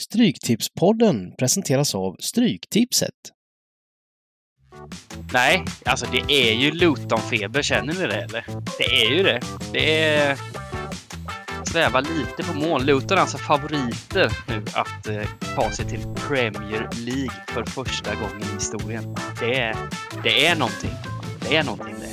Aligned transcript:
Stryktipspodden 0.00 1.34
presenteras 1.38 1.94
av 1.94 2.16
Stryktipset. 2.20 3.14
Nej, 5.32 5.64
alltså 5.84 6.06
det 6.12 6.32
är 6.32 6.54
ju 6.54 6.70
Luton-feber, 6.70 7.62
känner 7.62 7.94
ni 7.94 8.06
det 8.06 8.22
eller? 8.22 8.44
Det 8.78 9.04
är 9.04 9.10
ju 9.10 9.22
det. 9.22 9.40
Det 9.72 10.04
är... 10.04 10.38
Svävar 11.64 12.02
lite 12.02 12.52
på 12.52 12.58
mål. 12.58 12.84
Luton 12.84 13.18
är 13.18 13.20
alltså 13.20 13.38
favoriter 13.38 14.32
nu 14.48 14.64
att 14.74 15.06
eh, 15.06 15.28
ta 15.54 15.70
sig 15.70 15.88
till 15.88 16.00
Premier 16.28 16.88
League 16.96 17.44
för 17.46 17.64
första 17.64 18.14
gången 18.14 18.42
i 18.42 18.54
historien. 18.54 19.16
Det 19.40 19.60
är, 19.60 19.76
det 20.22 20.46
är 20.46 20.56
någonting. 20.56 20.94
Det 21.40 21.56
är 21.56 21.64
någonting 21.64 21.94
det. 22.00 22.09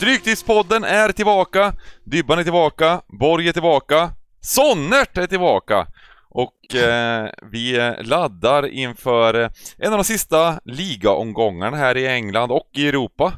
Stryktipspodden 0.00 0.84
är 0.84 1.12
tillbaka, 1.12 1.74
Dybban 2.04 2.38
är 2.38 2.42
tillbaka, 2.42 3.02
Borg 3.08 3.48
är 3.48 3.52
tillbaka, 3.52 4.10
Sonnert 4.40 5.18
är 5.18 5.26
tillbaka! 5.26 5.86
Och 6.28 6.74
eh, 6.74 7.30
vi 7.52 7.94
laddar 8.02 8.66
inför 8.66 9.34
eh, 9.34 9.50
en 9.78 9.92
av 9.92 9.98
de 9.98 10.04
sista 10.04 10.60
ligaomgångarna 10.64 11.76
här 11.76 11.96
i 11.96 12.06
England 12.06 12.50
och 12.50 12.68
i 12.72 12.88
Europa. 12.88 13.32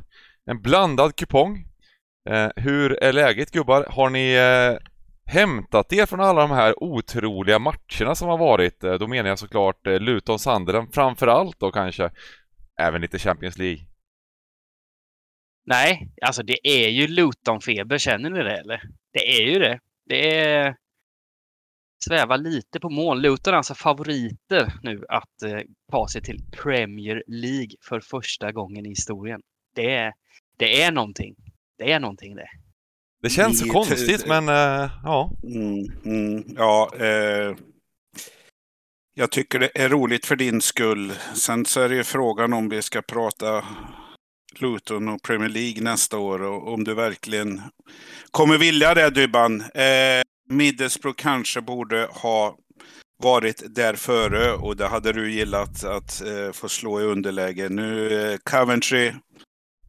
En 0.47 0.63
blandad 0.63 1.17
kupong. 1.17 1.67
Eh, 2.31 2.49
hur 2.57 3.03
är 3.03 3.13
läget 3.13 3.51
gubbar? 3.51 3.87
Har 3.91 4.11
ni 4.11 4.33
eh, 4.33 4.79
hämtat 5.33 5.93
er 5.93 6.07
från 6.07 6.21
alla 6.21 6.41
de 6.41 6.51
här 6.51 6.83
otroliga 6.83 7.59
matcherna 7.59 8.15
som 8.15 8.29
har 8.29 8.39
varit? 8.39 8.85
Eh, 8.85 8.95
då 8.95 9.07
menar 9.07 9.29
jag 9.29 9.39
såklart 9.39 9.87
eh, 9.87 10.01
Luton 10.01 10.39
Sunderland 10.39 10.95
framförallt 10.95 11.61
då 11.61 11.71
kanske. 11.71 12.11
Även 12.81 13.01
lite 13.01 13.19
Champions 13.19 13.59
League. 13.59 13.92
Nej, 15.65 16.09
alltså 16.23 16.43
det 16.43 16.69
är 16.69 16.89
ju 16.89 17.07
Luton-feber, 17.07 17.99
känner 17.99 18.31
ni 18.31 18.43
det 18.43 18.59
eller? 18.59 18.83
Det 19.13 19.41
är 19.41 19.47
ju 19.47 19.59
det. 19.59 19.79
Det 20.07 20.39
är... 20.39 20.77
Svävar 22.05 22.39
lite 22.39 22.81
på 22.81 22.91
mål. 22.91 23.23
Luton 23.23 23.55
är 23.55 23.57
alltså 23.57 23.75
favoriter 23.75 24.73
nu 24.83 25.05
att 25.09 25.43
eh, 25.43 25.61
ta 25.91 26.09
sig 26.09 26.23
till 26.23 26.39
Premier 26.63 27.23
League 27.27 27.71
för 27.89 28.01
första 28.01 28.53
gången 28.53 28.87
i 28.87 28.89
historien. 28.89 29.41
Det 29.75 29.95
är, 29.95 30.13
det 30.57 30.83
är 30.83 30.93
någonting. 30.93 31.35
Det 31.79 31.93
är 31.93 32.01
någonting 32.01 32.35
det. 32.35 32.49
Det 33.23 33.31
känns 33.31 33.61
så 33.61 33.69
konstigt 33.69 34.27
men 34.27 34.49
eh, 34.49 34.91
ja. 35.05 35.31
Mm, 35.45 35.87
mm, 36.05 36.45
ja, 36.57 36.91
eh, 36.99 37.57
jag 39.15 39.31
tycker 39.31 39.59
det 39.59 39.71
är 39.75 39.89
roligt 39.89 40.27
för 40.27 40.37
din 40.37 40.61
skull. 40.61 41.13
Sen 41.35 41.65
så 41.65 41.81
är 41.81 41.89
det 41.89 41.95
ju 41.95 42.05
frågan 42.05 42.53
om 42.53 42.69
vi 42.69 42.83
ska 42.83 43.03
prata 43.03 43.65
Luton 44.61 45.09
och 45.09 45.23
Premier 45.23 45.49
League 45.49 45.83
nästa 45.83 46.19
år 46.19 46.43
och 46.43 46.73
om 46.73 46.85
du 46.85 46.95
verkligen 46.95 47.63
kommer 48.31 48.59
vilja 48.59 48.95
det 48.95 49.11
Dybban. 49.11 49.61
Eh, 49.61 50.23
Middlesbrough 50.49 51.17
kanske 51.17 51.61
borde 51.61 52.09
ha 52.11 52.57
varit 53.23 53.75
där 53.75 53.95
före 53.95 54.53
och 54.53 54.77
det 54.77 54.87
hade 54.87 55.13
du 55.13 55.33
gillat 55.33 55.85
att 55.85 56.23
eh, 56.23 56.53
få 56.53 56.69
slå 56.69 57.01
i 57.01 57.05
underläge. 57.05 57.69
Nu 57.69 58.21
eh, 58.23 58.39
Coventry 58.45 59.13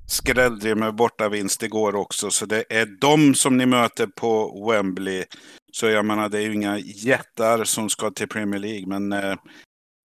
skrällde 0.08 0.76
med 0.76 0.96
bortavinst 0.96 1.64
igår 1.64 1.96
också, 1.96 2.32
så 2.32 2.46
det 2.46 2.64
är 2.70 2.86
de 2.86 3.36
som 3.36 3.58
ni 3.58 3.66
möter 3.66 4.08
på 4.08 4.66
Wembley. 4.70 5.24
Så 5.72 5.88
jag 5.88 6.06
menar, 6.06 6.30
det 6.30 6.38
är 6.38 6.42
ju 6.42 6.54
inga 6.54 6.78
jättar 6.80 7.64
som 7.64 7.90
ska 7.90 8.12
till 8.12 8.28
Premier 8.28 8.60
League, 8.60 8.88
men 8.88 9.14
eh, 9.14 9.36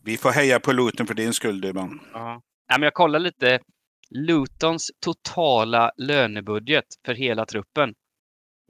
vi 0.05 0.17
får 0.17 0.31
heja 0.31 0.61
på 0.61 0.73
Luton 0.73 1.07
för 1.07 1.15
din 1.15 1.33
skull, 1.33 1.61
Dybban. 1.61 2.01
Ja. 2.13 2.43
Men 2.71 2.83
jag 2.83 2.95
kollar 2.95 3.19
lite. 3.19 3.59
Lutons 4.11 4.91
totala 5.01 5.91
lönebudget 5.97 6.85
för 7.07 7.15
hela 7.15 7.47
truppen 7.47 7.95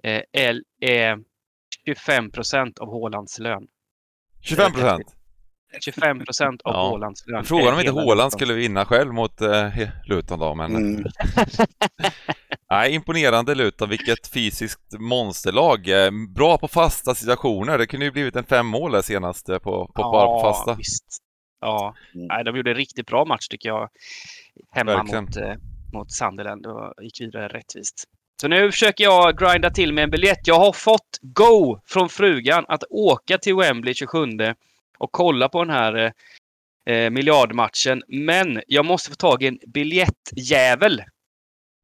eh, 0.05 0.23
är, 0.33 0.63
är 0.81 1.19
25 1.87 2.31
procent 2.31 2.79
av 2.79 2.89
Hålands 2.89 3.39
lön. 3.39 3.67
25 4.43 4.73
procent. 4.73 5.15
25 5.85 6.25
procent 6.25 6.63
av 6.63 6.73
Ja. 6.75 6.89
Hålands 6.89 7.27
lön. 7.27 7.45
Frågan 7.45 7.75
om 7.75 7.81
inte 7.81 7.93
Luton. 7.93 8.31
skulle 8.31 8.55
vinna 8.55 8.85
själv 8.85 9.13
mot 9.15 9.41
eh, 9.41 9.69
Luton 10.05 10.39
då, 10.39 10.55
men 10.55 10.77
Mm. 10.77 11.05
nej, 12.71 12.95
imponerande 12.95 13.55
Luton, 13.55 13.89
vilket 13.89 14.29
fysiskt 14.29 14.99
monsterlag. 14.99 15.89
Eh, 15.89 16.11
Bra 16.35 16.59
på 16.59 16.69
fasta 16.69 17.15
situationer, 17.15 17.79
det 17.79 17.87
kunde 17.87 18.07
ju 18.07 18.13
blivit 18.13 18.37
en 18.37 18.45
fem 18.45 18.67
mål 18.67 18.93
där 18.93 19.03
senast 19.03 19.49
eh, 19.49 19.59
på, 19.59 19.87
på, 19.95 20.03
bara 20.03 20.27
på 20.27 20.41
fasta. 20.41 20.75
Visst. 20.75 21.19
Ja, 21.61 21.95
Mm. 22.15 22.27
Nej, 22.27 22.45
de 22.45 22.57
gjorde 22.57 22.71
en 22.71 22.77
riktigt 22.77 23.07
bra 23.07 23.25
match 23.25 23.49
tycker 23.49 23.69
jag. 23.69 23.89
Hemma 24.71 24.97
Verkligen. 24.97 25.25
mot, 25.25 25.37
eh, 25.37 25.55
mot 25.93 26.13
Sunderland 26.13 26.67
och 26.67 26.95
gick 27.03 27.21
vidare 27.21 27.49
rättvist. 27.49 28.05
Så 28.41 28.49
nu 28.49 28.71
försöker 28.71 29.05
jag 29.05 29.39
grinda 29.39 29.71
till 29.71 29.93
med 29.93 30.05
en 30.05 30.11
biljett. 30.11 30.47
Jag 30.47 30.59
har 30.59 30.73
fått 30.73 31.19
go 31.23 31.81
från 31.87 32.09
frugan 32.09 32.65
att 32.69 32.85
åka 32.91 33.39
till 33.39 33.55
Wembley 33.55 33.95
27 33.95 34.21
och 34.99 35.13
kolla 35.13 35.49
på 35.49 35.65
den 35.65 35.75
här 35.75 35.95
eh, 36.87 36.95
eh, 36.95 37.11
miljardmatchen. 37.11 38.03
Men 38.09 38.63
jag 38.67 38.85
måste 38.85 39.11
få 39.11 39.17
tag 39.17 39.43
i 39.43 39.47
en 39.47 39.59
biljettjävel. 39.67 41.03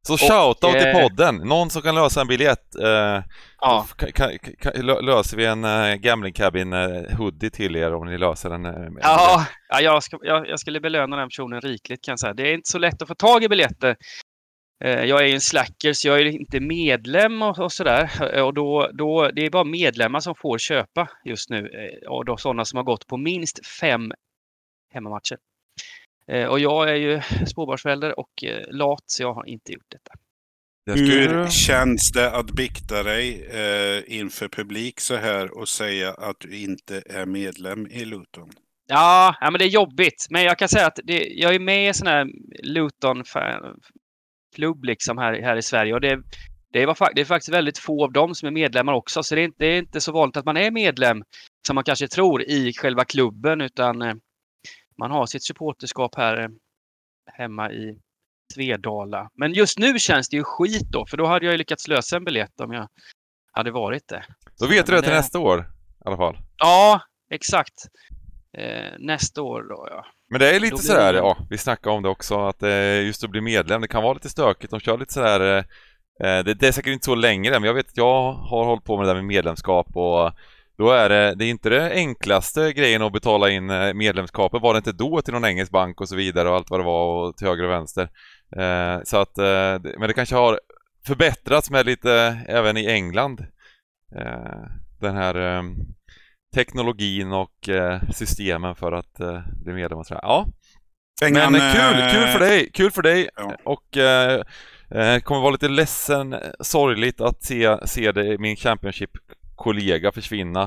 Så 0.06 0.16
shoutout 0.18 0.60
till 0.72 0.88
eh, 0.88 1.02
podden, 1.02 1.36
någon 1.36 1.70
som 1.70 1.82
kan 1.82 1.94
lösa 1.94 2.20
en 2.20 2.26
biljett. 2.26 2.74
Eh, 2.82 3.22
Ja, 3.60 3.86
kan, 3.96 4.12
kan, 4.12 4.38
kan, 4.60 4.72
lö- 4.72 5.02
löser 5.02 5.36
vi 5.36 5.44
en 5.46 5.64
eh, 5.64 5.94
Gambling 5.94 6.32
Cabin 6.32 6.72
eh, 6.72 7.16
hoodie 7.18 7.50
till 7.50 7.76
er 7.76 7.94
om 7.94 8.06
ni 8.06 8.18
löser 8.18 8.50
en. 8.50 8.66
Eh, 8.66 8.72
ja, 9.02 9.46
ja 9.68 9.80
jag, 9.80 10.02
ska, 10.02 10.18
jag, 10.22 10.48
jag 10.48 10.60
skulle 10.60 10.80
belöna 10.80 11.16
den 11.16 11.28
personen 11.28 11.60
rikligt 11.60 12.04
kan 12.04 12.12
jag 12.12 12.20
säga. 12.20 12.34
Det 12.34 12.48
är 12.50 12.54
inte 12.54 12.70
så 12.70 12.78
lätt 12.78 13.02
att 13.02 13.08
få 13.08 13.14
tag 13.14 13.44
i 13.44 13.48
biljetter. 13.48 13.96
Jag 14.84 15.20
är 15.20 15.26
ju 15.26 15.34
en 15.34 15.40
slacker 15.40 15.92
så 15.92 16.08
jag 16.08 16.20
är 16.20 16.24
inte 16.24 16.60
medlem 16.60 17.42
och, 17.42 17.58
och 17.58 17.72
sådär. 17.72 18.10
Och 18.42 18.54
då, 18.54 18.90
då, 18.92 19.30
det 19.30 19.46
är 19.46 19.50
bara 19.50 19.64
medlemmar 19.64 20.20
som 20.20 20.34
får 20.34 20.58
köpa 20.58 21.08
just 21.24 21.50
nu. 21.50 21.68
Och 22.08 22.24
då 22.24 22.36
sådana 22.36 22.64
som 22.64 22.76
har 22.76 22.84
gått 22.84 23.06
på 23.06 23.16
minst 23.16 23.66
fem 23.80 24.12
hemmamatcher. 24.94 25.36
Eh, 26.32 26.46
Och 26.46 26.60
jag 26.60 26.90
är 26.90 26.94
ju 26.94 27.20
småbarnsförälder 27.46 28.20
och 28.20 28.44
eh, 28.44 28.62
lat 28.70 29.02
så 29.06 29.22
jag 29.22 29.34
har 29.34 29.48
inte 29.48 29.72
gjort 29.72 29.86
detta. 29.88 30.12
Hur 30.86 31.48
känns 31.48 32.12
det 32.12 32.30
att 32.30 32.50
bikta 32.50 33.02
dig 33.02 33.46
eh, 33.50 34.02
inför 34.18 34.48
publik 34.48 35.00
så 35.00 35.16
här 35.16 35.58
och 35.58 35.68
säga 35.68 36.10
att 36.10 36.36
du 36.38 36.58
inte 36.58 37.02
är 37.06 37.26
medlem 37.26 37.86
i 37.86 38.04
Luton? 38.04 38.50
Ja, 38.86 39.34
ja 39.40 39.50
men 39.50 39.58
det 39.58 39.64
är 39.64 39.68
jobbigt. 39.68 40.26
Men 40.30 40.42
jag 40.42 40.58
kan 40.58 40.68
säga 40.68 40.86
att 40.86 40.98
det, 41.04 41.26
jag 41.26 41.54
är 41.54 41.58
med 41.58 41.84
i 41.84 41.88
en 41.88 41.94
sån 41.94 42.06
här 42.06 42.26
Luton-klubb 42.62 44.84
liksom 44.84 45.18
här, 45.18 45.42
här 45.42 45.56
i 45.56 45.62
Sverige. 45.62 45.94
Och 45.94 46.00
det, 46.00 46.22
det, 46.72 46.86
var, 46.86 47.14
det 47.14 47.20
är 47.20 47.24
faktiskt 47.24 47.54
väldigt 47.54 47.78
få 47.78 48.04
av 48.04 48.12
dem 48.12 48.34
som 48.34 48.46
är 48.46 48.52
medlemmar 48.52 48.92
också. 48.92 49.22
Så 49.22 49.34
det 49.34 49.40
är, 49.40 49.44
inte, 49.44 49.56
det 49.58 49.66
är 49.66 49.78
inte 49.78 50.00
så 50.00 50.12
vanligt 50.12 50.36
att 50.36 50.44
man 50.44 50.56
är 50.56 50.70
medlem 50.70 51.22
som 51.66 51.74
man 51.74 51.84
kanske 51.84 52.08
tror 52.08 52.42
i 52.42 52.72
själva 52.72 53.04
klubben. 53.04 53.60
Utan 53.60 54.02
eh, 54.02 54.14
man 54.98 55.10
har 55.10 55.26
sitt 55.26 55.44
supporterskap 55.44 56.14
här 56.16 56.40
eh, 56.42 56.48
hemma 57.32 57.70
i 57.72 57.98
Svedala. 58.54 59.30
Men 59.34 59.52
just 59.52 59.78
nu 59.78 59.98
känns 59.98 60.28
det 60.28 60.36
ju 60.36 60.44
skit 60.44 60.88
då. 60.92 61.06
För 61.06 61.16
då 61.16 61.26
hade 61.26 61.44
jag 61.44 61.52
ju 61.52 61.58
lyckats 61.58 61.88
lösa 61.88 62.16
en 62.16 62.24
biljett 62.24 62.60
om 62.60 62.72
jag 62.72 62.88
hade 63.52 63.70
varit 63.70 64.08
det. 64.08 64.24
Då 64.60 64.66
vet 64.66 64.86
du 64.86 64.92
det 64.92 64.96
Men 64.96 65.02
till 65.02 65.10
det- 65.10 65.16
nästa 65.16 65.38
år 65.38 65.60
i 65.60 66.08
alla 66.08 66.16
fall. 66.16 66.36
Ja, 66.58 67.00
exakt. 67.30 67.74
Eh, 68.58 68.92
nästa 68.98 69.42
år 69.42 69.62
då 69.62 69.88
ja. 69.90 70.06
Men 70.30 70.40
det 70.40 70.56
är 70.56 70.60
lite 70.60 70.76
sådär, 70.78 71.12
det- 71.12 71.18
ja, 71.18 71.36
vi 71.50 71.58
snackade 71.58 71.96
om 71.96 72.02
det 72.02 72.08
också, 72.08 72.46
att 72.46 72.62
eh, 72.62 73.00
just 73.06 73.24
att 73.24 73.30
bli 73.30 73.40
medlem, 73.40 73.80
det 73.80 73.88
kan 73.88 74.02
vara 74.02 74.14
lite 74.14 74.28
stökigt. 74.28 74.70
De 74.70 74.80
kör 74.80 74.98
lite 74.98 75.12
sådär, 75.12 75.40
eh, 75.40 75.64
eh, 76.28 76.44
det, 76.44 76.54
det 76.54 76.68
är 76.68 76.72
säkert 76.72 76.92
inte 76.92 77.04
så 77.04 77.14
länge 77.14 77.50
men 77.50 77.62
jag 77.64 77.74
vet 77.74 77.86
att 77.88 77.96
jag 77.96 78.32
har 78.32 78.64
hållit 78.64 78.84
på 78.84 78.96
med 78.96 79.06
det 79.06 79.10
där 79.10 79.14
med 79.14 79.24
medlemskap 79.24 79.86
och 79.96 80.32
då 80.78 80.90
är 80.90 81.08
det, 81.08 81.34
det 81.34 81.44
är 81.44 81.50
inte 81.50 81.68
det 81.68 81.90
enklaste 81.92 82.72
grejen 82.72 83.02
att 83.02 83.12
betala 83.12 83.50
in 83.50 83.70
eh, 83.70 83.94
medlemskapet, 83.94 84.62
var 84.62 84.74
det 84.74 84.78
inte 84.78 84.92
då 84.92 85.22
till 85.22 85.32
någon 85.34 85.44
engelsk 85.44 85.72
bank 85.72 86.00
och 86.00 86.08
så 86.08 86.16
vidare 86.16 86.48
och 86.48 86.56
allt 86.56 86.70
vad 86.70 86.80
det 86.80 86.84
var 86.84 87.28
och 87.28 87.36
till 87.36 87.46
höger 87.46 87.64
och 87.64 87.70
vänster. 87.70 88.08
Eh, 88.56 89.00
så 89.04 89.16
att, 89.16 89.38
eh, 89.38 89.92
men 89.98 90.08
det 90.08 90.12
kanske 90.12 90.34
har 90.34 90.60
förbättrats 91.06 91.70
med 91.70 91.86
lite 91.86 92.38
även 92.48 92.76
i 92.76 92.86
England. 92.86 93.40
Eh, 94.16 94.68
den 95.00 95.16
här 95.16 95.56
eh, 95.56 95.62
teknologin 96.54 97.32
och 97.32 97.68
eh, 97.68 98.00
systemen 98.12 98.74
för 98.74 98.92
att 98.92 99.20
eh, 99.20 99.40
bli 99.64 99.72
medlem 99.72 99.98
och 99.98 100.06
sådär. 100.06 100.20
Ja, 100.22 100.46
Bengan, 101.20 101.52
men 101.52 101.72
kul, 101.74 102.10
kul 102.10 102.28
för 102.28 102.38
dig, 102.38 102.70
kul 102.72 102.90
för 102.90 103.02
dig 103.02 103.28
Ja. 103.36 103.56
och 103.64 103.84
kommer 105.22 105.40
vara 105.40 105.50
lite 105.50 105.68
ledsen, 105.68 106.36
sorgligt 106.60 107.20
att 107.20 107.44
se, 107.44 107.76
se 107.86 108.12
det, 108.12 108.38
min 108.38 108.56
Championship-kollega 109.58 110.12
försvinna 110.12 110.62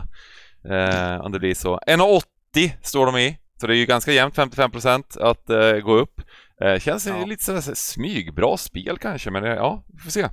eh, 0.70 1.22
om 1.26 1.32
det 1.32 1.40
blir 1.40 1.54
så. 1.56 1.80
1,80 1.88 2.72
står 2.82 3.06
de 3.06 3.18
i, 3.18 3.38
så 3.62 3.68
det 3.68 3.74
är 3.74 3.78
ju 3.78 3.86
ganska 3.86 4.12
jämnt, 4.12 4.36
55% 4.36 5.22
att 5.22 5.50
eh, 5.50 5.72
gå 5.80 5.94
upp. 5.96 6.22
Eh, 6.62 6.80
känns 6.80 7.08
Ja. 7.08 7.26
lite 7.26 7.44
sådär 7.44 7.62
så 7.62 7.76
smygbra 7.76 8.58
spel 8.58 8.98
kanske, 8.98 9.32
men 9.32 9.44
eh, 9.44 9.54
ja, 9.54 9.84
vi 9.94 10.00
får 10.00 10.12
se. 10.12 10.28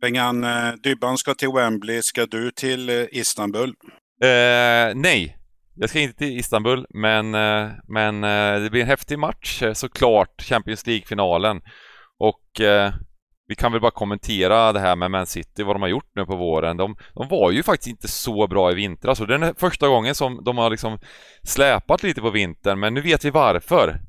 Bengan, 0.00 0.44
eh, 0.44 0.72
Dybban 0.82 1.18
ska 1.18 1.34
till 1.34 1.48
Wembley. 1.54 2.02
Ska 2.02 2.26
du 2.26 2.50
till 2.50 2.88
eh, 2.88 3.04
Istanbul? 3.12 3.74
Nej, 4.94 5.36
jag 5.76 5.90
ska 5.90 6.00
inte 6.00 6.18
till 6.18 6.38
Istanbul, 6.38 6.86
men, 6.90 7.30
men 7.88 8.20
det 8.62 8.68
blir 8.70 8.80
en 8.80 8.86
häftig 8.86 9.18
match 9.18 9.62
såklart, 9.74 10.42
Champions 10.42 10.86
League-finalen. 10.86 11.60
Och 12.18 12.60
vi 13.54 13.56
kan 13.56 13.72
väl 13.72 13.80
bara 13.80 13.90
kommentera 13.90 14.72
det 14.72 14.80
här 14.80 14.96
med 14.96 15.10
Man 15.10 15.26
City, 15.26 15.62
vad 15.62 15.74
de 15.74 15.82
har 15.82 15.88
gjort 15.88 16.10
nu 16.14 16.26
på 16.26 16.36
våren. 16.36 16.76
De, 16.76 16.96
de 17.14 17.28
var 17.28 17.50
ju 17.50 17.62
faktiskt 17.62 17.88
inte 17.88 18.08
så 18.08 18.46
bra 18.46 18.72
i 18.72 18.74
vintras 18.74 19.08
alltså, 19.08 19.34
och 19.34 19.40
det 19.40 19.46
är 19.46 19.54
första 19.58 19.88
gången 19.88 20.14
som 20.14 20.44
de 20.44 20.58
har 20.58 20.70
liksom 20.70 20.98
släpat 21.42 22.02
lite 22.02 22.20
på 22.20 22.30
vintern, 22.30 22.80
men 22.80 22.94
nu 22.94 23.00
vet 23.00 23.24
vi 23.24 23.30
varför. 23.30 24.00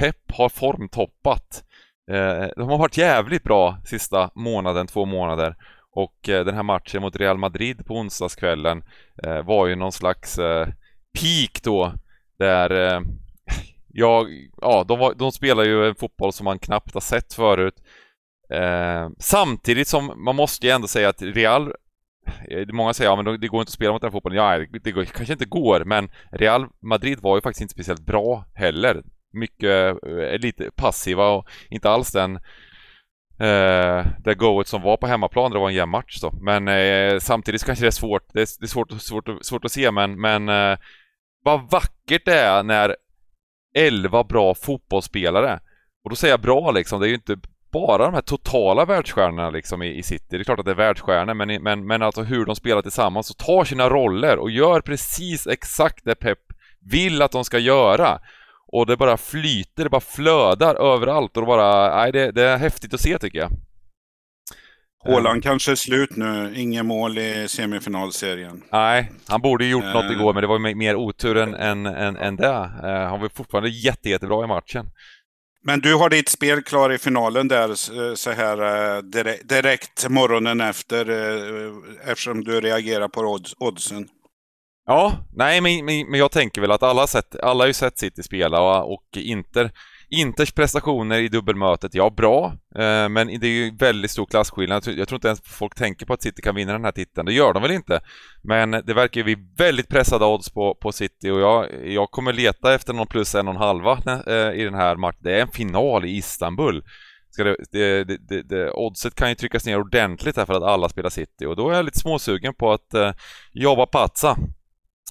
Pep 0.00 0.32
har 0.32 0.48
formtoppat. 0.48 1.64
Eh, 2.10 2.46
de 2.56 2.68
har 2.68 2.78
varit 2.78 2.96
jävligt 2.96 3.42
bra 3.42 3.78
sista 3.84 4.30
månaden, 4.34 4.86
två 4.86 5.04
månader. 5.04 5.56
Och 5.92 6.28
eh, 6.28 6.44
den 6.44 6.54
här 6.54 6.62
matchen 6.62 7.02
mot 7.02 7.16
Real 7.16 7.38
Madrid 7.38 7.86
på 7.86 7.94
onsdagskvällen 7.94 8.84
eh, 9.22 9.42
var 9.42 9.66
ju 9.66 9.74
någon 9.76 9.92
slags 9.92 10.38
eh, 10.38 10.66
peak 11.20 11.62
då, 11.62 11.92
där 12.38 13.02
jag, 13.88 14.26
ja, 14.60 14.84
de, 14.88 14.98
var, 14.98 15.14
de 15.14 15.32
spelar 15.32 15.64
ju 15.64 15.88
en 15.88 15.94
fotboll 15.94 16.32
som 16.32 16.44
man 16.44 16.58
knappt 16.58 16.94
har 16.94 17.00
sett 17.00 17.34
förut. 17.34 17.74
Eh, 18.50 19.08
samtidigt 19.18 19.88
som 19.88 20.24
man 20.24 20.36
måste 20.36 20.66
ju 20.66 20.72
ändå 20.72 20.88
säga 20.88 21.08
att 21.08 21.22
Real 21.22 21.72
eh, 22.50 22.66
Många 22.72 22.94
säger 22.94 23.10
ja, 23.10 23.22
men 23.22 23.40
det 23.40 23.48
går 23.48 23.60
inte 23.60 23.70
att 23.70 23.74
spela 23.74 23.92
mot 23.92 24.02
den 24.02 24.08
här 24.08 24.12
fotbollen. 24.12 24.38
Ja, 24.38 24.66
det 24.82 24.92
går, 24.92 25.04
kanske 25.04 25.32
inte 25.32 25.44
går, 25.44 25.84
men 25.84 26.08
Real 26.32 26.66
Madrid 26.82 27.18
var 27.20 27.36
ju 27.36 27.42
faktiskt 27.42 27.62
inte 27.62 27.74
speciellt 27.74 28.06
bra 28.06 28.44
heller. 28.54 29.02
Mycket 29.32 29.96
eh, 30.06 30.38
lite 30.38 30.70
passiva 30.70 31.28
och 31.28 31.48
inte 31.70 31.90
alls 31.90 32.12
den 32.12 32.38
eh, 33.38 34.06
det 34.18 34.34
goet 34.36 34.68
som 34.68 34.82
var 34.82 34.96
på 34.96 35.06
hemmaplan, 35.06 35.50
det 35.50 35.58
var 35.58 35.68
en 35.68 35.74
jämn 35.74 35.90
match 35.90 36.20
då. 36.20 36.32
Men 36.40 36.68
eh, 36.68 37.18
samtidigt 37.18 37.64
kanske 37.64 37.84
det 37.84 37.88
är 37.88 37.90
svårt, 37.90 38.32
det 38.32 38.40
är, 38.40 38.48
det 38.60 38.64
är 38.64 38.68
svårt, 38.68 39.02
svårt, 39.02 39.28
svårt 39.42 39.64
att 39.64 39.72
se, 39.72 39.90
men, 39.90 40.20
men 40.20 40.48
eh, 40.48 40.78
vad 41.44 41.70
vackert 41.70 42.24
det 42.24 42.38
är 42.38 42.62
när 42.62 42.96
11 43.76 44.24
bra 44.24 44.54
fotbollsspelare, 44.54 45.60
och 46.04 46.10
då 46.10 46.16
säger 46.16 46.32
jag 46.32 46.40
bra 46.40 46.70
liksom, 46.70 47.00
det 47.00 47.06
är 47.06 47.08
ju 47.08 47.14
inte 47.14 47.36
bara 47.72 48.04
de 48.04 48.14
här 48.14 48.20
totala 48.20 48.84
världsstjärnorna 48.84 49.50
liksom 49.50 49.82
i, 49.82 49.98
i 49.98 50.02
City. 50.02 50.24
Det 50.28 50.36
är 50.36 50.44
klart 50.44 50.58
att 50.58 50.64
det 50.64 50.70
är 50.70 50.74
världsstjärnor, 50.74 51.34
men, 51.34 51.62
men, 51.62 51.86
men 51.86 52.02
alltså 52.02 52.22
hur 52.22 52.44
de 52.44 52.56
spelar 52.56 52.82
tillsammans 52.82 53.30
och 53.30 53.36
tar 53.36 53.64
sina 53.64 53.88
roller 53.90 54.38
och 54.38 54.50
gör 54.50 54.80
precis 54.80 55.46
exakt 55.46 56.04
det 56.04 56.14
Pep 56.14 56.38
vill 56.90 57.22
att 57.22 57.32
de 57.32 57.44
ska 57.44 57.58
göra. 57.58 58.18
Och 58.72 58.86
det 58.86 58.96
bara 58.96 59.16
flyter, 59.16 59.84
det 59.84 59.90
bara 59.90 60.00
flödar 60.00 60.74
överallt 60.74 61.36
och 61.36 61.42
det 61.42 61.46
bara, 61.46 61.96
nej 61.96 62.12
det, 62.12 62.30
det 62.32 62.42
är 62.42 62.56
häftigt 62.56 62.94
att 62.94 63.00
se 63.00 63.18
tycker 63.18 63.38
jag. 63.38 63.50
Håland 65.06 65.42
kanske 65.42 65.70
är 65.70 65.76
slut 65.76 66.16
nu, 66.16 66.52
inget 66.56 66.84
mål 66.84 67.18
i 67.18 67.48
semifinalserien. 67.48 68.62
Nej, 68.72 69.12
han 69.28 69.40
borde 69.40 69.64
ju 69.64 69.70
gjort 69.70 69.84
uh, 69.84 69.92
något 69.92 70.10
igår 70.10 70.34
men 70.34 70.40
det 70.40 70.46
var 70.46 70.74
mer 70.74 70.96
otur 70.96 71.36
än, 71.36 71.54
än, 71.54 71.86
än, 71.86 72.16
än 72.16 72.36
det. 72.36 72.70
Uh, 72.84 72.90
han 72.90 73.20
var 73.20 73.28
fortfarande 73.34 73.68
jätte, 73.68 74.08
jättebra 74.08 74.44
i 74.44 74.46
matchen. 74.46 74.90
Men 75.66 75.80
du 75.80 75.94
har 75.94 76.10
ditt 76.10 76.28
spel 76.28 76.62
klar 76.62 76.92
i 76.92 76.98
finalen 76.98 77.48
där 77.48 77.68
eh, 77.68 78.14
så 78.14 78.30
här 78.30 78.58
eh, 78.96 79.02
direkt, 79.44 80.08
morgonen 80.08 80.60
efter 80.60 81.10
eh, 81.10 81.72
eftersom 82.10 82.44
du 82.44 82.60
reagerar 82.60 83.08
på 83.08 83.40
oddsen. 83.58 84.08
Ja, 84.86 85.12
nej 85.32 85.60
men, 85.60 85.84
men, 85.84 86.10
men 86.10 86.20
jag 86.20 86.30
tänker 86.30 86.60
väl 86.60 86.70
att 86.70 86.82
alla 86.82 87.02
har, 87.02 87.06
sett, 87.06 87.40
alla 87.40 87.62
har 87.62 87.66
ju 87.66 87.72
sett 87.72 87.98
City 87.98 88.22
spela 88.22 88.60
och, 88.60 88.94
och 88.94 89.16
Inter 89.16 89.70
Inters 90.10 90.52
prestationer 90.52 91.18
i 91.18 91.28
dubbelmötet, 91.28 91.94
ja 91.94 92.10
bra, 92.10 92.46
eh, 92.74 93.08
men 93.08 93.26
det 93.26 93.46
är 93.46 93.64
ju 93.64 93.76
väldigt 93.76 94.10
stor 94.10 94.26
klasskillnad. 94.26 94.86
Jag 94.86 95.08
tror 95.08 95.16
inte 95.16 95.28
ens 95.28 95.40
folk 95.44 95.74
tänker 95.74 96.06
på 96.06 96.12
att 96.12 96.22
City 96.22 96.42
kan 96.42 96.54
vinna 96.54 96.72
den 96.72 96.84
här 96.84 96.92
titeln. 96.92 97.26
Det 97.26 97.32
gör 97.32 97.52
de 97.52 97.62
väl 97.62 97.70
inte. 97.70 98.00
Men 98.42 98.70
det 98.70 98.94
verkar 98.94 99.20
ju 99.20 99.24
bli 99.24 99.36
väldigt 99.56 99.88
pressade 99.88 100.24
odds 100.24 100.50
på, 100.50 100.74
på 100.74 100.92
City 100.92 101.30
och 101.30 101.40
jag, 101.40 101.86
jag 101.86 102.10
kommer 102.10 102.32
leta 102.32 102.74
efter 102.74 102.92
någon 102.92 103.06
plus 103.06 103.34
en 103.34 103.48
och 103.48 103.54
en 103.54 103.60
halva 103.60 103.98
eh, 104.26 104.60
i 104.60 104.64
den 104.64 104.74
här 104.74 104.96
matchen. 104.96 105.20
Det 105.22 105.36
är 105.36 105.42
en 105.42 105.48
final 105.48 106.04
i 106.04 106.16
Istanbul. 106.16 106.82
Ska 107.30 107.44
det, 107.44 107.56
det, 107.72 108.04
det, 108.04 108.42
det, 108.42 108.70
oddset 108.70 109.14
kan 109.14 109.28
ju 109.28 109.34
tryckas 109.34 109.66
ner 109.66 109.80
ordentligt 109.80 110.36
här 110.36 110.46
för 110.46 110.54
att 110.54 110.62
alla 110.62 110.88
spelar 110.88 111.10
City 111.10 111.46
och 111.46 111.56
då 111.56 111.70
är 111.70 111.74
jag 111.74 111.84
lite 111.84 111.98
småsugen 111.98 112.54
på 112.54 112.72
att 112.72 112.94
eh, 112.94 113.12
jobba 113.52 113.86
patsa. 113.86 114.36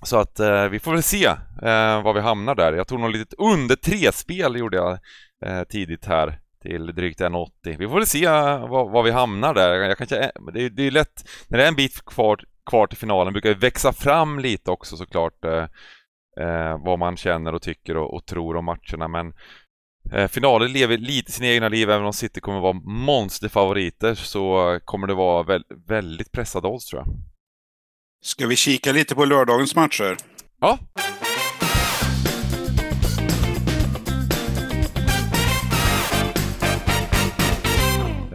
Så 0.06 0.18
att 0.18 0.40
eh, 0.40 0.68
vi 0.68 0.80
får 0.80 0.92
väl 0.92 1.04
se 1.04 1.26
eh, 1.62 2.04
var 2.04 2.14
vi 2.14 2.20
hamnar 2.20 2.56
där. 2.56 2.74
Jag 2.74 2.88
tog 2.88 3.00
något 3.00 3.12
litet 3.12 3.34
under 3.40 3.76
tre 3.76 4.12
spel 4.12 4.56
gjorde 4.56 4.78
jag 4.78 5.00
eh, 5.46 5.64
tidigt 5.64 6.06
här 6.06 6.40
till 6.62 6.86
drygt 6.86 7.20
1,80. 7.20 7.78
Vi 7.78 7.88
får 7.88 7.96
väl 7.96 8.06
se 8.06 8.26
eh, 8.26 8.68
var, 8.68 8.90
var 8.90 9.04
vi 9.04 9.12
hamnar 9.12 9.54
där. 9.54 9.74
Jag 9.74 9.98
kanske, 9.98 10.18
eh, 10.18 10.30
det, 10.54 10.62
är, 10.62 10.70
det 10.70 10.84
är 10.84 10.92
lätt, 10.92 11.30
när 11.48 11.58
det 11.58 11.64
är 11.64 11.68
en 11.68 11.76
bit 11.76 12.06
kvar, 12.06 12.40
kvar 12.70 12.88
till 12.88 12.98
finalen 12.98 13.34
brukar 13.34 13.50
det 13.50 13.56
växa 13.56 13.94
fram 13.94 14.40
lite 14.40 14.72
också 14.72 14.98
såklart 14.98 15.46
eh, 15.46 15.68
eh, 16.40 16.78
vad 16.86 17.00
man 17.00 17.18
känner 17.18 17.54
och 17.54 17.62
tycker 17.62 17.98
och, 17.98 18.14
och 18.14 18.26
tror 18.26 18.56
om 18.56 18.66
matcherna. 18.66 19.08
Men 19.08 19.34
finalen 20.30 20.72
lever 20.72 20.98
lite 20.98 21.32
sina 21.32 21.48
egna 21.48 21.70
liv, 21.70 21.90
även 21.90 22.06
om 22.06 22.14
City 22.14 22.42
kommer 22.42 22.60
vara 22.60 22.74
monsterfavoriter 22.84 24.16
så 24.16 24.80
kommer 24.84 25.08
det 25.08 25.14
vara 25.14 25.44
vä 25.44 25.60
väldigt 25.88 26.32
pressade 26.32 26.68
odds 26.68 26.86
tror 26.86 27.02
jag. 27.02 27.35
Ska 28.26 28.48
vi 28.48 28.56
kika 28.56 28.92
lite 28.92 29.16
på 29.16 29.26
lördagens 29.26 29.76
matcher? 29.76 30.18
Ja. 30.62 30.78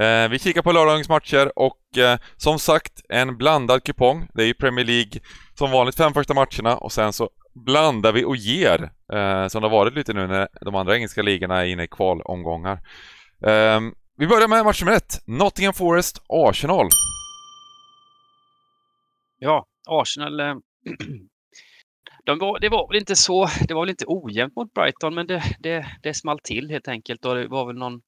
Eh, 0.05 0.29
vi 0.29 0.39
kikar 0.39 0.63
på 0.63 0.73
lördagens 0.73 1.09
matcher 1.09 1.53
och 1.59 1.99
eh, 1.99 2.19
som 2.37 2.59
sagt 2.59 2.93
en 3.09 3.37
blandad 3.37 3.85
kupong. 3.85 4.29
Det 4.35 4.43
är 4.43 4.47
ju 4.47 4.55
Premier 4.55 4.87
League 4.87 5.21
som 5.55 5.71
vanligt 5.71 5.97
fem 5.97 6.15
första 6.15 6.35
matcherna 6.35 6.77
och 6.77 6.93
sen 6.93 7.13
så 7.13 7.31
blandar 7.55 8.13
vi 8.13 8.25
och 8.25 8.37
ger 8.37 8.83
eh, 9.13 9.49
som 9.49 9.63
det 9.63 9.69
har 9.69 9.77
varit 9.79 9.95
lite 9.95 10.13
nu 10.13 10.27
när 10.27 10.49
de 10.61 10.75
andra 10.75 10.95
engelska 10.97 11.23
ligorna 11.23 11.61
är 11.61 11.67
inne 11.67 11.83
i 11.83 11.89
kvalomgångar. 11.89 12.81
Eh, 13.47 13.81
vi 14.17 14.27
börjar 14.27 14.49
med 14.49 14.65
match 14.65 14.83
nummer 14.83 14.97
ett. 14.97 15.23
Nottingham 15.27 15.75
Forest 15.75 16.23
Arsenal. 16.29 16.89
Ja, 19.39 19.67
Arsenal 19.91 20.41
eh, 20.41 20.55
de 22.25 22.39
var, 22.39 22.61
det 22.61 22.69
var 22.69 22.89
väl 22.89 22.99
inte 22.99 23.17
så, 23.17 23.49
det 23.69 23.75
var 23.75 23.83
väl 23.83 23.91
inte 23.91 24.05
ojämnt 24.09 24.57
mot 24.57 24.75
Brighton, 24.75 25.15
men 25.15 25.27
det, 25.27 25.43
det, 25.61 25.87
det 26.03 26.15
small 26.15 26.39
till 26.39 26.71
helt 26.71 26.89
enkelt. 26.89 27.25
Och 27.25 27.35
det 27.35 27.49
var 27.49 27.67
väl 27.67 27.77
någon, 27.77 28.01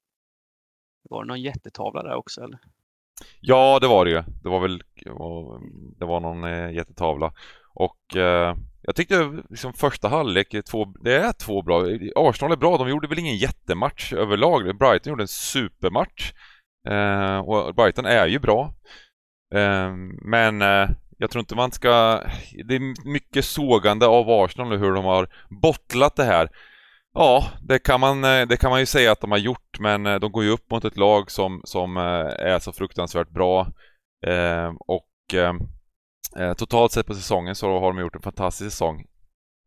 var 1.11 1.23
det 1.23 1.29
någon 1.29 1.43
jättetavla 1.43 2.03
där 2.03 2.15
också 2.15 2.41
eller? 2.41 2.59
Ja, 3.41 3.79
det 3.81 3.89
var 3.89 4.05
det 4.05 4.11
ju. 4.11 4.23
Det 4.43 4.49
var 4.49 4.61
väl, 4.61 4.83
det 5.99 6.05
var 6.05 6.21
någon 6.21 6.45
eh, 6.45 6.73
jättetavla. 6.73 7.33
Och 7.75 8.17
eh, 8.17 8.57
jag 8.83 8.97
tyckte 8.97 9.43
liksom 9.51 9.73
första 9.73 10.09
halvlek, 10.09 10.65
två, 10.71 10.85
det 10.85 11.17
är 11.17 11.33
två 11.33 11.63
bra. 11.63 11.85
Arsenal 12.17 12.53
är 12.53 12.57
bra, 12.57 12.77
de 12.77 12.89
gjorde 12.89 13.09
väl 13.09 13.19
ingen 13.19 13.37
jättematch 13.37 14.13
överlag. 14.13 14.79
Brighton 14.79 15.11
gjorde 15.11 15.25
en 15.25 15.29
supermatch. 15.29 16.33
Eh, 16.89 17.39
och 17.39 17.75
Brighton 17.75 18.07
är 18.07 18.27
ju 18.27 18.39
bra. 18.39 18.75
Eh, 19.55 19.93
men 20.23 20.63
eh, 20.63 20.89
jag 21.19 21.31
tror 21.31 21.41
inte 21.41 21.55
man 21.55 21.73
ska... 21.73 22.23
Det 22.65 22.75
är 22.75 23.09
mycket 23.09 23.45
sågande 23.45 24.07
av 24.07 24.31
Arsenal 24.31 24.69
nu 24.69 24.77
hur 24.77 24.93
de 24.93 25.05
har 25.05 25.29
bottlat 25.63 26.17
det 26.17 26.25
här. 26.25 26.49
Ja, 27.15 27.45
det 27.63 27.79
kan, 27.79 28.01
man, 28.01 28.25
eh, 28.25 28.47
det 28.47 28.57
kan 28.57 28.71
man 28.71 28.81
ju 28.81 28.87
säga 28.87 29.13
att 29.13 29.21
de 29.21 29.31
har 29.31 29.39
gjort, 29.39 29.79
men 29.81 30.07
eh, 30.07 30.15
de 30.15 30.33
går 30.33 30.45
ju 30.45 30.51
upp 30.51 30.71
mot 30.71 30.85
ett 30.85 30.97
lag 30.97 31.31
som, 31.31 31.61
som 31.65 31.97
eh, 31.97 32.03
är 32.53 32.59
så 32.59 32.73
fruktansvärt 32.73 33.31
bra. 33.31 33.67
Ehm, 34.27 34.67
eh, 34.67 34.73
och 34.79 35.35
eh, 36.39 36.55
totalt 36.55 36.93
sett 36.93 37.07
på 37.07 37.15
säsongen 37.15 37.55
så 37.55 37.81
har 37.81 37.93
de 37.93 38.01
gjort 38.01 38.17
en 38.17 38.23
fantastisk 38.23 38.71
säsong. 38.71 39.05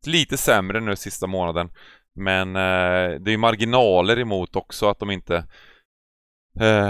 Lite 0.08 0.38
sämre 0.38 0.80
nu 0.80 0.96
sista 0.96 1.28
månaden, 1.28 1.70
men 2.16 2.56
eh, 2.56 3.20
det 3.20 3.34
är 3.34 3.38
marginaler 3.38 4.20
emot 4.20 4.56
också 4.56 4.90
att 4.90 5.00
de 5.00 5.12
inte 5.12 5.46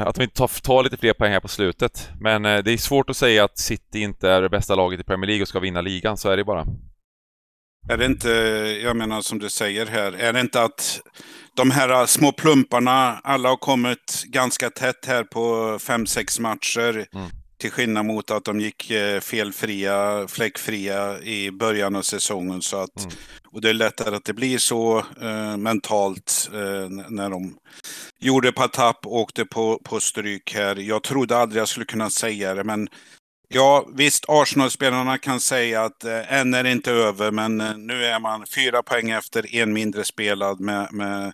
att 0.05 0.15
de 0.15 0.24
inte 0.24 0.36
tar, 0.36 0.62
tar, 0.62 0.84
lite 0.84 0.98
fler 0.98 1.13
poäng 1.13 1.31
här 1.31 1.39
på 1.39 1.48
slutet. 1.48 2.10
Men 2.19 2.45
eh, 2.45 2.63
det 2.63 2.72
är 2.72 2.77
svårt 2.77 3.10
att 3.10 3.17
säga 3.17 3.43
att 3.43 3.57
City 3.57 4.01
inte 4.01 4.29
är 4.29 4.41
det 4.41 4.50
bästa 4.50 4.75
laget 4.75 5.00
i 5.00 5.03
Premier 5.03 5.27
League 5.27 5.41
och 5.41 5.48
ska 5.48 5.60
vinna 5.60 5.81
ligan, 5.81 6.17
så 6.17 6.29
är 6.29 6.38
det 6.38 6.43
bara. 6.43 6.65
Är 7.89 7.98
det 7.98 8.05
inte, 8.05 8.29
jag 8.84 8.95
menar 8.95 9.22
som 9.22 9.39
du 9.39 9.50
säger 9.50 9.86
här, 9.86 10.12
är 10.12 10.34
det 10.34 10.39
inte 10.39 10.62
att 10.62 11.01
de 11.55 11.72
här 11.72 12.05
små 12.05 12.31
plumparna, 12.31 13.19
alla 13.24 13.50
har 13.50 13.57
kommit 13.57 14.24
ganska 14.27 14.69
tätt 14.69 15.05
här 15.05 15.24
på 15.24 15.77
fem 15.79 16.05
sex 16.05 16.39
matcher. 16.39 17.05
Mm. 17.13 17.29
Till 17.57 17.72
skillnad 17.72 18.05
mot 18.05 18.31
att 18.31 18.45
de 18.45 18.60
gick 18.60 18.91
eh, 18.91 19.19
felfria, 19.19 20.27
fläckfria 20.27 21.19
i 21.19 21.51
början 21.51 21.95
av 21.95 22.01
säsongen. 22.01 22.62
Så 22.62 22.77
att, 22.77 23.00
mm. 23.00 23.12
Och 23.51 23.62
det 23.62 23.69
är 23.69 23.74
lättare 23.74 24.15
att 24.15 24.25
det 24.25 24.34
blir 24.34 24.57
så 24.57 24.98
eh, 25.22 25.57
mentalt 25.57 26.50
eh, 26.53 26.89
när 27.10 27.29
de 27.29 27.57
gjorde 28.19 28.51
på 28.51 28.67
tapp 28.67 29.05
och 29.05 29.15
åkte 29.15 29.45
på, 29.45 29.79
på 29.84 30.00
stryk 30.00 30.53
här. 30.55 30.75
Jag 30.75 31.03
trodde 31.03 31.38
aldrig 31.38 31.62
jag 31.62 31.67
skulle 31.67 31.86
kunna 31.86 32.10
säga 32.10 32.53
det, 32.53 32.63
men 32.63 32.89
ja, 33.48 33.88
visst, 33.93 34.25
Arsenal-spelarna 34.27 35.17
kan 35.17 35.39
säga 35.39 35.84
att 35.84 36.03
eh, 36.03 36.34
än 36.34 36.53
är 36.53 36.63
det 36.63 36.72
inte 36.72 36.91
över, 36.91 37.31
men 37.31 37.62
eh, 37.62 37.77
nu 37.77 38.05
är 38.05 38.19
man 38.19 38.45
fyra 38.45 38.84
poäng 38.84 39.10
efter, 39.10 39.55
en 39.55 39.74
mindre 39.74 40.03
spelad 40.03 40.60
med, 40.60 40.93
med 40.93 41.34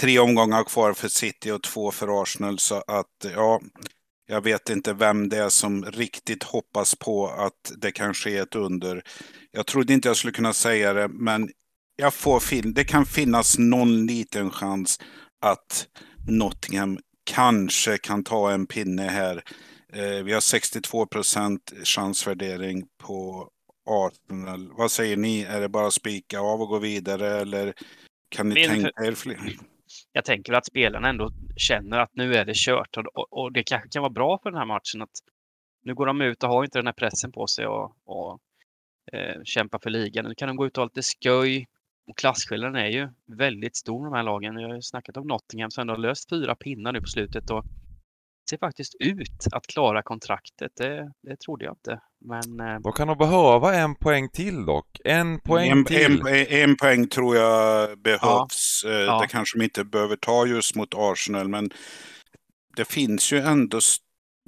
tre 0.00 0.18
omgångar 0.18 0.64
kvar 0.64 0.92
för 0.92 1.08
City 1.08 1.50
och 1.50 1.62
två 1.62 1.90
för 1.90 2.22
Arsenal. 2.22 2.58
Så 2.58 2.74
att, 2.86 3.24
eh, 3.24 3.32
ja, 3.32 3.60
jag 4.26 4.40
vet 4.40 4.70
inte 4.70 4.92
vem 4.92 5.28
det 5.28 5.38
är 5.38 5.48
som 5.48 5.84
riktigt 5.84 6.42
hoppas 6.42 6.94
på 6.94 7.28
att 7.28 7.72
det 7.76 7.92
kan 7.92 8.14
ske 8.14 8.36
ett 8.36 8.54
under. 8.54 9.02
Jag 9.50 9.66
trodde 9.66 9.92
inte 9.92 10.08
jag 10.08 10.16
skulle 10.16 10.32
kunna 10.32 10.52
säga 10.52 10.92
det, 10.92 11.08
men 11.08 11.50
jag 11.96 12.14
får 12.14 12.40
fin 12.40 12.74
det 12.74 12.84
kan 12.84 13.06
finnas 13.06 13.58
någon 13.58 14.06
liten 14.06 14.50
chans 14.50 15.00
att 15.40 15.86
Nottingham 16.28 16.98
kanske 17.24 17.98
kan 17.98 18.24
ta 18.24 18.50
en 18.52 18.66
pinne 18.66 19.02
här. 19.02 19.42
Eh, 19.92 20.24
vi 20.24 20.32
har 20.32 20.40
62 20.40 21.06
procent 21.06 21.72
chansvärdering 21.84 22.86
på 22.98 23.48
Arsenal. 23.90 24.72
Vad 24.72 24.90
säger 24.90 25.16
ni? 25.16 25.42
Är 25.42 25.60
det 25.60 25.68
bara 25.68 25.86
att 25.86 25.92
spika 25.94 26.40
av 26.40 26.62
och 26.62 26.68
gå 26.68 26.78
vidare 26.78 27.40
eller 27.40 27.74
kan 28.28 28.48
ni 28.48 28.54
Min- 28.54 28.68
tänka 28.68 29.04
er 29.04 29.12
fler? 29.12 29.56
Jag 30.12 30.24
tänker 30.24 30.52
att 30.52 30.66
spelarna 30.66 31.08
ändå 31.08 31.30
känner 31.56 31.98
att 31.98 32.10
nu 32.14 32.34
är 32.34 32.44
det 32.44 32.56
kört 32.56 32.96
och, 32.96 33.32
och, 33.32 33.52
det 33.52 33.62
kanske 33.62 33.88
kan 33.88 34.02
vara 34.02 34.12
bra 34.12 34.38
för 34.42 34.50
den 34.50 34.58
här 34.58 34.66
matchen 34.66 35.02
att 35.02 35.10
nu 35.84 35.94
går 35.94 36.06
de 36.06 36.20
ut 36.20 36.42
och 36.42 36.48
har 36.48 36.64
inte 36.64 36.78
den 36.78 36.86
här 36.86 36.92
pressen 36.92 37.32
på 37.32 37.46
sig 37.46 37.66
och, 37.66 37.96
och 38.04 38.40
eh, 39.12 39.42
kämpar 39.44 39.78
för 39.78 39.90
ligan. 39.90 40.24
Nu 40.24 40.34
kan 40.34 40.48
de 40.48 40.56
gå 40.56 40.66
ut 40.66 40.78
och 40.78 40.82
ha 40.82 40.86
lite 40.86 41.02
skoj. 41.02 41.66
Och 42.12 42.18
klasskillnaden 42.18 42.76
är 42.76 42.88
ju 42.88 43.08
väldigt 43.38 43.76
stor 43.76 44.04
de 44.04 44.14
här 44.14 44.22
lagen. 44.22 44.56
Jag 44.56 44.68
har 44.68 44.74
ju 44.74 44.82
snackat 44.82 45.16
om 45.16 45.26
Nottingham 45.26 45.70
som 45.70 45.80
ändå 45.80 45.92
har 45.92 45.98
löst 45.98 46.28
fyra 46.30 46.54
pinnar 46.54 46.92
nu 46.92 47.00
på 47.00 47.06
slutet 47.06 47.50
och 47.50 47.64
ser 48.50 48.58
faktiskt 48.58 48.94
ut 49.00 49.46
att 49.52 49.66
klara 49.66 50.02
kontraktet. 50.02 50.72
Det, 50.76 51.12
det 51.22 51.36
trodde 51.36 51.64
jag 51.64 51.72
inte. 51.72 52.00
Men 52.24 52.68
eh, 52.68 52.80
De 52.80 52.92
kan 52.92 53.06
nog 53.08 53.18
behöva 53.18 53.74
en 53.74 53.94
poäng 53.94 54.28
till 54.28 54.64
dock. 54.66 54.86
En 55.04 55.40
poäng 55.40 55.70
En, 55.70 55.84
till. 55.84 56.20
en, 56.20 56.46
en 56.48 56.76
poäng 56.76 57.08
tror 57.08 57.36
jag 57.36 57.98
behövs. 57.98 58.84
Eh, 58.86 58.90
Ja. 58.92 59.20
Det 59.20 59.26
kanske 59.28 59.58
de 59.58 59.64
inte 59.64 59.84
behöver 59.84 60.16
ta 60.16 60.46
just 60.46 60.76
mot 60.76 60.94
Arsenal, 60.94 61.48
men 61.48 61.70
det 62.76 62.84
finns 62.84 63.32
ju 63.32 63.38
ändå 63.38 63.78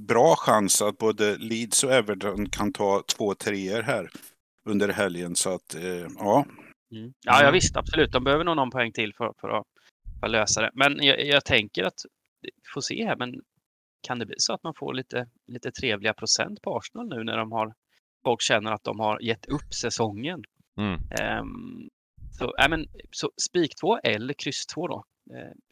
bra 0.08 0.36
chans 0.36 0.82
att 0.82 0.98
både 0.98 1.36
Leeds 1.36 1.84
och 1.84 1.92
Everton 1.92 2.48
kan 2.48 2.72
ta 2.72 3.02
två 3.16 3.34
treor 3.34 3.82
här 3.82 4.10
under 4.68 4.88
helgen. 4.88 5.36
Så 5.36 5.54
att, 5.54 5.74
eh, 5.74 6.06
ja. 6.18 6.46
Mm. 6.96 7.12
Ja, 7.26 7.32
ja, 7.32 7.40
Mm. 7.40 7.52
visst, 7.52 7.76
absolut. 7.76 8.12
De 8.12 8.24
behöver 8.24 8.44
nog 8.44 8.56
någon 8.56 8.70
poäng 8.70 8.92
till 8.92 9.14
för, 9.14 9.32
för, 9.40 9.48
att, 9.48 9.66
för 10.20 10.26
att 10.26 10.30
lösa 10.32 10.62
det. 10.62 10.70
Men 10.74 11.02
jag, 11.02 11.26
jag 11.26 11.44
tänker 11.44 11.84
att, 11.84 11.98
vi 12.42 12.50
får 12.74 12.80
se 12.80 13.06
här, 13.06 13.16
men 13.16 13.34
kan 14.06 14.18
det 14.18 14.26
bli 14.26 14.34
så 14.38 14.52
att 14.52 14.62
man 14.62 14.74
får 14.74 14.94
lite, 14.94 15.26
lite 15.46 15.70
trevliga 15.70 16.14
procent 16.14 16.62
på 16.62 16.76
Arsenal 16.76 17.08
nu 17.08 17.24
när 17.24 17.36
de 17.36 17.52
har, 17.52 17.74
folk 18.24 18.42
känner 18.42 18.72
att 18.72 18.84
de 18.84 19.00
har 19.00 19.20
gett 19.20 19.46
upp 19.46 19.74
säsongen? 19.74 20.42
Mm. 20.78 21.00
Ehm, 21.20 21.88
så, 22.38 22.56
äh, 22.56 22.68
men, 22.68 22.86
så 23.10 23.30
spik 23.48 23.72
2 23.80 23.98
eller 23.98 24.34
kryss 24.34 24.66
2 24.66 24.88
då? 24.88 25.04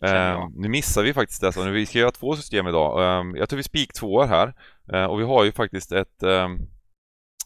Eh. 0.05 0.11
Ehm, 0.13 0.53
nu 0.55 0.69
missar 0.69 1.03
vi 1.03 1.15
faktiskt 1.15 1.41
det, 1.41 1.53
så 1.53 1.71
vi 1.71 1.87
ska 1.87 1.99
göra 1.99 2.11
två 2.11 2.37
system 2.37 2.67
idag. 2.67 3.21
Ehm, 3.21 3.37
jag 3.37 3.49
tror 3.49 3.57
vi 3.57 3.63
spik 3.63 3.93
tvåor 3.93 4.25
här. 4.27 4.55
Ehm, 4.93 5.11
och 5.11 5.21
vi 5.21 5.25
har 5.25 5.45
ju 5.45 5.53
faktiskt 5.53 5.93
ett 5.93 6.23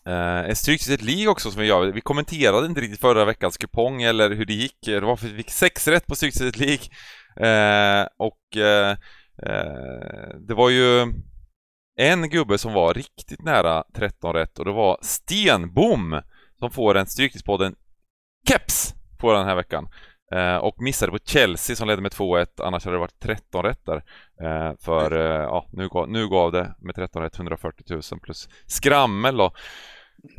um, 0.06 0.50
ett 0.50 0.58
Stryktipset 0.58 1.02
League 1.02 1.28
också 1.28 1.50
som 1.50 1.60
vi 1.60 1.66
gör. 1.66 1.86
Vi 1.86 2.00
kommenterade 2.00 2.66
inte 2.66 2.80
riktigt 2.80 3.00
förra 3.00 3.24
veckans 3.24 3.56
kupong 3.56 4.02
eller 4.02 4.30
hur 4.30 4.44
det 4.44 4.52
gick. 4.52 4.78
Det 4.84 5.00
var 5.00 5.16
för 5.16 5.26
vi 5.26 5.36
fick 5.36 5.50
sex 5.50 5.88
rätt 5.88 6.06
på 6.06 6.14
Stryktipset 6.14 6.56
League. 6.58 6.86
Uh, 7.40 8.06
och 8.16 8.40
uh, 8.56 8.96
det 10.48 10.54
var 10.54 10.70
ju 10.70 11.12
en 11.98 12.28
gubbe 12.30 12.58
som 12.58 12.72
var 12.72 12.94
riktigt 12.94 13.42
nära 13.42 13.84
13 13.94 14.32
rätt 14.32 14.58
och 14.58 14.64
det 14.64 14.72
var 14.72 14.98
Stenbom 15.02 16.20
som 16.58 16.70
får 16.70 16.96
en 16.96 17.06
Stryktipspodden 17.06 17.74
Keps 18.48 18.94
på 19.18 19.32
den 19.32 19.46
här 19.46 19.56
veckan. 19.56 19.88
Och 20.60 20.82
missade 20.82 21.12
på 21.12 21.18
Chelsea 21.24 21.76
som 21.76 21.88
ledde 21.88 22.02
med 22.02 22.12
2-1, 22.12 22.46
annars 22.58 22.84
hade 22.84 22.96
det 22.96 23.00
varit 23.00 23.20
13 23.20 23.62
rätt 23.62 23.84
där. 23.84 24.02
För 24.80 25.12
ja, 25.42 25.66
nu 25.72 25.88
gav, 25.88 26.08
nu 26.10 26.28
gav 26.28 26.52
det 26.52 26.74
med 26.78 26.94
13 26.94 27.22
rätt 27.22 27.36
140 27.36 27.84
000 27.88 28.02
plus 28.22 28.48
skrammel 28.66 29.36
då. 29.36 29.52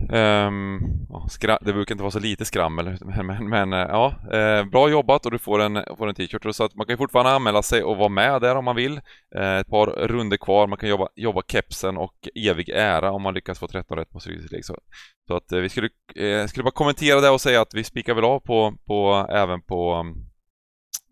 Um, 0.09 0.79
ja, 1.09 1.27
skra- 1.29 1.57
det 1.61 1.73
brukar 1.73 1.95
inte 1.95 2.03
vara 2.03 2.11
så 2.11 2.19
lite 2.19 2.45
skrammel, 2.45 2.97
men, 3.05 3.25
men, 3.25 3.49
men 3.49 3.73
eh, 3.73 3.79
ja, 3.79 4.15
eh, 4.33 4.65
bra 4.65 4.89
jobbat 4.89 5.25
och 5.25 5.31
du 5.31 5.39
får 5.39 5.59
en, 5.59 5.83
får 5.97 6.07
en 6.07 6.15
t-shirt. 6.15 6.55
Så 6.55 6.63
att 6.63 6.75
man 6.75 6.87
kan 6.87 6.97
fortfarande 6.97 7.31
anmäla 7.31 7.63
sig 7.63 7.83
och 7.83 7.97
vara 7.97 8.09
med 8.09 8.41
där 8.41 8.55
om 8.55 8.65
man 8.65 8.75
vill. 8.75 9.01
Eh, 9.35 9.57
ett 9.57 9.67
par 9.67 9.87
runder 9.87 10.37
kvar, 10.37 10.67
man 10.67 10.77
kan 10.77 10.89
jobba, 10.89 11.07
jobba 11.15 11.41
kepsen 11.47 11.97
och 11.97 12.27
evig 12.35 12.69
ära 12.69 13.11
om 13.11 13.21
man 13.21 13.33
lyckas 13.33 13.59
få 13.59 13.67
13 13.67 13.97
rätt 13.97 14.09
på 14.09 14.19
Stryktipset 14.19 14.65
Så, 14.65 14.77
så 15.27 15.35
att 15.35 15.51
eh, 15.51 15.59
vi 15.59 15.69
skulle, 15.69 15.89
eh, 16.15 16.47
skulle 16.47 16.63
bara 16.63 16.71
kommentera 16.71 17.21
det 17.21 17.29
och 17.29 17.41
säga 17.41 17.61
att 17.61 17.73
vi 17.73 17.83
spikar 17.83 18.13
väl 18.13 18.25
av 18.25 18.39
på, 18.39 18.77
på 18.85 19.27
även 19.29 19.61
på 19.61 20.13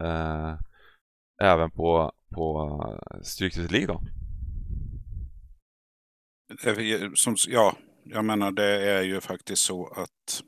eh, 0.02 0.54
även 1.42 1.72
på, 1.72 2.12
på 2.36 2.80
Stryktipset 3.24 3.72
League 3.72 3.88
då. 3.88 4.02
Som, 7.16 7.36
ja, 7.48 7.74
jag 8.06 8.26
menar 8.26 8.52
det 8.52 8.90
är 8.92 9.02
ju 9.04 9.22
faktiskt 9.22 9.62
så 9.62 9.88
att 9.88 10.42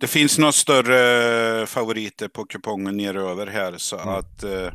det 0.00 0.06
finns 0.06 0.38
några 0.38 0.52
större 0.52 1.66
favoriter 1.66 2.28
på 2.28 2.44
kupongen 2.44 2.96
neröver 2.96 3.46
här 3.46 3.74
så 3.78 3.96
Mm. 3.98 4.08
att 4.14 4.42
eh, 4.42 4.72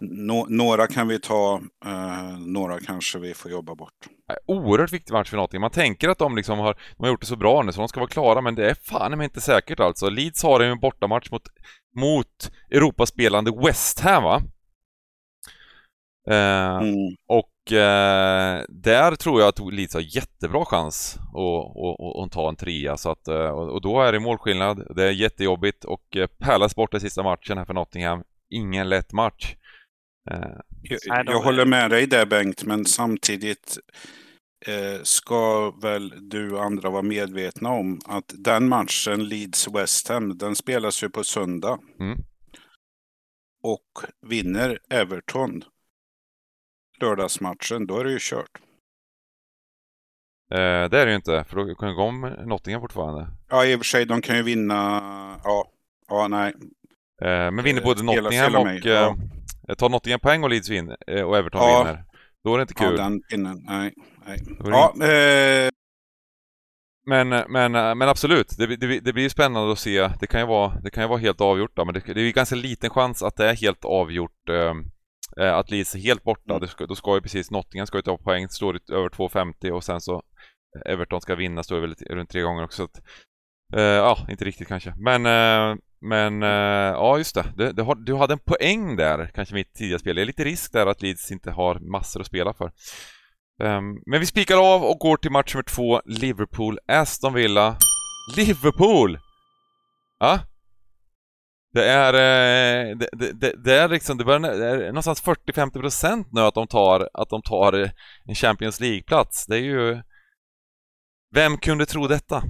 nå- 0.00 0.46
några 0.48 0.86
kan 0.86 1.08
vi 1.08 1.20
ta, 1.20 1.60
eh, 1.84 2.38
några 2.38 2.80
kanske 2.80 3.18
vi 3.18 3.34
får 3.34 3.50
jobba 3.50 3.74
bort. 3.74 3.92
Oerhört 4.46 4.92
viktig 4.92 5.12
match 5.12 5.28
för 5.30 5.36
någonting. 5.36 5.60
Man 5.60 5.70
tänker 5.70 6.08
att 6.08 6.18
de 6.18 6.36
liksom 6.36 6.58
har, 6.58 6.74
de 6.96 7.02
har 7.04 7.10
gjort 7.10 7.20
det 7.20 7.26
så 7.26 7.36
bra 7.36 7.62
nu 7.62 7.72
så 7.72 7.78
de 7.80 7.88
ska 7.88 8.00
vara 8.00 8.10
klara 8.10 8.40
men 8.40 8.54
det 8.54 8.70
är 8.70 8.74
fan 8.82 9.10
men 9.10 9.22
inte 9.22 9.40
säkert 9.40 9.80
alltså. 9.80 10.08
Leeds 10.10 10.42
har 10.42 10.60
en 10.60 10.80
bortamatch 10.80 11.30
mot, 11.30 11.42
mot 11.96 12.50
Europaspelande 12.70 13.52
West 13.66 14.00
Ham 14.00 14.22
va? 14.24 14.42
Eh, 16.30 16.78
Mm. 16.78 17.16
Och 17.28 17.50
eh, 17.72 18.64
där 18.68 19.16
tror 19.16 19.40
jag 19.40 19.48
att 19.48 19.72
Leeds 19.72 19.94
har 19.94 20.16
jättebra 20.16 20.64
chans 20.64 21.18
att, 21.18 22.24
att, 22.24 22.32
ta 22.32 22.48
en 22.48 22.56
trea 22.56 22.96
så 22.96 23.10
att, 23.10 23.28
eh, 23.28 23.50
och, 23.50 23.80
då 23.80 24.02
är 24.02 24.12
det 24.12 24.20
målskillnad. 24.20 24.96
Det 24.96 25.04
är 25.04 25.10
jättejobbigt 25.10 25.84
och 25.84 26.16
eh, 26.16 26.26
Palace 26.26 26.74
borta 26.76 26.96
i 26.96 27.00
sista 27.00 27.22
matchen 27.22 27.58
här 27.58 27.64
för 27.64 27.74
Nottingham. 27.74 28.22
Ingen 28.50 28.88
lätt 28.88 29.12
match. 29.12 29.54
Jag, 30.82 31.26
jag 31.26 31.40
håller 31.40 31.64
med 31.64 31.90
dig 31.90 32.06
där 32.06 32.26
Bengt, 32.26 32.64
men 32.64 32.84
samtidigt 32.84 33.78
eh, 34.66 35.02
ska 35.02 35.70
väl 35.70 36.14
du 36.28 36.52
och 36.52 36.64
andra 36.64 36.90
vara 36.90 37.02
medvetna 37.02 37.70
om 37.70 38.00
att 38.04 38.34
den 38.38 38.68
matchen, 38.68 39.28
Leeds-West 39.28 40.08
Ham, 40.08 40.38
den 40.38 40.56
spelas 40.56 41.02
ju 41.02 41.10
på 41.10 41.24
söndag. 41.24 41.78
Mm. 42.00 42.18
Och 43.62 43.90
vinner 44.26 44.78
Everton 44.90 45.64
lördagsmatchen, 47.02 47.86
då 47.86 47.98
är 47.98 48.04
det 48.04 48.10
ju 48.12 48.18
kört. 48.20 48.50
eh, 50.50 50.58
det 50.90 50.98
är 51.00 51.06
det 51.06 51.10
ju 51.10 51.16
inte 51.16 51.44
för 51.48 51.56
då 51.56 51.74
kan 51.74 51.88
ju 51.88 51.94
gå 51.94 52.02
om 52.02 52.20
Nottingham 52.46 52.80
fortfarande. 52.80 53.28
Ja, 53.48 53.64
i 53.66 53.74
och 53.74 53.78
för 53.80 53.84
sig, 53.84 54.04
de 54.06 54.20
kan 54.22 54.36
ju 54.36 54.42
vinna. 54.42 55.02
Ja, 55.44 55.70
ja 56.08 56.28
nej. 56.28 56.54
Eh, 57.22 57.50
men 57.50 57.62
vinner 57.64 57.80
Eh, 57.80 57.84
både 57.84 58.02
Nottingham 58.02 58.32
hela 58.32 58.58
och... 58.58 58.64
mig, 58.64 58.76
Eh, 58.84 59.14
ja. 59.66 59.74
tar 59.78 59.88
Nottingham 59.88 60.20
poäng 60.20 60.42
och 60.44 60.50
Leeds 60.50 60.68
vinner, 60.70 60.96
eh, 61.06 61.22
och 61.22 61.36
Everton 61.38 61.60
Ja. 61.60 61.78
vinner. 61.84 62.04
Då 62.44 62.54
är 62.54 62.58
det 62.58 62.62
inte 62.62 62.74
Ja, 62.76 62.88
kul. 62.88 62.96
den 62.96 63.20
pinnen. 63.22 63.60
Nej, 63.64 63.94
nej. 64.26 64.38
Ja, 64.64 64.94
eh, 65.06 65.70
Men, 67.06 67.28
men, 67.28 67.72
men 67.98 68.02
absolut, 68.02 68.54
det, 68.58 68.76
det, 68.76 69.00
det 69.00 69.12
blir 69.12 69.22
ju 69.22 69.30
spännande 69.30 69.72
att 69.72 69.78
se. 69.78 70.08
Det 70.20 70.26
kan 70.26 70.40
ju 70.40 70.46
vara, 70.46 70.80
det 70.80 70.90
kan 70.90 71.02
ju 71.04 71.08
vara 71.08 71.18
helt 71.18 71.40
avgjort 71.40 71.76
då, 71.76 71.84
men 71.84 71.94
det, 71.94 72.00
det 72.00 72.20
är 72.20 72.24
ju 72.24 72.32
ganska 72.32 72.54
liten 72.56 72.90
chans 72.90 73.22
att 73.22 73.36
det 73.36 73.50
är 73.50 73.54
helt 73.54 73.84
avgjort. 73.84 74.48
Eh, 75.36 75.46
eh, 75.46 75.56
att 75.56 75.70
Leeds 75.70 75.94
är 75.94 75.98
helt 75.98 76.22
borta. 76.22 76.56
Mm. 76.56 76.68
Ska, 76.68 76.86
då 76.86 76.94
ska 76.94 77.14
ju 77.14 77.20
precis 77.20 77.50
Nottingham 77.50 77.86
ska 77.86 77.98
ju 77.98 78.02
ta 78.02 78.18
poäng, 78.18 78.48
står 78.48 78.72
det 78.72 78.94
över 78.94 79.08
2,50 79.08 79.70
och 79.70 79.84
sen 79.84 80.00
så 80.00 80.22
Everton 80.86 81.20
ska 81.20 81.34
vinna, 81.34 81.62
står 81.62 81.76
det 81.76 81.80
väl 81.82 81.94
runt 82.10 82.30
tre 82.30 82.42
gånger 82.42 82.64
också. 82.64 82.76
Så 82.76 82.84
att, 82.84 83.02
eh, 83.74 83.82
ja, 83.82 84.26
inte 84.30 84.44
riktigt 84.44 84.68
kanske. 84.68 84.94
Men, 84.98 85.26
eh, 85.26 85.76
men 86.00 86.42
eh, 86.42 86.92
ja, 86.94 87.18
just 87.18 87.34
det. 87.34 87.44
det, 87.56 87.72
det 87.72 87.82
har, 87.82 87.94
du 87.94 88.14
hade 88.14 88.32
en 88.32 88.38
poäng 88.38 88.96
där, 88.96 89.30
kanske 89.34 89.54
mitt 89.54 89.74
tidiga 89.74 89.98
spel. 89.98 90.16
Det 90.16 90.22
är 90.22 90.26
lite 90.26 90.44
risk 90.44 90.72
där 90.72 90.86
att 90.86 91.02
Leeds 91.02 91.30
inte 91.30 91.50
har 91.50 91.78
massor 91.80 92.20
att 92.20 92.26
spela 92.26 92.52
för. 92.52 92.72
Ehm, 93.62 94.02
men 94.06 94.20
vi 94.20 94.26
spikar 94.26 94.74
av 94.74 94.84
och 94.84 94.98
går 94.98 95.16
till 95.16 95.30
match 95.30 95.54
nummer 95.54 95.62
två, 95.62 96.00
Liverpool-Aston 96.00 97.34
Villa. 97.34 97.76
Liverpool! 98.36 99.18
Ja? 100.18 100.40
Det 101.72 101.84
är, 101.84 102.14
eh, 102.14 102.96
det, 102.96 103.32
det, 103.32 103.52
det, 103.64 103.74
är 103.74 103.88
liksom, 103.88 104.18
det 104.18 104.24
börjar, 104.24 104.40
det 104.40 104.66
är 104.86 104.86
någonstans 104.86 105.22
40-50% 105.24 106.24
nu 106.32 106.40
att 106.40 106.54
de 106.54 106.66
tar, 106.66 107.08
att 107.14 107.28
de 107.28 107.42
tar 107.42 107.72
eh, 107.72 107.90
en 108.24 108.34
Champions 108.34 108.80
League-plats. 108.80 109.46
Det 109.46 109.56
är 109.56 109.60
ju... 109.62 110.02
Vem 111.34 111.58
kunde 111.58 111.86
tro 111.86 112.06
detta? 112.06 112.42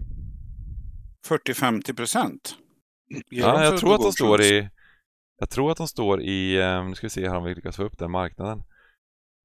40-50 1.28 1.96
procent. 1.96 2.54
Ja, 3.30 3.64
jag 3.64 3.78
tror 3.78 3.94
att 3.94 4.02
de 4.02 4.12
står 4.12 4.40
i... 4.42 4.68
Jag 5.38 5.50
tror 5.50 5.70
att 5.70 5.76
de 5.78 5.88
står 5.88 6.22
i... 6.22 6.60
eh, 6.60 6.84
Nu 6.84 6.94
ska 6.94 7.06
vi 7.06 7.10
se 7.10 7.28
här 7.28 7.37
om 7.37 7.44
vi 7.44 7.54
lyckas 7.54 7.76
få 7.76 7.82
upp 7.82 7.98
den 7.98 8.10
marknaden. 8.10 8.58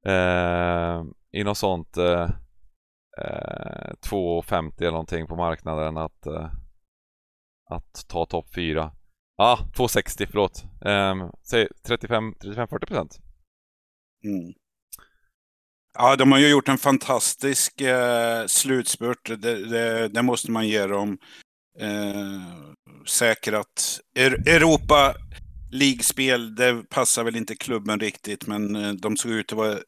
Eh, 0.05 1.03
I 1.31 1.43
något 1.43 1.57
sånt... 1.57 1.97
Eh, 1.97 2.29
eh, 3.21 3.93
2,50 4.09 4.73
eller 4.77 4.91
någonting 4.91 5.27
på 5.27 5.35
marknaden 5.35 5.97
att... 5.97 6.25
Eh, 6.25 6.51
att 7.69 8.05
ta 8.07 8.25
topp 8.25 8.47
4. 8.55 8.91
Ja, 9.37 9.59
2,60 9.75 10.27
förlåt. 10.31 10.63
Um, 10.81 11.31
säg 11.43 11.67
35-40 11.87 12.85
procent. 12.85 13.19
Mm. 14.23 14.53
Ja, 15.97 16.15
de 16.15 16.31
har 16.31 16.39
ju 16.39 16.49
gjort 16.49 16.69
en 16.69 16.77
fantastisk 16.77 17.81
eh, 17.81 18.45
slutspurt. 18.45 19.41
Det, 19.41 19.69
det, 19.69 20.07
det 20.07 20.21
måste 20.21 20.51
man 20.51 20.67
ge 20.67 20.87
dem. 20.87 21.17
Eh, 21.79 22.41
säkrat 23.05 23.99
er, 24.15 24.47
Europa. 24.47 25.15
ligspel, 25.71 26.55
det 26.55 26.89
passar 26.89 27.23
väl 27.23 27.35
inte 27.35 27.55
klubben 27.55 27.99
riktigt, 27.99 28.47
men 28.47 28.75
eh, 28.75 28.91
de 28.93 29.17
såg 29.17 29.31
ut 29.31 29.51
att 29.51 29.57
vara 29.57 29.79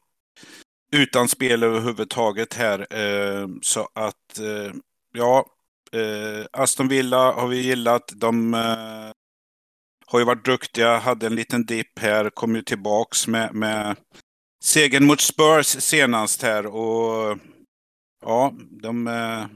utan 0.92 1.28
spel 1.28 1.62
överhuvudtaget 1.62 2.54
här. 2.54 2.86
Eh, 2.90 3.48
så 3.62 3.88
att, 3.94 4.38
eh, 4.38 4.72
ja, 5.14 5.46
eh, 5.92 6.46
Aston 6.52 6.88
Villa 6.88 7.32
har 7.32 7.48
vi 7.48 7.60
gillat. 7.60 8.12
De 8.16 8.54
eh, 8.54 9.10
har 10.06 10.18
ju 10.18 10.24
varit 10.24 10.44
duktiga, 10.44 10.98
hade 10.98 11.26
en 11.26 11.34
liten 11.34 11.66
dipp 11.66 11.98
här, 11.98 12.30
kom 12.30 12.56
ju 12.56 12.62
tillbaks 12.62 13.26
med, 13.26 13.54
med 13.54 13.96
segern 14.64 15.06
mot 15.06 15.20
Spurs 15.20 15.66
senast 15.66 16.42
här 16.42 16.66
och 16.66 17.38
ja, 18.24 18.52
de 18.82 19.06
eh, 19.06 19.46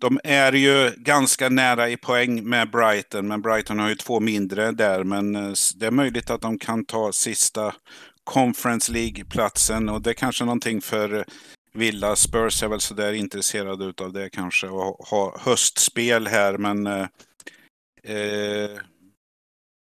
de 0.00 0.20
är 0.24 0.52
ju 0.52 0.90
ganska 0.96 1.48
nära 1.48 1.88
i 1.88 1.96
poäng 1.96 2.44
med 2.48 2.70
Brighton, 2.70 3.28
men 3.28 3.42
Brighton 3.42 3.78
har 3.78 3.88
ju 3.88 3.94
två 3.94 4.20
mindre 4.20 4.72
där. 4.72 5.04
Men 5.04 5.36
eh, 5.36 5.52
det 5.76 5.86
är 5.86 5.90
möjligt 5.90 6.30
att 6.30 6.40
de 6.40 6.58
kan 6.58 6.84
ta 6.84 7.12
sista 7.12 7.74
Conference 8.24 8.92
League-platsen 8.92 9.88
och 9.88 10.02
det 10.02 10.10
är 10.10 10.14
kanske 10.14 10.44
någonting 10.44 10.80
för 10.80 11.24
Villa. 11.74 12.16
Spurs 12.16 12.62
är 12.62 12.68
väl 12.68 12.80
sådär 12.80 13.12
intresserade 13.12 14.04
av 14.04 14.12
det 14.12 14.30
kanske 14.30 14.66
och 14.66 15.06
ha 15.06 15.38
höstspel 15.40 16.26
här, 16.26 16.58
men 16.58 16.86
eh, 16.86 17.06
eh 18.04 18.70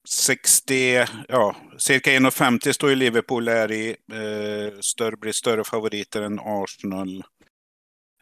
60, 0.09 1.05
ja, 1.27 1.55
cirka 1.77 2.11
1,50 2.11 2.71
står 2.71 2.89
ju 2.89 2.95
Liverpool 2.95 3.47
är 3.47 3.71
i. 3.71 3.89
Eh, 3.89 4.79
större, 4.79 5.17
blir 5.17 5.31
större 5.31 5.63
favoriter 5.63 6.21
än 6.21 6.39
Arsenal. 6.39 7.23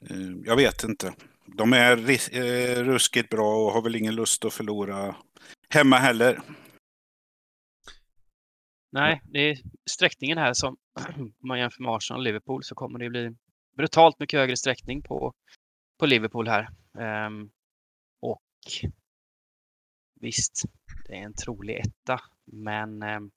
Eh, 0.02 0.18
jag 0.46 0.56
vet 0.56 0.84
inte 0.84 1.14
de 1.56 1.74
är 1.74 2.10
eh, 2.10 2.84
ruskigt 2.84 3.30
bra 3.30 3.66
och 3.66 3.72
har 3.72 3.82
väl 3.82 3.96
ingen 3.96 4.16
lust 4.16 4.46
att 4.46 4.54
förlora 4.54 5.16
hemma 5.70 5.98
heller. 5.98 6.42
Nej, 8.92 9.22
det 9.26 9.40
är 9.40 9.58
sträckningen 9.90 10.38
här 10.38 10.54
som 10.54 10.78
om 11.18 11.34
man 11.44 11.60
jämför 11.60 11.84
med 11.84 11.92
Arsenal 11.92 12.20
och 12.20 12.24
Liverpool 12.24 12.64
så 12.64 12.76
kommer 12.76 13.00
det 13.00 13.10
bli 13.10 13.36
brutalt 13.78 14.20
mycket 14.20 14.40
högre 14.40 14.58
sträckning 14.58 15.02
på, 15.02 15.34
på 16.00 16.06
Liverpool 16.06 16.48
här. 16.48 16.68
Um, 17.28 17.52
och 18.22 18.42
visst, 20.20 20.64
det 21.08 21.14
är 21.14 21.24
en 21.24 21.34
trolig 21.34 21.76
etta, 21.76 22.22
men 22.46 22.90
um, 23.04 23.32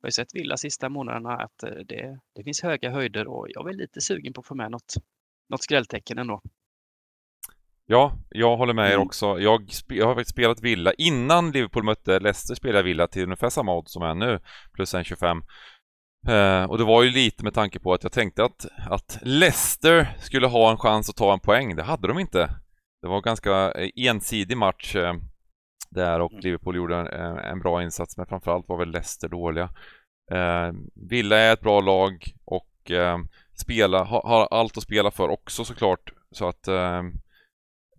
jag 0.00 0.06
har 0.06 0.10
sett 0.10 0.34
Villa 0.34 0.56
sista 0.56 0.88
månaderna 0.88 1.36
att 1.36 1.64
uh, 1.64 1.70
det, 1.86 2.18
det 2.34 2.44
finns 2.44 2.62
höga 2.62 2.90
höjder 2.90 3.26
och 3.26 3.46
jag 3.48 3.68
är 3.68 3.74
lite 3.74 4.00
sugen 4.00 4.32
på 4.32 4.40
att 4.40 4.46
få 4.46 4.54
med 4.54 4.70
något, 4.70 4.94
något 5.48 5.62
skrälltecken 5.62 6.18
ändå. 6.18 6.42
Ja, 7.86 8.12
jag 8.28 8.56
håller 8.56 8.74
med 8.74 8.90
er 8.90 8.94
mm. 8.94 9.06
också. 9.06 9.40
Jag, 9.40 9.70
jag, 9.88 10.06
har 10.06 10.14
faktiskt 10.14 10.30
spelat 10.30 10.60
Villa. 10.60 10.92
Innan 10.92 11.50
Liverpool 11.50 11.84
mötte 11.84 12.20
Leicester 12.20 12.54
spelade 12.54 12.78
jag 12.78 12.84
Villa 12.84 13.06
till 13.06 13.22
ungefär 13.22 13.48
samma 13.48 13.76
odds 13.76 13.92
som 13.92 14.02
är 14.02 14.14
nu, 14.14 14.40
plus 14.72 14.94
en 14.94 15.04
25. 15.04 15.42
Eh, 16.28 16.64
och 16.64 16.78
det 16.78 16.84
var 16.84 17.02
ju 17.02 17.10
lite 17.10 17.44
med 17.44 17.54
tanke 17.54 17.80
på 17.80 17.92
att 17.92 18.02
jag 18.02 18.12
tänkte 18.12 18.44
att, 18.44 18.66
att 18.90 19.18
Leicester 19.22 20.16
skulle 20.18 20.46
ha 20.46 20.70
en 20.70 20.78
chans 20.78 21.10
att 21.10 21.16
ta 21.16 21.32
en 21.32 21.40
poäng. 21.40 21.76
Det 21.76 21.82
hade 21.82 22.08
de 22.08 22.18
inte. 22.18 22.50
Det 23.02 23.08
var 23.08 23.16
en 23.16 23.22
ganska 23.22 23.72
eh, 23.72 23.90
ensidig 23.96 24.56
match 24.56 24.96
eh, 24.96 25.14
där 25.90 26.20
och 26.20 26.32
mm. 26.32 26.42
Liverpool 26.42 26.76
gjorde 26.76 26.96
en, 26.96 27.38
en, 27.38 27.60
bra 27.60 27.82
insats, 27.82 28.16
men 28.16 28.26
framförallt 28.26 28.68
var 28.68 28.78
väl 28.78 28.90
Leicester 28.90 29.28
dåliga. 29.28 29.70
Eh, 30.32 30.72
Villa 30.94 31.36
är 31.36 31.52
ett 31.52 31.60
bra 31.60 31.80
lag 31.80 32.24
och 32.44 32.90
eh, 32.90 33.18
spela, 33.54 34.04
har, 34.04 34.22
har 34.22 34.48
allt 34.50 34.76
att 34.76 34.82
spela 34.82 35.10
för 35.10 35.28
också 35.28 35.64
såklart. 35.64 36.12
Så 36.30 36.48
att 36.48 36.68
eh, 36.68 37.02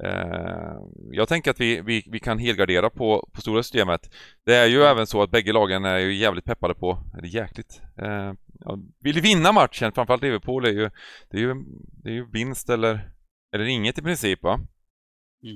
Eh, 0.04 0.76
jag 1.12 1.28
tänker 1.28 1.52
att 1.52 1.60
vi, 1.60 1.82
vi, 1.82 2.04
vi 2.08 2.20
kan 2.20 2.40
helgardera 2.40 2.90
på, 2.90 3.30
på 3.34 3.42
stora 3.42 3.64
systemet. 3.64 4.10
Det 4.46 4.56
är 4.56 4.68
ju 4.68 4.76
mm. 4.76 4.88
även 4.88 5.08
så 5.08 5.24
att 5.24 5.32
bägge 5.32 5.54
lagen 5.54 5.86
är 5.86 5.98
ju 5.98 6.14
jävligt 6.14 6.46
peppade 6.46 6.74
på, 6.74 7.04
eller 7.18 7.28
jäkligt, 7.28 7.82
eh, 7.98 8.34
ja, 8.60 8.80
vill 9.00 9.22
vinna 9.22 9.52
matchen, 9.52 9.92
framförallt 9.92 10.22
Liverpool 10.22 10.66
är 10.66 10.72
ju, 10.72 10.90
det 11.30 11.38
är 11.38 11.42
ju, 11.42 11.56
det 12.04 12.10
är 12.10 12.14
ju 12.14 12.28
vinst 12.32 12.70
eller, 12.70 13.12
eller 13.54 13.66
inget 13.66 13.98
i 13.98 14.02
princip 14.02 14.44
va? 14.44 14.60
Mm. 15.44 15.56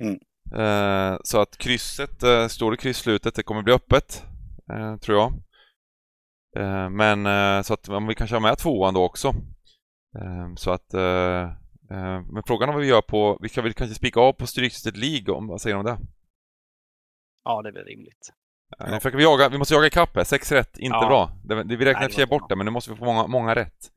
Mm. 0.00 0.20
Eh, 0.54 1.16
så 1.24 1.40
att 1.40 1.58
krysset, 1.58 2.22
eh, 2.22 2.46
står 2.46 2.70
det 2.70 2.76
kryss 2.76 2.98
slutet, 2.98 3.34
det 3.34 3.42
kommer 3.42 3.62
bli 3.62 3.72
öppet, 3.72 4.24
eh, 4.72 4.96
tror 4.96 5.18
jag. 5.18 5.32
Eh, 6.56 6.90
men 6.90 7.24
så 7.64 7.74
att 7.74 7.88
vi 8.08 8.14
kanske 8.14 8.36
har 8.36 8.40
med 8.40 8.58
tvåan 8.58 8.94
då 8.94 9.04
också. 9.04 9.34
så 10.56 10.70
att 10.70 10.92
men 12.32 12.42
frågan 12.46 12.68
är 12.68 12.72
vad 12.72 12.82
vi 12.82 12.88
gör 12.88 13.02
på, 13.02 13.38
vi 13.40 13.48
kan 13.48 13.64
väl 13.64 13.72
kanske 13.72 13.94
spika 13.94 14.20
av 14.20 14.32
på 14.32 14.46
Stryktipset 14.46 14.96
League, 14.96 15.34
om, 15.34 15.46
vad 15.46 15.60
säger 15.60 15.74
du 15.76 15.78
om 15.80 15.86
det? 15.86 15.98
Ja, 17.44 17.62
det 17.62 17.68
är 17.68 17.72
väl 17.72 17.84
rimligt. 17.84 18.32
Ja. 18.78 19.00
Vi, 19.12 19.22
jaga, 19.22 19.48
vi 19.48 19.58
måste 19.58 19.74
jaga 19.74 19.86
ikapp 19.86 20.16
här, 20.16 20.24
sex 20.24 20.52
rätt, 20.52 20.78
inte 20.78 20.96
ja. 20.96 21.08
bra. 21.08 21.30
Det, 21.44 21.64
det, 21.64 21.76
vi 21.76 21.84
räknar 21.84 22.20
i 22.20 22.26
bort 22.26 22.48
det, 22.48 22.56
men 22.56 22.64
nu 22.64 22.70
måste 22.70 22.90
vi 22.90 22.96
få 22.96 23.04
många, 23.04 23.26
många 23.26 23.54
rätt. 23.54 23.90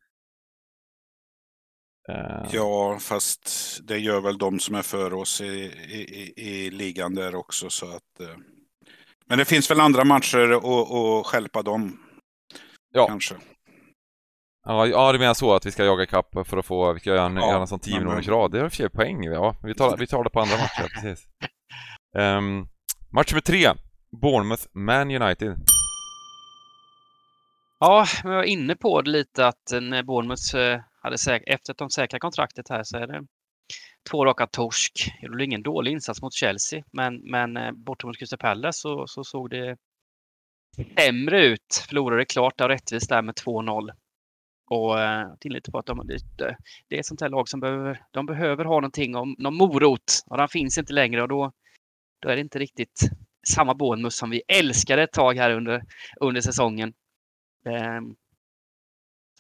Uh... 2.10 2.48
Ja, 2.52 2.98
fast 3.00 3.80
det 3.84 3.98
gör 3.98 4.22
väl 4.22 4.38
de 4.38 4.60
som 4.60 4.76
är 4.76 4.82
för 4.82 5.14
oss 5.14 5.42
i, 5.42 5.46
i, 5.46 6.34
i 6.36 6.72
ligan 6.72 7.16
där 7.16 7.36
också. 7.36 7.70
Så 7.70 7.86
att, 7.86 8.22
uh... 8.22 8.38
Men 9.26 9.38
det 9.38 9.46
finns 9.46 9.72
väl 9.72 9.80
andra 9.80 10.04
matcher 10.04 10.52
att, 10.52 11.26
skälpa 11.26 11.62
dem. 11.62 12.00
Ja. 12.94 13.08
Kanske. 13.08 13.36
Ja, 14.68 14.88
ja, 14.88 15.12
du 15.12 15.20
menar 15.20 15.34
så 15.34 15.54
att 15.54 15.66
vi 15.66 15.72
ska 15.72 15.86
jaga 15.86 16.06
kapp 16.06 16.48
för 16.48 16.58
att 16.58 16.66
få, 16.66 16.94
vi 16.94 17.00
ska 17.00 17.10
göra 17.10 17.26
en, 17.26 17.36
ja, 17.36 17.50
göra 17.50 17.62
en 17.62 17.68
sån 17.68 17.80
10 17.80 18.00
minuters 18.00 18.28
rad. 18.28 18.52
Det 18.52 18.60
är 18.60 18.70
för 18.70 18.90
poäng. 18.90 19.24
Ja, 19.24 19.56
vi 19.64 19.76
tar, 19.76 19.98
vi 19.98 20.08
tar 20.08 20.24
det 20.24 20.30
på 20.30 20.40
andra 20.40 20.58
matcher, 20.58 20.90
precis. 21.02 21.28
Um, 22.18 22.68
match 23.10 23.32
nummer 23.32 23.42
tre. 23.42 23.72
Bournemouth, 24.22 24.64
Man 24.74 25.12
United. 25.12 25.56
Ja, 27.80 28.06
jag 28.24 28.30
var 28.30 28.44
inne 28.44 28.76
på 28.76 29.02
det 29.02 29.10
lite 29.10 29.48
att 29.48 29.72
när 29.82 30.04
Bournemouth 30.04 30.56
eh, 30.56 30.80
hade 31.06 31.18
säk 31.18 31.44
efter 31.46 31.72
att 31.72 31.78
de 31.78 31.90
säkra 31.90 32.20
kontraktet 32.20 32.70
här 32.70 32.84
så 32.84 32.98
är 32.98 33.08
det 33.08 33.26
två 34.10 34.26
raka 34.26 34.48
torsk. 34.48 35.12
Det 35.22 35.30
blev 35.30 35.46
ingen 35.46 35.64
dålig 35.64 35.92
insats 35.92 36.22
mot 36.22 36.34
Chelsea, 36.34 36.84
men, 36.92 37.16
men 37.32 37.58
eh, 37.58 37.72
bortom 37.72 38.08
mot 38.08 38.18
Crystal 38.18 38.40
Palace 38.40 38.80
så, 38.80 39.08
så 39.08 39.24
såg 39.24 39.50
det 39.50 39.78
sämre 40.98 41.46
ut. 41.46 41.86
Förlorade 41.88 42.26
klart 42.26 42.62
och 42.62 42.68
rättvist 42.68 43.10
där 43.10 43.22
med 43.22 43.36
2-0. 43.36 43.92
Och 44.70 45.02
eh, 45.02 45.28
till 45.40 45.54
lite 45.54 45.72
på 45.72 45.80
att 45.80 45.86
de, 45.86 46.08
det, 46.08 46.18
det 46.88 46.96
är 46.96 47.00
ett 47.00 47.06
sånt 47.06 47.22
här 47.22 47.30
lag 47.30 47.50
som 47.50 47.60
behöver, 47.60 48.02
de 48.12 48.26
behöver 48.26 48.66
ha 48.66 48.76
någonting, 48.76 49.16
om, 49.16 49.36
någon 49.38 49.56
morot. 49.56 50.24
Och 50.26 50.38
den 50.38 50.48
finns 50.48 50.78
inte 50.78 50.94
längre 50.94 51.22
och 51.22 51.28
då, 51.28 51.52
då 52.22 52.30
är 52.30 52.36
det 52.36 52.42
inte 52.42 52.60
riktigt 52.60 53.00
samma 53.48 53.74
Bournemouth 53.74 54.16
som 54.16 54.30
vi 54.30 54.42
älskade 54.48 55.04
ett 55.04 55.14
tag 55.14 55.38
här 55.38 55.52
under, 55.52 55.84
under 56.20 56.42
säsongen. 56.42 56.94
Ehm, 57.66 58.16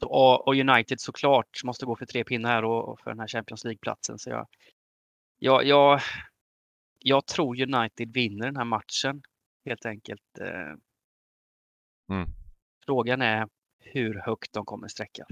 och, 0.01 0.47
och, 0.47 0.55
United 0.55 0.99
såklart 0.99 1.63
måste 1.63 1.85
gå 1.85 1.95
för 1.95 2.05
tre 2.05 2.23
pinnar 2.23 2.49
här 2.49 2.65
och, 2.65 2.89
och 2.89 2.99
för 2.99 3.11
den 3.11 3.19
här 3.19 3.27
Champions 3.27 3.63
League-platsen. 3.63 4.19
Så 4.19 4.29
jag, 4.29 4.47
jag, 5.39 5.65
jag, 5.65 6.01
jag 6.99 7.25
tror 7.25 7.61
United 7.61 8.13
vinner 8.13 8.45
den 8.45 8.57
här 8.57 8.65
matchen 8.65 9.21
helt 9.65 9.85
enkelt. 9.85 10.21
Uh, 10.41 10.75
mm. 12.15 12.29
Frågan 12.85 13.21
är 13.21 13.47
hur 13.79 14.21
högt 14.25 14.53
de 14.53 14.65
kommer 14.65 14.87
sträckas. 14.87 15.27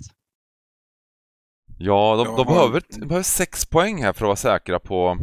Ja, 1.78 2.16
de, 2.16 2.36
de 2.36 2.46
behöver, 2.46 2.82
de 2.90 3.08
behöver 3.08 3.24
sex 3.24 3.66
poäng 3.66 4.04
här 4.04 4.14
för 4.14 4.26
att 4.26 4.28
vara 4.28 4.36
säkra 4.36 4.80
på, 4.80 5.18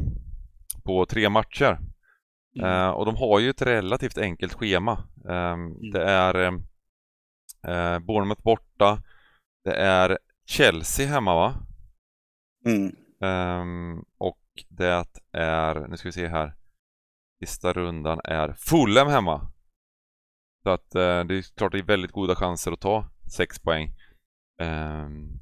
på 0.85 1.07
tre 1.07 1.29
matcher. 1.29 1.79
Mm. 2.57 2.71
Uh, 2.71 2.91
och 2.91 3.07
de 3.07 3.17
har 3.17 3.39
ju 3.39 3.51
ett 3.51 3.63
relativt 3.63 4.19
enkelt 4.19 4.53
schema. 4.53 5.09
Um, 5.25 5.33
mm. 5.33 5.91
Det 5.91 6.05
är 6.05 6.47
uh, 7.69 7.99
Bournemouth 7.99 8.43
borta. 8.43 9.03
Det 9.65 9.75
är 9.75 10.19
Chelsea 10.47 11.07
hemma 11.07 11.35
va? 11.35 11.55
Mm. 12.67 12.97
Um, 13.21 14.05
och 14.19 14.41
det 14.69 15.07
är, 15.33 15.89
nu 15.89 15.97
ska 15.97 16.09
vi 16.09 16.13
se 16.13 16.29
här. 16.29 16.55
Sista 17.41 17.73
rundan 17.73 18.21
är 18.25 18.53
Fulham 18.53 19.09
hemma. 19.09 19.53
Så 20.63 20.71
att 20.71 20.95
uh, 20.97 21.25
det 21.25 21.35
är 21.35 21.57
klart 21.57 21.73
det 21.73 21.79
är 21.79 21.83
väldigt 21.83 22.13
goda 22.13 22.37
chanser 22.37 22.73
att 22.73 22.81
ta 22.81 23.11
6 23.37 23.59
poäng. 23.59 23.95
Um, 24.63 25.41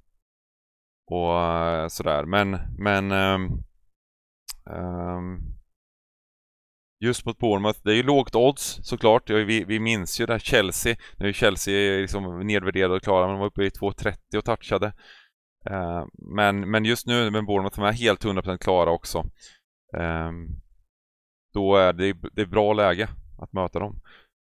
och 1.11 1.35
uh, 1.35 1.89
sådär, 1.89 2.25
men, 2.25 2.59
men 2.79 3.13
um, 3.13 3.65
Just 7.01 7.27
mot 7.27 7.39
Bournemouth, 7.39 7.81
det 7.83 7.93
är 7.93 7.97
ju 7.97 8.03
lågt 8.03 8.35
odds 8.35 8.81
såklart. 8.83 9.31
Vi, 9.31 9.65
vi 9.65 9.81
minns 9.81 10.21
ju 10.21 10.27
där 10.27 10.39
Chelsea. 10.39 10.97
Nu 11.17 11.29
är 11.29 11.33
Chelsea 11.33 12.01
liksom 12.01 12.47
nedvärderade 12.47 12.95
och 12.95 13.03
klara, 13.03 13.27
men 13.27 13.35
de 13.35 13.41
var 13.41 13.47
uppe 13.47 13.65
i 13.65 13.69
2.30 13.69 14.37
och 14.37 14.45
touchade. 14.45 14.87
Uh, 15.71 16.07
men, 16.13 16.71
men 16.71 16.85
just 16.85 17.07
nu 17.07 17.31
med 17.31 17.47
Bournemouth, 17.47 17.77
de 17.77 17.85
är 17.85 17.93
helt 17.93 18.25
100% 18.25 18.59
klara 18.59 18.91
också. 18.91 19.19
Um, 19.97 20.61
då 21.55 21.77
är 21.77 21.93
det, 21.93 22.17
det 22.33 22.43
är 22.43 22.47
bra 22.47 22.73
läge 22.73 23.09
att 23.39 23.53
möta 23.53 23.79
dem. 23.79 24.01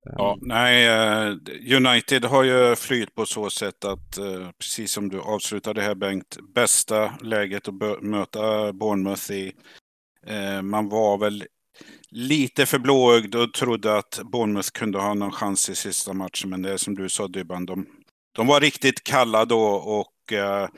Ehm. 0.07 0.15
Ja, 0.17 0.39
nej, 0.41 0.87
eh, 0.87 1.37
United 1.77 2.25
har 2.25 2.45
ju 2.45 2.77
flyt 2.77 3.15
på 3.15 3.27
så 3.27 3.51
sätt 3.51 3.85
att, 3.85 4.19
eh, 4.19 4.51
precis 4.59 4.93
som 4.93 5.09
du 5.09 5.21
avslutade 5.21 5.83
här 5.83 5.95
Bengt, 5.95 6.39
bästa 6.55 7.15
läget 7.23 7.69
att 7.69 8.03
möta 8.03 8.73
Bournemouth 8.73 9.33
i. 9.33 9.53
Man 10.63 10.89
var 10.89 11.19
väl 11.19 11.45
lite 12.11 12.67
för 12.67 12.79
blåögd 12.79 13.35
och 13.35 13.53
trodde 13.53 13.99
att 13.99 14.21
Bournemouth 14.33 14.71
kunde 14.71 14.99
ha 14.99 15.15
någon 15.15 15.33
chans 15.33 15.71
i 15.71 15.75
sista 15.75 16.13
matchen. 16.13 16.51
Men 16.51 16.63
det 16.63 16.73
är 16.73 16.77
som 16.77 16.95
du 16.95 17.09
sa 17.09 17.29
Dybban, 17.29 17.67
de, 17.67 17.87
de 18.37 18.47
var 18.47 18.61
riktigt 18.61 19.05
kalla 19.05 19.45
då 19.45 19.65
och 19.75 20.33
eh, 20.33 20.69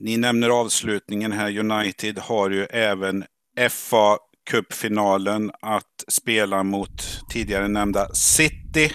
ni 0.00 0.16
nämner 0.16 0.48
avslutningen 0.48 1.32
här. 1.32 1.58
United 1.58 2.18
har 2.18 2.50
ju 2.50 2.64
även 2.64 3.24
FA 3.70 4.18
cupfinalen 4.50 5.50
att 5.62 6.04
spela 6.08 6.62
mot 6.62 7.20
tidigare 7.30 7.68
nämnda 7.68 8.14
City. 8.14 8.92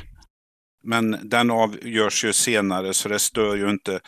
Men 0.84 1.20
den 1.24 1.52
avgörs 1.52 2.26
ju 2.26 2.34
senare 2.34 2.94
så 2.94 3.10
det 3.10 3.20
stör 3.20 3.56
ju 3.56 3.70
inte 3.70 4.00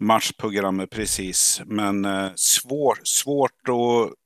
matchprogrammet 0.00 0.90
precis. 0.90 1.62
Men 1.66 2.04
eh, 2.04 2.30
svår, 2.34 2.98
svårt 3.04 3.68
att 3.68 4.19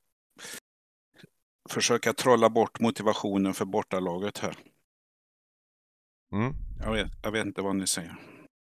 försöka 1.69 2.13
trolla 2.13 2.49
bort 2.49 2.79
motivationen 2.79 3.53
för 3.53 3.65
bortalaget 3.65 4.37
här. 4.37 4.55
Mm. 6.33 6.53
Jag 6.79 6.91
vet, 6.91 7.11
jag 7.21 7.31
vet 7.31 7.45
inte 7.45 7.61
vad 7.61 7.75
ni 7.75 7.87
säger. 7.87 8.15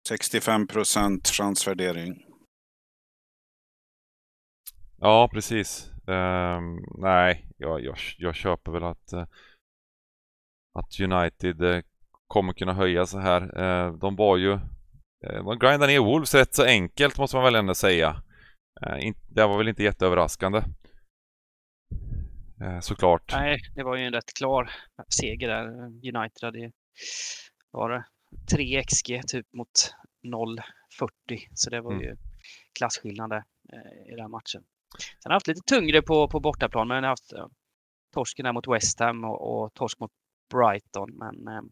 65 0.07 0.67
procent 0.67 1.27
chansvärdering. 1.27 2.25
Ja, 4.97 5.29
precis. 5.33 5.91
Um, 6.07 6.85
nej, 6.97 7.47
jag, 7.57 7.83
jag, 7.83 7.97
jag 8.17 8.35
köper 8.35 8.71
väl 8.71 8.83
att, 8.83 9.13
uh, 9.13 9.25
att 10.79 10.99
United 10.99 11.61
uh, 11.61 11.81
kommer 12.27 12.53
kunna 12.53 12.73
höja 12.73 13.05
så 13.05 13.19
här. 13.19 13.61
Uh, 13.61 13.97
de 13.97 14.15
var 14.15 14.37
ju... 14.37 14.59
Man 15.43 15.59
grindade 15.59 15.87
ner 15.87 15.99
Wolves 15.99 16.35
rätt 16.35 16.55
så 16.55 16.63
enkelt 16.63 17.17
måste 17.17 17.35
man 17.37 17.43
väl 17.45 17.55
ändå 17.55 17.75
säga. 17.75 18.23
Det 19.27 19.45
var 19.47 19.57
väl 19.57 19.67
inte 19.67 19.83
jätteöverraskande. 19.83 20.63
Såklart. 22.81 23.31
Nej, 23.31 23.59
det 23.75 23.83
var 23.83 23.95
ju 23.95 24.05
en 24.05 24.13
rätt 24.13 24.33
klar 24.37 24.71
seger 25.09 25.47
där. 25.47 25.67
United 25.85 26.41
hade 26.41 26.71
var 27.71 27.89
det 27.89 28.05
3 28.55 28.83
XG 28.83 29.21
typ 29.27 29.53
mot 29.53 29.95
0,40. 30.23 31.47
Så 31.53 31.69
det 31.69 31.81
var 31.81 31.91
mm. 31.91 32.03
ju 32.03 32.15
klasskillnad 32.79 33.43
i 34.11 34.15
den 34.15 34.31
matchen. 34.31 34.63
Sen 34.99 35.29
har 35.29 35.31
jag 35.31 35.35
haft 35.35 35.47
lite 35.47 35.61
tyngre 35.65 36.01
på, 36.01 36.27
på 36.27 36.39
bortaplan, 36.39 36.87
men 36.87 36.95
jag 36.95 37.03
har 37.03 37.09
haft 37.09 37.33
torsken 38.13 38.43
där 38.43 38.53
mot 38.53 38.67
West 38.67 38.99
Ham 38.99 39.23
och, 39.23 39.63
och 39.63 39.73
torsk 39.73 39.99
mot 39.99 40.11
Brighton. 40.53 41.09
Men, 41.17 41.47
eh, 41.47 41.63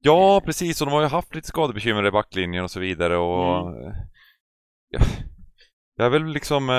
ja, 0.00 0.36
eh, 0.36 0.44
precis. 0.44 0.80
Och 0.80 0.86
de 0.86 0.92
har 0.92 1.02
ju 1.02 1.08
haft 1.08 1.34
lite 1.34 1.48
skadebekymmer 1.48 2.06
i 2.06 2.10
backlinjen 2.10 2.64
och 2.64 2.70
så 2.70 2.80
vidare. 2.80 3.16
Och, 3.16 3.68
mm. 3.68 3.94
ja, 4.88 5.00
jag 5.96 6.06
är 6.06 6.10
väl 6.10 6.24
liksom... 6.24 6.70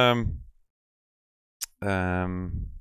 Um, 1.82 2.79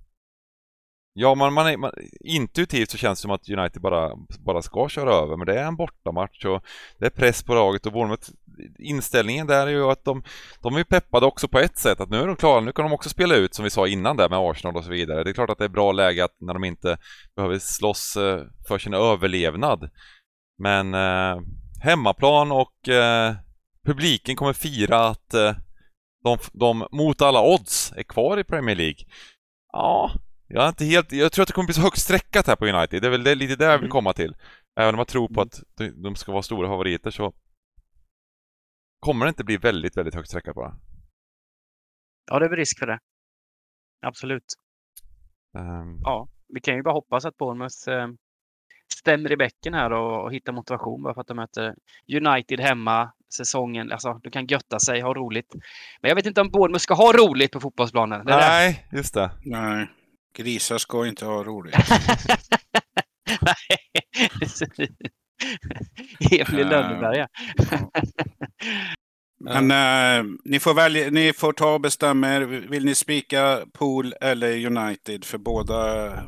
Ja, 1.21 1.35
man, 1.35 1.53
man, 1.53 1.67
är, 1.67 1.77
man, 1.77 1.93
intuitivt 2.21 2.91
så 2.91 2.99
känns 2.99 3.19
det 3.19 3.23
som 3.23 3.31
att 3.31 3.49
United 3.49 3.83
bara, 3.83 4.11
bara 4.39 4.63
ska 4.63 4.89
köra 4.89 5.15
över, 5.15 5.37
men 5.37 5.47
det 5.47 5.61
är 5.61 5.65
en 5.65 5.77
bortamatch 5.77 6.45
och 6.45 6.65
det 6.99 7.07
är 7.07 7.11
press 7.11 7.43
på 7.43 7.55
laget 7.55 7.87
och 7.87 7.93
Bournemouth, 7.93 8.31
inställningen 8.79 9.47
där 9.47 9.67
är 9.67 9.71
ju 9.71 9.91
att 9.91 10.05
de, 10.05 10.23
de 10.63 10.77
är 10.77 10.85
peppade 10.85 11.27
också 11.27 11.49
på 11.49 11.59
ett 11.59 11.79
sätt, 11.79 12.01
att 12.01 12.11
nu 12.11 12.17
är 12.17 12.27
de 12.27 12.37
klara, 12.37 12.61
nu 12.61 12.73
kan 12.73 12.85
de 12.85 12.93
också 12.93 13.09
spela 13.09 13.35
ut 13.35 13.55
som 13.55 13.65
vi 13.65 13.71
sa 13.71 13.87
innan 13.87 14.17
där 14.17 14.29
med 14.29 14.39
Arsenal 14.39 14.77
och 14.77 14.85
så 14.85 14.91
vidare. 14.91 15.25
Det 15.25 15.31
är 15.31 15.35
klart 15.35 15.51
att 15.51 15.59
det 15.59 15.65
är 15.65 15.69
bra 15.69 15.93
läge 15.93 16.25
att 16.25 16.37
när 16.41 16.55
de 16.55 16.65
inte 16.65 16.99
behöver 17.37 17.59
slåss 17.59 18.17
eh, 18.17 18.43
för 18.69 18.79
sin 18.79 18.95
överlevnad. 18.95 19.91
Men 20.59 20.95
eh, 20.95 21.41
hemmaplan 21.83 22.53
och 22.53 22.89
eh, 22.89 23.35
publiken 23.87 24.37
kommer 24.37 24.53
fira 24.53 25.07
att 25.07 25.35
eh, 25.35 25.53
de, 26.25 26.39
de 26.53 26.87
mot 26.93 27.23
alla 27.23 27.43
odds 27.43 27.93
är 27.97 28.03
kvar 28.03 28.39
i 28.39 28.45
Premier 28.45 28.77
League. 28.77 29.05
Ja, 29.73 30.11
jag 30.49 30.65
är 30.65 30.69
inte 30.69 30.85
helt... 30.85 31.13
Jag 31.13 31.33
tror 31.33 31.43
att 31.43 31.47
det 31.47 31.53
kommer 31.53 31.67
bli 31.67 31.75
så 31.75 31.81
högt 31.81 31.99
streckat 31.99 32.47
här 32.47 32.57
på 32.57 32.67
United. 32.67 33.03
Det 33.03 33.09
är 33.09 33.11
väl 33.11 33.25
det, 33.25 33.35
lite 33.35 33.57
där 33.57 33.71
jag 33.71 33.79
vill 33.79 33.85
mm. 33.85 33.91
komma 33.91 34.13
till. 34.13 34.37
Även 34.81 34.95
om 34.95 34.99
jag 34.99 35.09
tror 35.09 35.29
på 35.29 35.41
mm. 35.41 35.49
att 35.49 35.61
de 36.03 36.15
ska 36.15 36.33
vara 36.33 36.43
stora 36.43 36.69
favoriter 36.69 37.11
så 37.11 37.33
kommer 39.01 39.27
det 39.27 39.29
inte 39.29 39.45
bli 39.45 39.57
väldigt, 39.57 39.97
väldigt 39.97 40.15
högt 40.15 40.29
streckat 40.29 40.55
bara. 40.55 40.75
Ja, 42.31 42.39
det 42.39 42.45
är 42.45 42.51
väl 42.51 42.59
risk 42.59 42.79
för 42.79 42.87
det. 42.87 42.99
Absolut. 44.07 44.45
Um... 45.59 46.01
Ja, 46.03 46.29
vi 46.55 46.61
kan 46.61 46.77
ju 46.77 46.83
bara 46.83 46.95
hoppas 46.95 47.25
att 47.25 47.37
Bournemouth 47.37 47.89
eh, 47.89 48.09
stämmer 48.95 49.33
i 49.33 49.37
bäcken 49.37 49.75
här 49.75 49.93
och, 49.93 50.25
och 50.25 50.33
hittar 50.33 50.53
motivation 50.53 51.03
bara 51.03 51.15
för 51.15 51.21
att 51.21 51.27
de 51.27 51.37
möter 51.37 51.75
United 52.13 52.61
hemma 52.61 53.13
säsongen. 53.37 53.93
Alltså, 53.93 54.21
du 54.23 54.31
kan 54.31 54.47
götta 54.47 54.79
sig, 54.79 55.01
ha 55.01 55.15
roligt. 55.15 55.55
Men 56.01 56.09
jag 56.09 56.17
vet 56.17 56.27
inte 56.27 56.41
om 56.41 56.51
Bournemouth 56.51 56.83
ska 56.83 56.95
ha 56.95 57.13
roligt 57.13 57.53
på 57.53 57.61
fotbollsplanen. 57.61 58.23
Nej, 58.25 58.89
just 58.93 59.15
det. 59.15 59.31
Nej. 59.45 59.89
Grisar 60.37 60.79
ska 60.79 61.07
inte 61.07 61.25
ha 61.25 61.45
roligt. 61.45 61.75
Emil 66.31 66.69
Lönneberga. 66.69 67.29
Men 69.41 69.71
äh, 69.71 70.25
ni, 70.45 70.61
får 70.61 70.75
välja, 70.75 71.11
ni 71.11 71.33
får 71.33 71.53
ta 71.53 71.75
och 71.75 71.81
bestämma 71.81 72.29
er. 72.29 72.41
Vill 72.41 72.85
ni 72.85 72.95
spika 72.95 73.67
Pool 73.73 74.15
eller 74.21 74.67
United? 74.67 75.25
För 75.25 75.39
båda... 75.39 76.07
Ja, 76.07 76.23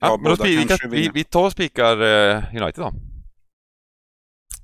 ja 0.00 0.16
båda 0.24 0.44
vi, 0.44 0.56
vi, 0.56 0.76
vi, 0.90 1.10
vi, 1.14 1.24
tar 1.24 1.44
och 1.44 1.52
spikar 1.52 2.02
uh, 2.02 2.62
United 2.62 2.84
då. 2.84 2.92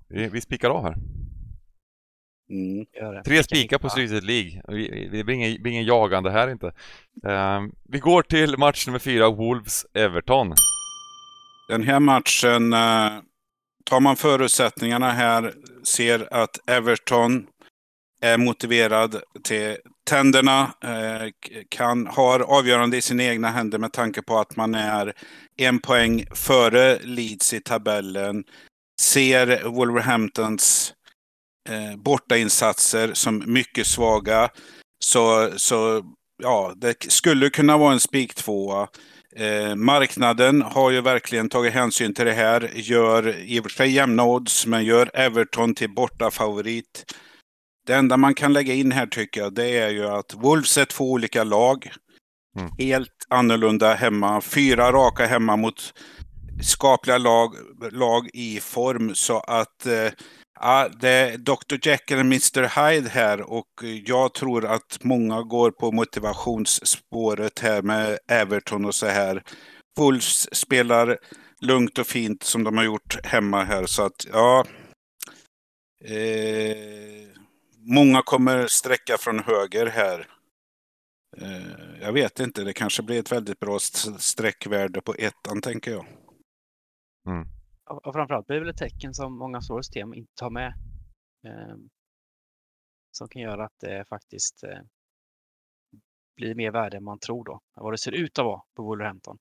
Vi, 0.08 0.28
vi 0.28 0.40
spikar 0.40 0.70
av 0.70 0.84
här. 0.84 0.94
Mm. 2.52 2.86
Tre 3.24 3.42
spikar 3.42 3.78
på 3.78 3.88
Stryset 3.88 4.24
League. 4.24 4.62
Det 5.10 5.24
blir 5.24 5.34
ingen, 5.34 5.62
blir 5.62 5.72
ingen 5.72 5.84
jagande 5.84 6.30
här 6.30 6.50
inte. 6.50 6.66
Uh, 7.26 7.60
vi 7.88 7.98
går 7.98 8.22
till 8.22 8.58
match 8.58 8.86
nummer 8.86 8.98
fyra, 8.98 9.28
Wolves-Everton. 9.28 10.54
Den 11.68 11.82
här 11.82 12.00
matchen, 12.00 12.72
uh, 12.72 13.22
tar 13.84 14.00
man 14.00 14.16
förutsättningarna 14.16 15.10
här, 15.10 15.52
ser 15.84 16.34
att 16.34 16.68
Everton 16.70 17.46
är 18.22 18.38
motiverad 18.38 19.22
till 19.44 19.76
tänderna, 20.04 20.62
uh, 20.84 21.30
kan, 21.68 22.06
har 22.06 22.40
avgörande 22.40 22.96
i 22.96 23.02
sina 23.02 23.24
egna 23.24 23.50
händer 23.50 23.78
med 23.78 23.92
tanke 23.92 24.22
på 24.22 24.38
att 24.38 24.56
man 24.56 24.74
är 24.74 25.12
en 25.56 25.78
poäng 25.78 26.24
före 26.34 26.98
Leeds 27.02 27.54
i 27.54 27.60
tabellen. 27.60 28.44
Ser 29.00 29.68
Wolverhamptons 29.68 30.94
eh, 31.68 31.96
bortainsatser 31.96 33.14
som 33.14 33.42
mycket 33.46 33.86
svaga. 33.86 34.48
Så, 35.04 35.50
så 35.56 36.02
ja, 36.42 36.72
det 36.76 37.12
skulle 37.12 37.50
kunna 37.50 37.76
vara 37.76 37.92
en 37.92 38.00
spik 38.00 38.34
tvåa. 38.34 38.88
Eh, 39.36 39.74
marknaden 39.74 40.62
har 40.62 40.90
ju 40.90 41.00
verkligen 41.00 41.48
tagit 41.48 41.72
hänsyn 41.72 42.14
till 42.14 42.24
det 42.24 42.32
här. 42.32 42.70
Gör 42.74 43.36
i 43.38 43.60
och 43.60 43.62
för 43.64 43.70
sig 43.70 43.90
jämna 43.90 44.24
odds, 44.24 44.66
men 44.66 44.84
gör 44.84 45.10
Everton 45.14 45.74
till 45.74 45.94
bortafavorit. 45.94 47.14
Det 47.86 47.94
enda 47.94 48.16
man 48.16 48.34
kan 48.34 48.52
lägga 48.52 48.74
in 48.74 48.92
här 48.92 49.06
tycker 49.06 49.40
jag, 49.40 49.54
det 49.54 49.78
är 49.78 49.88
ju 49.88 50.06
att 50.06 50.34
Wolves 50.34 50.78
är 50.78 50.84
två 50.84 51.10
olika 51.12 51.44
lag. 51.44 51.90
Mm. 52.58 52.70
Helt 52.78 53.26
annorlunda 53.28 53.94
hemma. 53.94 54.40
Fyra 54.40 54.92
raka 54.92 55.26
hemma 55.26 55.56
mot 55.56 55.94
skapliga 56.62 57.18
lag, 57.18 57.54
lag 57.92 58.28
i 58.32 58.60
form. 58.60 59.14
Så 59.14 59.40
att 59.40 59.86
eh, 59.86 60.12
Ja, 60.64 60.88
det 61.00 61.08
är 61.08 61.38
Dr 61.38 61.88
Jekyll 61.88 62.18
och 62.18 62.24
Mr 62.24 62.62
Hyde 62.62 63.08
här 63.08 63.40
och 63.40 63.68
jag 64.06 64.34
tror 64.34 64.66
att 64.66 65.04
många 65.04 65.42
går 65.42 65.70
på 65.70 65.92
motivationsspåret 65.92 67.58
här 67.58 67.82
med 67.82 68.18
Everton 68.28 68.84
och 68.84 68.94
så 68.94 69.06
här. 69.06 69.42
Wolves 69.98 70.54
spelar 70.54 71.18
lugnt 71.60 71.98
och 71.98 72.06
fint 72.06 72.42
som 72.42 72.64
de 72.64 72.76
har 72.76 72.84
gjort 72.84 73.26
hemma 73.26 73.64
här 73.64 73.86
så 73.86 74.02
att 74.02 74.26
ja. 74.32 74.64
Eh, 76.04 76.76
många 77.76 78.22
kommer 78.22 78.66
sträcka 78.66 79.18
från 79.18 79.38
höger 79.38 79.86
här. 79.86 80.26
Eh, 81.36 82.00
jag 82.00 82.12
vet 82.12 82.40
inte, 82.40 82.64
det 82.64 82.72
kanske 82.72 83.02
blir 83.02 83.20
ett 83.20 83.32
väldigt 83.32 83.60
bra 83.60 83.78
sträckvärde 84.18 85.00
på 85.00 85.14
ettan 85.14 85.60
tänker 85.60 85.90
jag. 85.90 86.06
Mm 87.28 87.61
och 87.96 88.14
framförallt 88.14 88.46
blir 88.46 88.56
det 88.56 88.60
väl 88.60 88.70
ett 88.70 88.76
tecken 88.76 89.14
som 89.14 89.38
många 89.38 89.60
stora 89.60 89.82
system 89.82 90.14
inte 90.14 90.32
tar 90.34 90.50
med. 90.50 90.74
Eh, 91.46 91.76
som 93.10 93.28
kan 93.28 93.42
göra 93.42 93.64
att 93.64 93.78
det 93.80 94.04
faktiskt 94.08 94.64
eh, 94.64 94.80
blir 96.36 96.54
mer 96.54 96.70
värde 96.70 96.96
än 96.96 97.04
man 97.04 97.18
tror 97.18 97.44
då. 97.44 97.60
Vad 97.74 97.92
det 97.92 97.98
ser 97.98 98.12
ut 98.12 98.38
att 98.38 98.44
vara 98.44 98.62
på 98.76 98.82
Wolverhampton. 98.82 99.38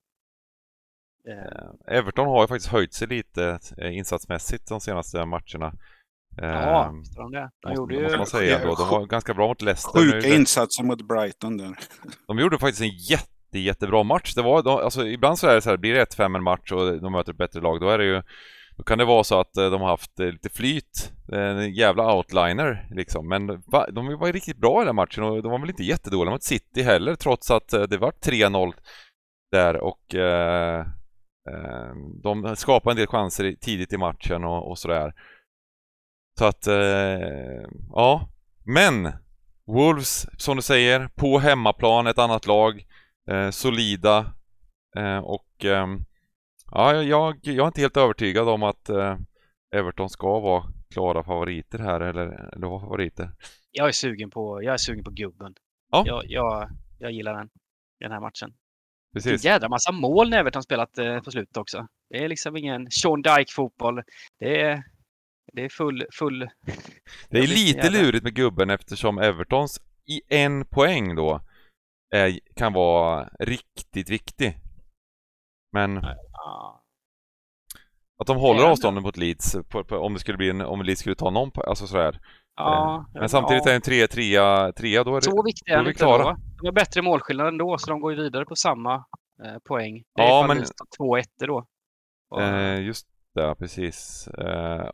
Eh, 1.28 1.96
Everton 1.96 2.26
har 2.26 2.42
ju 2.42 2.48
faktiskt 2.48 2.72
höjt 2.72 2.94
sig 2.94 3.08
lite 3.08 3.58
eh, 3.78 3.96
insatsmässigt 3.96 4.68
de 4.68 4.80
senaste 4.80 5.24
matcherna. 5.24 5.72
Ja, 6.36 6.88
ehm, 6.88 7.02
de 7.16 7.32
det. 7.32 7.50
De 7.60 7.74
gjorde 7.74 7.94
ju... 7.94 8.16
Man 8.16 8.26
säga 8.26 8.58
då. 8.66 8.74
De 8.74 8.88
var 8.88 9.06
ganska 9.06 9.34
bra 9.34 9.48
mot 9.48 9.62
Leicester. 9.62 10.00
Sjuka 10.00 10.28
insatser 10.28 10.84
mot 10.84 11.08
Brighton 11.08 11.56
där. 11.56 11.78
De 12.26 12.38
gjorde 12.38 12.58
faktiskt 12.58 12.82
en 12.82 12.98
jätte 13.10 13.31
jätte, 13.58 13.58
jättebra 13.58 14.02
match. 14.02 14.34
Det 14.34 14.42
var, 14.42 14.62
de, 14.62 14.76
alltså, 14.76 15.06
ibland 15.06 15.38
så 15.38 15.46
är 15.46 15.54
det 15.54 15.60
så 15.60 15.70
här, 15.70 15.76
blir 15.76 15.94
det 15.94 16.04
1-5 16.04 16.36
en 16.36 16.42
match 16.42 16.72
och 16.72 17.00
de 17.00 17.12
möter 17.12 17.32
ett 17.32 17.38
bättre 17.38 17.60
lag, 17.60 17.80
då 17.80 17.88
är 17.88 17.98
det 17.98 18.04
ju 18.04 18.22
då 18.76 18.82
kan 18.82 18.98
det 18.98 19.04
vara 19.04 19.24
så 19.24 19.40
att 19.40 19.56
eh, 19.56 19.70
de 19.70 19.80
har 19.80 19.88
haft 19.88 20.20
eh, 20.20 20.26
lite 20.26 20.48
flyt, 20.48 21.12
eh, 21.32 21.40
en 21.40 21.74
jävla 21.74 22.14
outliner 22.16 22.88
liksom. 22.90 23.28
Men 23.28 23.62
va, 23.66 23.86
de 23.90 24.18
var 24.18 24.26
ju 24.26 24.32
riktigt 24.32 24.56
bra 24.56 24.82
i 24.82 24.84
den 24.84 24.96
matchen 24.96 25.24
och 25.24 25.42
de 25.42 25.52
var 25.52 25.58
väl 25.58 25.70
inte 25.70 25.84
jättedåliga 25.84 26.32
mot 26.32 26.42
City 26.42 26.82
heller 26.82 27.14
trots 27.14 27.50
att 27.50 27.68
det 27.68 27.98
var 27.98 28.10
3-0 28.10 28.72
där 29.52 29.76
och 29.76 30.14
eh, 30.14 30.86
de 32.22 32.56
skapade 32.56 32.92
en 32.92 32.96
del 32.96 33.06
chanser 33.06 33.56
tidigt 33.60 33.92
i 33.92 33.96
matchen 33.96 34.44
och, 34.44 34.70
och 34.70 34.78
sådär. 34.78 35.12
Så 36.38 36.44
att, 36.44 36.66
eh, 36.66 37.68
ja. 37.90 38.28
Men 38.64 39.12
Wolves, 39.66 40.26
som 40.36 40.56
du 40.56 40.62
säger, 40.62 41.08
på 41.14 41.38
hemmaplan, 41.38 42.06
ett 42.06 42.18
annat 42.18 42.46
lag. 42.46 42.84
Eh, 43.30 43.50
solida. 43.50 44.34
Eh, 44.96 45.18
och 45.18 45.64
ehm, 45.64 46.00
ja, 46.70 47.02
jag, 47.02 47.38
jag 47.42 47.64
är 47.64 47.66
inte 47.66 47.80
helt 47.80 47.96
övertygad 47.96 48.48
om 48.48 48.62
att 48.62 48.88
eh, 48.88 49.16
Everton 49.74 50.10
ska 50.10 50.40
vara 50.40 50.64
klara 50.90 51.24
favoriter 51.24 51.78
här 51.78 52.00
eller, 52.00 52.52
eller 52.52 52.66
vara 52.66 52.80
favoriter. 52.80 53.30
Jag 53.70 53.88
är 53.88 53.92
sugen 53.92 54.30
på, 54.30 54.62
jag 54.62 54.74
är 54.74 54.78
sugen 54.78 55.04
på 55.04 55.10
gubben. 55.10 55.54
Ja. 55.90 56.04
Jag, 56.06 56.22
jag, 56.26 56.70
jag 56.98 57.12
gillar 57.12 57.34
den, 57.34 57.50
den 58.00 58.12
här 58.12 58.20
matchen. 58.20 58.54
Precis. 59.14 59.44
En 59.44 59.50
jädra 59.52 59.68
massa 59.68 59.92
mål 59.92 60.30
när 60.30 60.38
Everton 60.38 60.62
spelat 60.62 60.98
eh, 60.98 61.20
på 61.20 61.30
slutet 61.30 61.56
också. 61.56 61.86
Det 62.10 62.24
är 62.24 62.28
liksom 62.28 62.56
ingen 62.56 62.90
Sean 62.90 63.22
Dyke-fotboll. 63.22 64.02
Det 64.38 64.60
är, 64.60 64.82
det 65.52 65.64
är 65.64 65.68
full... 65.68 66.06
full 66.12 66.48
Det 67.30 67.38
är 67.38 67.46
lite 67.46 67.90
lurigt 67.90 68.24
med 68.24 68.34
gubben 68.34 68.70
eftersom 68.70 69.18
Evertons 69.18 69.80
i 70.06 70.20
en 70.28 70.66
poäng 70.66 71.14
då 71.16 71.40
är, 72.12 72.38
kan 72.56 72.72
vara 72.72 73.28
riktigt 73.40 74.10
viktig. 74.10 74.58
Men 75.72 75.94
Ja. 76.32 76.82
att 78.20 78.26
de 78.26 78.36
håller 78.36 78.60
Ja, 78.60 78.70
avstånden 78.70 79.02
mot 79.02 79.16
Leeds, 79.16 79.56
på, 79.68 79.84
på, 79.84 79.96
om 79.96 80.14
det 80.14 80.20
skulle 80.20 80.38
bli 80.38 80.50
en, 80.50 80.60
om 80.60 80.82
Leeds 80.82 81.00
skulle 81.00 81.14
ta 81.14 81.30
någon, 81.30 81.50
alltså 81.66 81.86
sådär. 81.86 82.20
Ja, 82.56 83.06
Men 83.14 83.28
samtidigt 83.28 83.66
är 83.66 83.70
det 83.70 83.74
en 83.76 83.80
trea, 83.82 84.08
trea, 84.08 84.72
trea, 84.72 85.04
då 85.04 85.10
är 85.10 85.14
det... 85.14 85.22
Så 85.22 85.42
viktiga 85.42 85.74
då 85.76 85.80
är 85.80 85.84
vi 85.84 85.92
de 85.92 85.98
klara. 85.98 86.22
då. 86.24 86.36
De 86.60 86.66
har 86.66 86.72
bättre 86.72 87.02
målskillnad 87.02 87.46
ändå, 87.48 87.78
så 87.78 87.90
de 87.90 88.00
går 88.00 88.12
ju 88.14 88.22
vidare 88.22 88.44
på 88.44 88.56
samma 88.56 88.94
eh, 89.44 89.58
poäng. 89.68 90.02
Det 90.14 90.22
är 90.22 90.26
Ja, 90.28 90.44
men- 90.48 90.66
står 90.66 90.86
2-1 91.18 91.24
då. 91.46 91.66
Och, 92.30 92.42
Eh, 92.42 92.80
just 92.82 93.06
det, 93.34 93.54
precis. 93.54 94.28
Eh, 94.28 94.86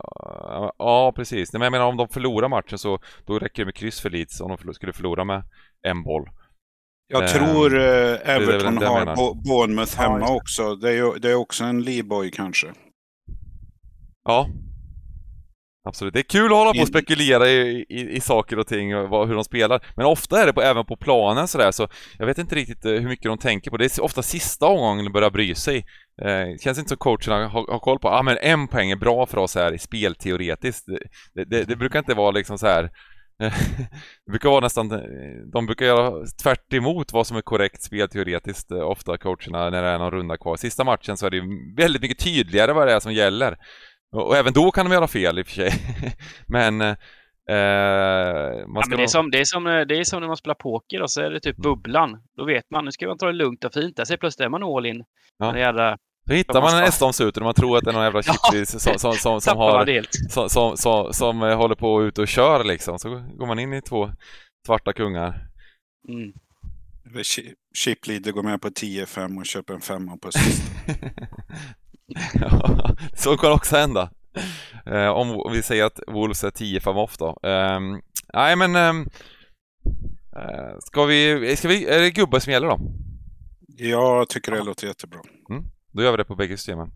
ja, 0.77 1.13
precis. 1.15 1.53
Nej, 1.53 1.59
Men 1.59 1.65
jag 1.65 1.71
menar 1.71 1.85
om 1.85 1.97
de 1.97 2.07
förlorar 2.07 2.49
matchen 2.49 2.77
så 2.77 2.99
då 3.25 3.39
räcker 3.39 3.61
det 3.61 3.65
med 3.65 3.75
kryss 3.75 4.01
för 4.01 4.09
Leeds 4.09 4.41
om 4.41 4.57
de 4.65 4.73
skulle 4.73 4.93
förlora 4.93 5.23
med 5.23 5.43
en 5.81 6.03
boll. 6.03 6.29
Jag 7.11 7.23
Eh, 7.23 7.29
tror 7.29 7.77
eh, 7.79 8.35
Everton 8.35 8.75
det 8.75 8.85
jag 8.85 8.91
har 8.91 8.99
menar. 8.99 9.15
Bournemouth 9.47 9.93
Ja, 9.97 10.03
hemma 10.03 10.17
det. 10.19 10.31
också. 10.33 10.75
Det 10.75 10.91
är, 10.91 11.19
det 11.19 11.29
är 11.31 11.35
också 11.35 11.63
en 11.63 11.83
Lee-boy 11.83 12.31
kanske. 12.31 12.67
Ja. 14.25 14.47
Absolut. 15.83 16.13
Det 16.13 16.19
är 16.19 16.23
kul 16.23 16.45
att 16.51 16.57
hålla 16.57 16.73
på 16.73 16.81
och 16.81 16.87
spekulera 16.87 17.47
i, 17.49 17.85
i, 17.89 18.15
i 18.15 18.21
saker 18.21 18.59
och 18.59 18.67
ting 18.67 18.95
och 18.95 19.09
vad, 19.09 19.27
hur 19.27 19.35
de 19.35 19.43
spelar. 19.43 19.85
Men 19.95 20.05
ofta 20.05 20.41
är 20.41 20.45
det 20.45 20.53
på, 20.53 20.61
även 20.61 20.85
på 20.85 20.97
planen 20.97 21.47
sådär 21.47 21.71
så 21.71 21.87
jag 22.17 22.25
vet 22.25 22.37
inte 22.37 22.55
riktigt 22.55 22.85
eh, 22.85 22.91
hur 22.91 23.07
mycket 23.09 23.25
de 23.25 23.37
tänker 23.37 23.71
på. 23.71 23.77
Det 23.77 23.85
är 23.97 24.03
ofta 24.03 24.21
sista 24.23 24.65
omgången 24.65 25.05
de 25.05 25.11
börjar 25.11 25.29
bry 25.29 25.55
sig. 25.55 25.85
Eh, 26.21 26.57
känns 26.63 26.77
inte 26.77 26.89
som 26.89 26.97
coacherna 26.97 27.47
har, 27.47 27.71
har 27.71 27.79
koll 27.79 27.99
på, 27.99 28.07
ja 28.07 28.19
ah, 28.19 28.23
men 28.23 28.37
en 28.41 28.67
poäng 28.67 28.91
är 28.91 28.95
bra 28.95 29.25
för 29.25 29.37
oss 29.37 29.55
här 29.55 29.73
i 29.73 29.79
spelteoretiskt. 29.79 30.85
Det, 30.85 30.99
det, 31.33 31.43
det, 31.45 31.63
det 31.63 31.75
brukar 31.75 31.99
inte 31.99 32.13
vara 32.13 32.31
liksom 32.31 32.57
så 32.57 32.67
här. 32.67 32.89
det 34.25 34.31
brukar 34.31 34.49
vara 34.49 34.59
nästan, 34.59 34.91
eh, 34.91 34.99
de 35.53 35.65
brukar 35.65 35.85
göra 35.85 36.25
tvärt 36.43 36.73
emot 36.73 37.13
vad 37.13 37.27
som 37.27 37.37
är 37.37 37.41
korrekt 37.41 37.83
spelteoretiskt 37.83 38.71
eh, 38.71 38.81
ofta 38.81 39.17
coacherna 39.17 39.69
när 39.69 39.83
det 39.83 39.89
är 39.89 39.99
någon 39.99 40.11
runda 40.11 40.37
kvar. 40.37 40.55
Sista 40.55 40.83
matchen 40.83 41.17
så 41.17 41.25
är 41.25 41.29
det 41.29 41.41
väldigt 41.77 42.01
mycket 42.01 42.19
tydligare 42.19 42.73
vad 42.73 42.87
det 42.87 42.93
är 42.93 42.99
som 42.99 43.13
gäller. 43.13 43.57
Och, 44.11 44.27
och 44.27 44.37
även 44.37 44.53
då 44.53 44.71
kan 44.71 44.85
de 44.85 44.93
göra 44.93 45.07
fel 45.07 45.39
i 45.39 45.41
och 45.41 45.47
för 45.47 45.53
sig. 45.53 45.71
men 46.47 46.81
eh, 46.81 46.87
man 48.67 48.75
ja, 48.75 48.83
men 48.89 48.97
det, 48.97 49.03
är 49.03 49.07
som, 49.07 49.31
det, 49.31 49.39
är 49.39 49.45
som, 49.45 49.67
eh, 49.67 49.81
det 49.81 49.99
är 49.99 50.03
som 50.03 50.21
när 50.21 50.27
man 50.27 50.37
spelar 50.37 50.55
poker 50.55 51.01
och 51.01 51.11
så 51.11 51.21
är 51.21 51.29
det 51.29 51.39
typ 51.39 51.57
bubblan. 51.57 52.21
Då 52.37 52.45
vet 52.45 52.69
man, 52.69 52.85
nu 52.85 52.91
ska 52.91 53.07
man 53.07 53.17
ta 53.17 53.25
det 53.25 53.33
lugnt 53.33 53.63
och 53.63 53.73
fint. 53.73 53.95
Där 53.95 54.05
ser 54.05 54.17
plötsligt 54.17 54.45
är 54.45 54.49
man 54.49 54.63
all 54.63 54.85
in. 54.85 55.03
Ja. 55.37 55.45
Den 55.45 55.61
jävla 55.61 55.97
Då 56.29 56.35
hittar 56.35 56.61
man 56.61 56.77
en 56.77 56.83
Eston-suter 56.83 57.41
och 57.41 57.45
man 57.45 57.53
tror 57.53 57.77
att 57.77 57.83
det 57.83 57.91
är 57.91 57.93
någon 57.93 58.03
jävla 58.03 58.21
Ja. 58.25 58.33
chiplis 58.33 58.83
som, 58.83 58.99
som, 58.99 59.13
som, 59.13 59.41
som, 59.41 59.57
har, 59.57 60.29
som, 60.29 60.49
som, 60.49 60.77
som, 60.77 61.13
som 61.13 61.43
eh, 61.43 61.57
håller 61.57 61.75
på 61.75 62.03
ut 62.03 62.17
och 62.17 62.27
kör 62.27 62.63
liksom. 62.63 62.99
Så 62.99 63.09
går 63.09 63.45
man 63.45 63.59
in 63.59 63.73
i 63.73 63.81
två 63.81 64.11
svarta 64.65 64.93
kungar. 64.93 65.47
Mm. 66.09 66.33
Leader 68.07 68.31
går 68.31 68.43
med 68.43 68.61
på 68.61 68.69
10-5 68.69 69.39
och 69.39 69.45
köper 69.45 69.73
en 69.73 69.81
femma 69.81 70.17
på 70.17 70.31
sist. 70.31 70.61
ja, 72.33 72.95
så 73.15 73.37
kan 73.37 73.51
också 73.51 73.75
hända. 73.75 74.11
Eh, 74.85 75.09
om, 75.09 75.51
vi 75.51 75.61
säger 75.61 75.85
att 75.85 75.99
Wolves 76.07 76.43
är 76.43 76.51
10 76.51 76.79
5 76.79 76.97
off 76.97 77.17
då. 77.17 77.39
Ehm, 77.43 78.01
nej 78.33 78.55
men... 78.55 78.75
Um, 78.75 79.09
ska 80.79 81.05
vi, 81.05 81.55
ska 81.57 81.67
vi... 81.67 81.85
Är 81.85 81.99
det 81.99 82.11
gubbar 82.11 82.39
som 82.39 82.53
gäller 82.53 82.67
då? 82.67 82.79
Jag 83.77 84.29
tycker 84.29 84.51
det 84.51 84.63
låter 84.63 84.87
jättebra. 84.87 85.19
Då 85.91 86.03
gör 86.03 86.11
vi 86.11 86.17
det 86.17 86.25
på 86.25 86.35
bägge 86.35 86.57
systemen. 86.57 86.91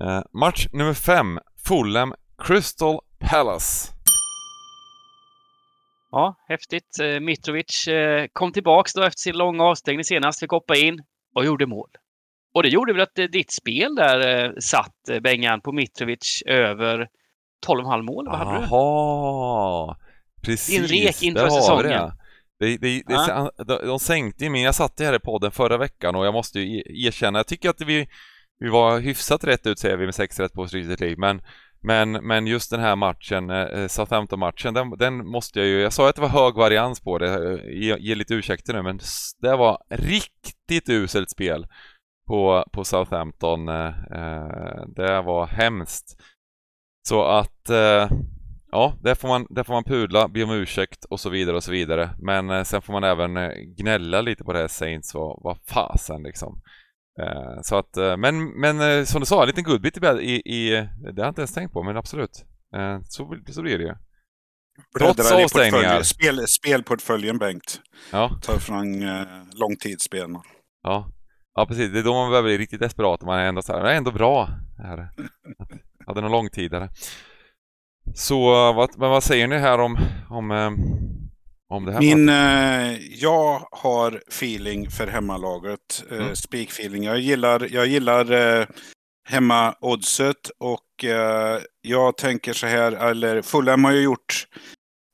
Eh, 0.00 0.22
match 0.32 0.66
nummer 0.72 0.94
5. 0.94 1.38
Fulham 1.68 2.14
Crystal 2.38 3.00
Palace. 3.18 3.92
Ja, 6.10 6.34
häftigt. 6.48 6.98
Eh, 7.02 7.20
Mitrovic 7.20 7.88
eh, 7.88 8.26
kom 8.32 8.52
tillbaks 8.52 8.92
då 8.92 9.02
efter 9.02 9.20
sin 9.20 9.36
långa 9.36 9.64
avstängning 9.64 10.04
senast. 10.04 10.40
Fick 10.40 10.50
hoppa 10.50 10.76
in 10.76 11.02
och 11.34 11.44
gjorde 11.44 11.66
mål. 11.66 11.88
Och 12.54 12.62
det 12.62 12.68
gjorde 12.68 12.92
väl 12.92 13.02
att 13.02 13.18
eh, 13.18 13.24
ditt 13.24 13.52
spel 13.52 13.94
där 13.94 14.54
satt, 14.60 15.22
Bengan, 15.22 15.60
på 15.60 15.72
Mitrovic 15.72 16.42
över 16.46 17.08
12,5 17.66 18.02
mål. 18.02 18.26
Vad 18.28 18.38
hade 18.38 18.58
du? 18.58 18.66
Jaha! 18.70 19.96
Precis, 20.42 20.76
Din 20.76 20.86
rek 20.86 21.22
inför 21.22 21.48
säsongen. 21.48 22.10
Det. 22.60 22.76
Det, 22.76 23.02
det, 23.06 23.14
Ja. 23.28 23.50
de, 23.56 23.86
de 23.86 23.98
sänkte 23.98 24.44
ju 24.44 24.50
min, 24.50 24.62
jag 24.62 24.74
satt 24.74 25.00
ju 25.00 25.04
här 25.04 25.14
i 25.14 25.18
podden 25.18 25.50
förra 25.50 25.76
veckan 25.78 26.14
och 26.16 26.26
jag 26.26 26.34
måste 26.34 26.60
ju 26.60 26.78
e- 26.78 27.06
erkänna, 27.06 27.38
jag 27.38 27.46
tycker 27.46 27.70
att 27.70 27.80
vi, 27.80 28.08
vi 28.58 28.68
var 28.68 29.00
hyfsat 29.00 29.44
rätt 29.44 29.66
ut 29.66 29.78
säger 29.78 29.96
vi 29.96 30.04
med 30.04 30.14
sex 30.14 30.40
rätt 30.40 30.52
på 30.52 30.66
Street 30.68 31.00
League, 31.00 31.16
men 31.18 31.42
men, 31.82 32.12
men 32.12 32.46
just 32.46 32.70
den 32.70 32.80
här 32.80 32.96
matchen, 32.96 33.50
eh, 33.50 33.86
Southampton-matchen, 33.88 34.74
den, 34.74 34.90
den 34.90 35.26
måste 35.26 35.58
jag 35.58 35.68
ju... 35.68 35.80
Jag 35.80 35.92
sa 35.92 36.08
att 36.08 36.14
det 36.16 36.22
var 36.22 36.28
hög 36.28 36.54
varians 36.54 37.00
på 37.00 37.18
det, 37.18 37.28
eh, 37.52 37.78
ge, 37.80 37.96
ge 37.98 38.14
lite 38.14 38.34
ursäkter 38.34 38.72
nu, 38.74 38.82
men 38.82 39.00
det 39.42 39.56
var 39.56 39.78
riktigt 39.90 40.88
uselt 40.88 41.30
spel 41.30 41.66
på, 42.28 42.64
på 42.72 42.84
Southampton. 42.84 43.68
eh, 43.68 43.86
eh, 44.12 44.86
Det 44.96 45.22
var 45.22 45.46
hemskt. 45.46 46.20
Så 47.08 47.24
att, 47.24 47.70
eh, 47.70 48.08
ja, 48.70 48.98
där 49.02 49.14
får, 49.14 49.28
man, 49.28 49.46
där 49.50 49.64
får 49.64 49.72
man 49.74 49.84
pudla, 49.84 50.28
be 50.28 50.42
om 50.44 50.50
ursäkt 50.50 51.04
och 51.04 51.20
så 51.20 51.30
vidare 51.30 51.56
och 51.56 51.64
så 51.64 51.70
vidare. 51.72 52.10
Men 52.18 52.50
eh, 52.50 52.62
sen 52.62 52.82
får 52.82 52.92
man 52.92 53.04
även 53.04 53.36
eh, 53.36 53.50
gnälla 53.78 54.20
lite 54.20 54.44
på 54.44 54.52
det 54.52 54.58
här 54.58 54.68
Saints 54.68 55.14
och 55.14 55.40
vad 55.42 55.58
fasen 55.68 56.22
liksom. 56.22 56.60
Eh, 57.22 57.60
Så 57.62 57.76
att, 57.76 57.96
eh, 57.96 58.16
men, 58.16 58.60
men 58.60 58.80
eh, 58.80 59.04
som 59.04 59.20
du 59.20 59.26
sa, 59.26 59.40
en 59.42 59.46
liten 59.46 59.64
godbit 59.64 59.96
i, 59.96 60.00
i, 60.20 60.42
i 60.54 60.70
det 60.70 60.86
har 61.06 61.14
jag 61.16 61.28
inte 61.28 61.40
ens 61.40 61.54
tänkt 61.54 61.72
på, 61.72 61.82
men 61.82 61.96
absolut. 61.96 62.44
Så, 63.04 63.36
så 63.52 63.62
blir 63.62 63.78
det 63.78 63.84
ju. 63.84 63.94
Trots 64.98 65.32
avstängningar. 65.32 66.02
Spel, 66.02 66.46
spelportföljen 66.48 67.38
Bengt. 67.38 67.80
Ja, 68.12 68.30
Tar 68.42 68.58
fram 68.58 69.02
eh, 69.02 69.26
långtidsspelen. 69.54 70.40
ja. 70.82 71.12
Ja, 71.58 71.66
precis. 71.66 71.92
Det 71.92 71.98
är 71.98 72.02
då 72.02 72.14
man 72.14 72.30
behöver 72.30 72.48
bli 72.48 72.58
riktigt 72.58 72.80
desperat. 72.80 73.22
Man 73.22 73.38
är 73.38 73.44
ändå 73.44 73.62
så 73.62 73.72
här, 73.72 73.82
det 73.84 73.90
är 73.92 73.96
ändå 73.96 74.10
bra. 74.10 74.48
Det 74.76 74.82
här. 74.82 75.10
Hade 76.06 76.20
någon 76.20 76.30
långtidare. 76.32 76.88
Så 78.14 78.72
vad, 78.72 78.98
men 78.98 79.10
vad 79.10 79.24
säger 79.24 79.46
ni 79.46 79.58
här 79.58 79.78
om, 79.78 79.98
om, 80.30 80.50
eh, 80.50 80.70
om 81.68 81.84
det 81.84 81.92
här? 81.92 82.00
Min, 82.00 82.28
eh, 82.28 82.98
jag 83.22 83.68
har 83.70 84.22
feeling 84.28 84.90
för 84.90 85.06
hemmalaget. 85.06 86.04
Eh, 86.10 86.16
Mm. 86.16 86.34
Spik-feeling. 86.34 87.04
Jag 87.04 87.18
gillar, 87.18 87.68
jag 87.72 87.86
gillar 87.86 88.32
eh, 88.60 88.66
hemma-oddset 89.28 90.50
och 90.58 91.04
eh, 91.04 91.60
jag 91.82 92.16
tänker 92.16 92.52
så 92.52 92.66
här, 92.66 92.92
eller 92.92 93.42
Fulham 93.42 93.84
har 93.84 93.92
ju 93.92 94.00
gjort 94.02 94.46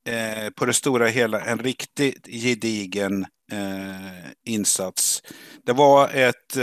eh, 0.09 0.51
på 0.51 0.65
det 0.65 0.73
stora 0.73 1.07
hela 1.07 1.41
en 1.41 1.59
riktigt 1.59 2.27
gedigen 2.27 3.27
eh, 3.53 4.31
insats. 4.47 5.23
Det 5.67 5.73
var 5.73 6.09
ett 6.09 6.57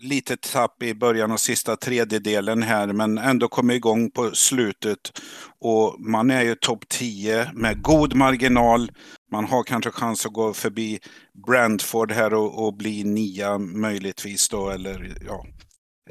lite 0.00 0.14
litet 0.14 0.40
tapp 0.52 0.82
i 0.82 0.94
början 0.94 1.32
och 1.32 1.40
sista 1.40 1.76
tredjedelen 1.76 2.62
här, 2.62 2.86
men 2.86 3.18
ändå 3.18 3.48
kommit 3.48 3.76
igång 3.76 4.10
på 4.10 4.30
slutet. 4.30 5.20
Och 5.60 5.96
man 6.00 6.30
är 6.30 6.42
ju 6.42 6.54
topp 6.54 6.88
10 6.88 7.50
med 7.54 7.82
god 7.82 8.14
marginal. 8.14 8.90
Man 9.32 9.44
har 9.44 9.62
kanske 9.62 9.90
chans 9.90 10.26
att 10.26 10.32
gå 10.32 10.52
förbi 10.52 10.98
Brentford 11.46 12.12
här 12.12 12.34
och, 12.34 12.66
och 12.66 12.74
bli 12.74 13.04
nia 13.04 13.58
möjligtvis 13.58 14.48
då, 14.48 14.70
eller 14.70 15.16
ja. 15.26 15.46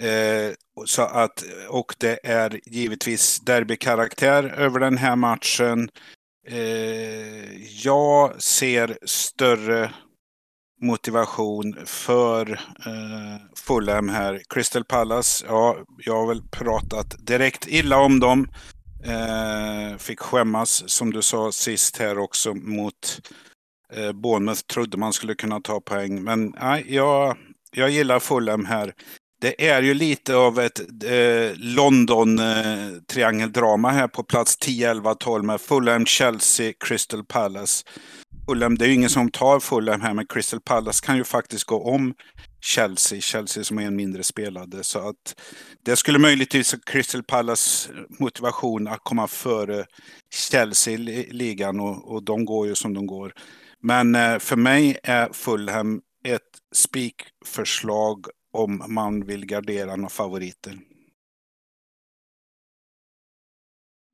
Eh, 0.07 0.53
så 0.85 1.01
att, 1.01 1.43
och 1.69 1.95
det 1.97 2.19
är 2.23 2.59
givetvis 2.65 3.39
derbykaraktär 3.39 4.43
över 4.43 4.79
den 4.79 4.97
här 4.97 5.15
matchen. 5.15 5.89
Eh, 6.47 7.63
jag 7.83 8.41
ser 8.41 8.97
större 9.05 9.91
motivation 10.81 11.77
för 11.85 12.51
eh, 12.85 13.41
Fulham 13.55 14.09
här. 14.09 14.41
Crystal 14.49 14.83
Palace, 14.83 15.45
ja, 15.47 15.77
jag 16.05 16.15
har 16.15 16.27
väl 16.27 16.41
pratat 16.51 17.15
direkt 17.19 17.67
illa 17.67 17.97
om 17.97 18.19
dem. 18.19 18.47
Eh, 19.05 19.97
fick 19.97 20.19
skämmas, 20.19 20.89
som 20.89 21.13
du 21.13 21.21
sa 21.21 21.51
sist 21.51 21.97
här 21.97 22.17
också, 22.17 22.53
mot 22.53 23.21
Eh, 23.93 24.11
Bournemouth 24.11 24.61
trodde 24.61 24.97
man 24.97 25.13
skulle 25.13 25.35
kunna 25.35 25.59
ta 25.59 25.81
poäng, 25.81 26.23
men 26.23 26.53
nej, 26.61 26.85
jag, 26.87 27.37
jag 27.71 27.89
gillar 27.89 28.19
Fulham 28.19 28.65
här. 28.65 28.93
Det 29.41 29.69
är 29.69 29.81
ju 29.81 29.93
lite 29.93 30.35
av 30.35 30.59
ett 30.59 30.79
eh, 31.03 31.51
London-triangeldrama 31.55 33.89
eh, 33.89 33.95
här 33.95 34.07
på 34.07 34.23
plats 34.23 34.57
10, 34.57 34.91
11, 34.91 35.15
12 35.15 35.43
med 35.43 35.61
Fulham, 35.61 36.05
Chelsea, 36.05 36.73
Crystal 36.79 37.25
Palace. 37.25 37.85
Fulham, 38.49 38.77
det 38.77 38.85
är 38.85 38.87
ju 38.87 38.93
ingen 38.93 39.09
som 39.09 39.31
tar 39.31 39.59
Fulham 39.59 40.01
här, 40.01 40.13
men 40.13 40.27
Crystal 40.27 40.61
Palace 40.61 41.05
kan 41.05 41.17
ju 41.17 41.23
faktiskt 41.23 41.63
gå 41.63 41.83
om 41.83 42.13
Chelsea. 42.61 43.21
Chelsea 43.21 43.63
som 43.63 43.77
är 43.77 43.83
en 43.83 43.95
mindre 43.95 44.23
spelade. 44.23 44.83
Så 44.83 45.09
att 45.09 45.41
det 45.85 45.95
skulle 45.95 46.19
möjligtvis 46.19 46.75
Crystal 46.85 47.23
Palace 47.23 47.91
motivation 48.19 48.87
att 48.87 48.99
komma 49.03 49.27
före 49.27 49.85
Chelsea 50.51 50.93
i 50.93 51.27
ligan 51.31 51.79
och, 51.79 52.11
och 52.11 52.23
de 52.23 52.45
går 52.45 52.67
ju 52.67 52.75
som 52.75 52.93
de 52.93 53.07
går. 53.07 53.33
Men 53.81 54.15
eh, 54.15 54.39
för 54.39 54.55
mig 54.55 54.97
är 55.03 55.33
Fulham 55.33 56.01
ett 56.23 56.41
spikförslag 56.75 58.25
om 58.53 58.83
man 58.87 59.25
vill 59.25 59.45
gardera 59.45 59.95
några 59.95 60.09
favoriter. 60.09 60.77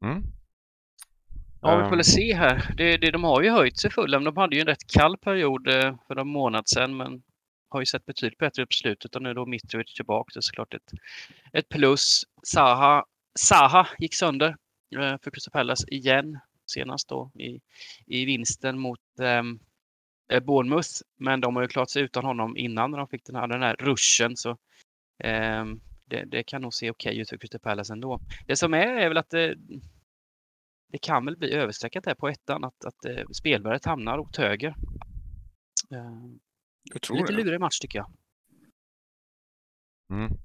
Mm. 0.04 0.35
Ja, 1.66 1.76
vi 1.78 1.84
får 1.84 1.90
väl 1.90 2.00
ehm. 2.00 2.04
se 2.04 2.34
här. 2.34 2.74
Det, 2.78 2.98
det, 2.98 3.12
de 3.12 3.24
har 3.24 3.42
ju 3.42 3.50
höjt 3.50 3.78
sig 3.78 3.92
Fulham. 3.92 4.24
De 4.24 4.38
hade 4.38 4.56
ju 4.56 4.62
en 4.62 4.68
rätt 4.68 4.88
kall 4.88 5.18
period 5.18 5.68
eh, 5.68 5.96
för 6.08 6.16
en 6.16 6.28
månad 6.28 6.68
sedan, 6.68 6.98
men 6.98 7.24
har 7.70 7.80
ju 7.80 7.86
sett 7.86 8.06
betydligt 8.06 8.40
bättre 8.40 8.64
ut 8.64 8.70
på 8.70 8.74
slutet 8.74 9.16
och 9.16 9.22
nu 9.22 9.34
då 9.34 9.46
Mitrovic 9.46 9.94
tillbaka. 9.94 10.32
Det 10.34 10.40
är 10.40 10.42
såklart 10.42 10.74
ett, 10.74 10.92
ett 11.54 11.70
plus. 11.70 12.24
Saha, 12.44 13.06
Saha 13.40 13.88
gick 14.00 14.16
sönder 14.16 14.56
eh, 14.96 15.16
för 15.24 15.32
Crystal 15.32 15.52
Palace 15.52 15.88
igen 15.88 16.40
senast 16.66 17.10
då 17.10 17.32
i, 17.36 17.60
i 18.06 18.26
vinsten 18.26 18.80
mot 18.80 19.00
um, 19.20 19.60
Bournemouth. 20.46 20.90
Men 21.18 21.42
de 21.42 21.56
har 21.56 21.64
ju 21.64 21.68
klarat 21.68 21.90
sig 21.90 22.02
utan 22.04 22.26
honom 22.26 22.58
innan 22.58 22.92
när 22.92 22.98
de 22.98 23.08
fick 23.08 23.26
den 23.26 23.36
här, 23.36 23.48
den 23.48 23.62
här 23.62 23.76
ruschen. 23.76 24.38
Så, 24.38 24.50
um, 25.24 25.82
det, 26.06 26.26
det, 26.26 26.44
kan 26.44 26.62
nog 26.62 26.74
se 26.74 26.92
okej 26.92 27.20
ut 27.20 27.30
för 27.30 27.38
Crystal 27.38 27.62
Palace 27.62 27.94
ändå. 27.94 28.20
Det 28.48 28.56
som 28.56 28.74
är 28.74 28.88
är 28.88 29.08
väl 29.08 29.18
att 29.18 29.30
det, 29.30 29.56
det 30.92 30.98
kan 30.98 31.26
väl 31.26 31.38
bli 31.38 31.54
överstreckat 31.54 32.06
här 32.06 32.16
på 32.16 32.28
ettan 32.30 32.64
att, 32.64 32.86
att 32.86 33.06
uh, 33.10 33.26
spelvärdet 33.32 33.86
hamnar 33.86 34.18
åt 34.18 34.38
höger. 34.38 34.76
Uh, 35.94 36.36
jag 36.94 37.02
tror 37.02 37.18
Lite 37.18 37.32
det. 37.32 37.44
lurig 37.44 37.60
match 37.60 37.80
tycker 37.80 38.00
jag. 38.00 38.12
Mm. 40.14 40.38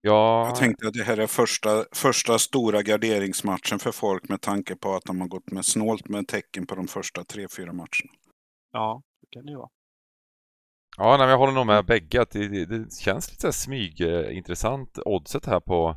Ja... 0.00 0.46
Jag 0.46 0.56
tänkte 0.56 0.88
att 0.88 0.94
det 0.94 1.04
här 1.04 1.16
är 1.16 1.26
första, 1.26 1.84
första 1.92 2.38
stora 2.38 2.82
garderingsmatchen 2.82 3.78
för 3.78 3.92
folk 3.92 4.28
med 4.28 4.40
tanke 4.40 4.76
på 4.76 4.94
att 4.94 5.04
de 5.04 5.20
har 5.20 5.28
gått 5.28 5.50
med 5.50 5.64
snålt 5.64 6.08
med 6.08 6.28
tecken 6.28 6.66
på 6.66 6.74
de 6.74 6.88
första 6.88 7.24
tre, 7.24 7.46
fyra 7.56 7.72
matcherna. 7.72 8.12
Ja, 8.72 9.02
det 9.20 9.26
kan 9.30 9.46
det 9.46 9.56
vara. 9.56 9.68
Ja, 10.96 11.16
nej, 11.16 11.28
jag 11.28 11.38
håller 11.38 11.52
nog 11.52 11.66
med 11.66 11.86
bägge 11.86 12.22
att 12.22 12.30
det, 12.30 12.48
det, 12.48 12.66
det 12.66 12.92
känns 12.94 13.30
lite 13.30 13.52
smygintressant 13.52 14.98
oddset 15.04 15.46
här 15.46 15.60
på 15.60 15.96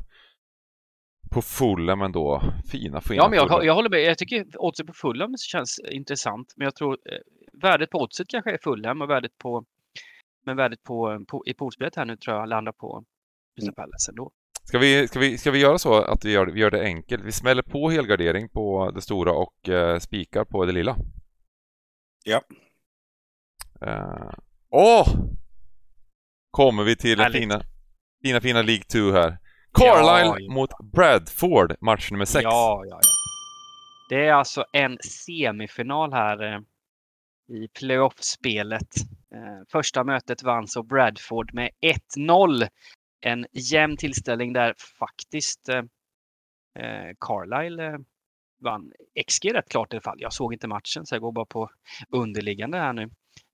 på 1.30 1.42
Fulham 1.42 2.02
ändå. 2.02 2.42
Fina, 2.70 3.00
fina 3.00 3.22
Ja, 3.22 3.28
men 3.28 3.36
jag, 3.36 3.64
jag 3.64 3.74
håller 3.74 3.90
med. 3.90 4.00
Jag 4.00 4.18
tycker 4.18 4.46
oddset 4.58 4.86
på 4.86 4.92
Fulham 4.92 5.36
känns 5.36 5.80
intressant. 5.90 6.54
Men 6.56 6.64
jag 6.64 6.74
tror 6.74 6.92
eh, 6.92 7.18
värdet 7.62 7.90
på 7.90 7.98
oddset 7.98 8.28
kanske 8.28 8.50
är 8.50 8.58
Fulham 8.62 9.02
och 9.02 9.10
värdet 9.10 9.38
på 9.38 9.64
men 10.48 10.56
värdet 10.56 10.82
på, 10.82 11.24
på 11.28 11.42
i 11.46 11.54
poolspelet 11.54 11.96
här 11.96 12.04
nu 12.04 12.16
tror 12.16 12.36
jag 12.36 12.48
landar 12.48 12.72
på 12.72 13.04
Crystal 13.54 13.68
mm. 13.68 13.74
Palace 13.74 14.10
ändå. 14.10 14.30
Ska 14.62 14.78
vi, 14.78 15.08
ska, 15.08 15.18
vi, 15.18 15.38
ska 15.38 15.50
vi 15.50 15.58
göra 15.58 15.78
så 15.78 15.94
att 15.94 16.24
vi 16.24 16.32
gör, 16.32 16.46
vi 16.46 16.60
gör 16.60 16.70
det 16.70 16.84
enkelt? 16.84 17.24
Vi 17.24 17.32
smäller 17.32 17.62
på 17.62 17.90
helgardering 17.90 18.48
på 18.48 18.90
det 18.90 19.00
stora 19.00 19.32
och 19.32 19.68
uh, 19.68 19.98
spikar 19.98 20.44
på 20.44 20.64
det 20.64 20.72
lilla. 20.72 20.96
Ja. 22.24 22.42
Uh, 23.86 24.30
åh! 24.70 25.08
Kommer 26.50 26.84
vi 26.84 26.96
till 26.96 27.18
den 27.18 27.32
fina, 27.32 27.62
fina, 28.22 28.40
fina 28.40 28.62
League 28.62 28.84
2 28.84 28.98
här. 28.98 29.38
Carlisle 29.72 30.44
ja, 30.44 30.52
mot 30.52 30.70
Bradford, 30.92 31.76
match 31.80 32.10
nummer 32.10 32.24
6. 32.24 32.42
Ja, 32.42 32.84
ja, 32.84 33.00
ja. 33.02 33.08
Det 34.08 34.26
är 34.26 34.32
alltså 34.32 34.64
en 34.72 34.98
semifinal 35.04 36.12
här 36.12 36.54
eh, 36.54 36.60
i 37.48 37.68
playoff-spelet. 37.68 38.94
Eh, 39.34 39.66
första 39.72 40.04
mötet 40.04 40.42
vann 40.42 40.68
så 40.68 40.82
Bradford 40.82 41.54
med 41.54 41.70
1-0. 42.16 42.68
En 43.20 43.46
jämn 43.52 43.96
tillställning 43.96 44.52
där 44.52 44.74
faktiskt 44.98 45.68
eh, 45.68 45.82
eh 46.84 47.14
Carlisle 47.20 47.86
eh, 47.86 47.98
vann 48.60 48.92
XG 49.28 49.54
rätt 49.54 49.68
klart 49.68 49.92
i 49.92 49.96
alla 49.96 50.02
fall. 50.02 50.20
Jag 50.20 50.32
såg 50.32 50.52
inte 50.52 50.68
matchen 50.68 51.06
så 51.06 51.14
jag 51.14 51.22
går 51.22 51.32
bara 51.32 51.46
på 51.46 51.70
underliggande 52.08 52.78
här 52.78 52.92
nu. 52.92 53.02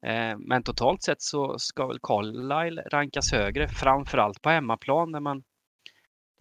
Eh, 0.06 0.38
men 0.38 0.62
totalt 0.62 1.02
sett 1.02 1.22
så 1.22 1.58
ska 1.58 1.86
väl 1.86 1.98
Carlisle 2.02 2.82
rankas 2.82 3.32
högre, 3.32 3.68
framförallt 3.68 4.42
på 4.42 4.50
hemmaplan 4.50 5.10
när 5.10 5.20
man 5.20 5.42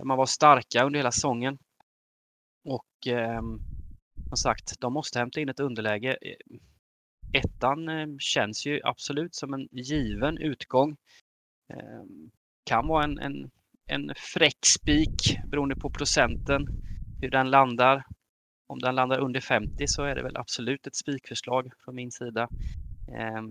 där 0.03 0.07
man 0.07 0.17
var 0.17 0.25
starka 0.25 0.83
under 0.83 0.99
hela 0.99 1.11
säsongen. 1.11 1.57
Och 2.65 3.07
eh, 3.07 3.41
som 4.27 4.37
sagt, 4.37 4.79
de 4.79 4.93
måste 4.93 5.19
hämta 5.19 5.41
in 5.41 5.49
ett 5.49 5.59
underläge. 5.59 6.17
E, 6.21 6.35
ettan 7.33 7.89
eh, 7.89 8.07
känns 8.19 8.65
ju 8.65 8.81
absolut 8.83 9.35
som 9.35 9.53
en 9.53 9.67
given 9.71 10.37
utgång. 10.37 10.97
Eh, 11.69 12.03
kan 12.63 12.87
vara 12.87 13.03
en, 13.03 13.19
en, 13.19 13.51
en 13.85 14.11
fräck 14.15 14.65
spik 14.65 15.37
beroende 15.51 15.75
på 15.75 15.89
procenten, 15.89 16.67
hur 17.21 17.29
den 17.29 17.49
landar. 17.49 18.03
Om 18.67 18.79
den 18.79 18.95
landar 18.95 19.19
under 19.19 19.41
50 19.41 19.87
så 19.87 20.03
är 20.03 20.15
det 20.15 20.23
väl 20.23 20.37
absolut 20.37 20.87
ett 20.87 20.95
spikförslag 20.95 21.71
från 21.85 21.95
min 21.95 22.11
sida. 22.11 22.49
Eh, 23.07 23.41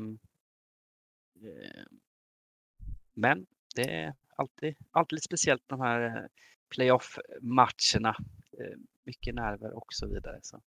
men 3.14 3.46
det 3.74 4.14
alltid, 4.42 4.74
alltid 4.90 5.16
lite 5.16 5.26
speciellt 5.26 5.62
de 5.66 5.81
här 5.81 6.00
eh, 6.05 6.22
playoff-matcherna. 6.74 8.16
Eh, 8.59 8.76
mycket 9.07 9.35
nerver 9.35 9.76
och 9.76 9.87
så 9.88 10.07
vidare. 10.09 10.38
Så, 10.42 10.61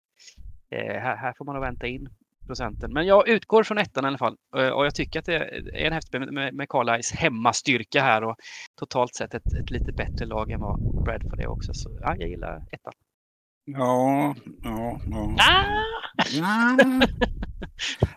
eh, 0.69 1.01
här, 1.01 1.15
här 1.15 1.33
får 1.37 1.45
man 1.45 1.55
nog 1.55 1.63
vänta 1.63 1.87
in 1.87 2.09
procenten. 2.47 2.93
Men 2.93 3.05
jag 3.05 3.27
utgår 3.27 3.63
från 3.63 3.77
ettan 3.77 4.03
i 4.03 4.07
alla 4.07 4.17
fall. 4.17 4.37
Och 4.51 4.85
jag 4.85 4.95
tycker 4.95 5.19
att 5.19 5.25
det 5.25 5.35
är 5.35 5.87
en 5.87 5.93
häftig 5.93 6.21
med, 6.21 6.53
med 6.53 6.69
Carlisles 6.69 7.11
hemmastyrka 7.11 8.01
här 8.01 8.23
och 8.23 8.35
totalt 8.75 9.15
sett 9.15 9.33
ett, 9.33 9.53
ett 9.61 9.69
lite 9.69 9.91
bättre 9.91 10.25
lag 10.25 10.51
än 10.51 10.59
vad 10.59 11.03
Bradford 11.03 11.39
är 11.39 11.47
också. 11.47 11.73
Så 11.73 11.99
ja, 12.01 12.15
jag 12.17 12.29
gillar 12.29 12.55
ettan. 12.71 12.93
Ja, 13.65 14.35
ja, 14.63 14.99
ja. 15.09 15.35
Ah! 15.39 15.63
ja. 16.31 16.77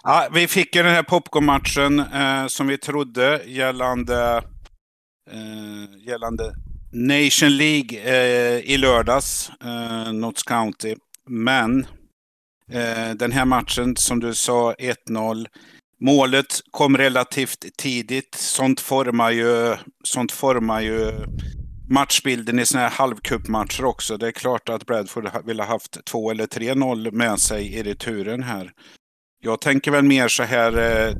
ja 0.02 0.28
vi 0.34 0.48
fick 0.48 0.76
ju 0.76 0.82
den 0.82 0.94
här 0.94 1.02
popcornmatchen 1.02 2.00
eh, 2.00 2.46
som 2.46 2.66
vi 2.66 2.78
trodde 2.78 3.42
gällande 3.46 4.42
eh, 5.32 6.06
gällande 6.06 6.54
Nation 6.92 7.56
League 7.56 7.98
eh, 7.98 8.58
i 8.58 8.76
lördags, 8.76 9.50
eh, 9.64 10.12
Notts 10.12 10.42
County. 10.42 10.94
Men 11.28 11.86
eh, 12.70 13.10
den 13.16 13.32
här 13.32 13.44
matchen, 13.44 13.96
som 13.96 14.20
du 14.20 14.34
sa, 14.34 14.72
1-0. 14.72 15.46
Målet 16.00 16.60
kom 16.70 16.96
relativt 16.96 17.64
tidigt. 17.76 18.34
Sånt 18.34 18.80
formar 18.80 19.30
ju, 19.30 19.76
sånt 20.04 20.32
formar 20.32 20.80
ju 20.80 21.12
matchbilden 21.88 22.58
i 22.58 22.66
sådana 22.66 22.88
här 22.88 22.96
halvcupmatcher 22.96 23.84
också. 23.84 24.16
Det 24.16 24.26
är 24.26 24.32
klart 24.32 24.68
att 24.68 24.86
Bradford 24.86 25.46
ville 25.46 25.62
ha 25.62 25.72
haft 25.72 26.04
2 26.04 26.30
eller 26.30 26.46
3-0 26.46 27.10
med 27.12 27.38
sig 27.38 27.74
i 27.74 27.82
returen 27.82 28.42
här. 28.42 28.72
Jag 29.40 29.60
tänker 29.60 29.90
väl 29.90 30.04
mer 30.04 30.28
så 30.28 30.42
här, 30.42 30.78
eh, 30.78 31.14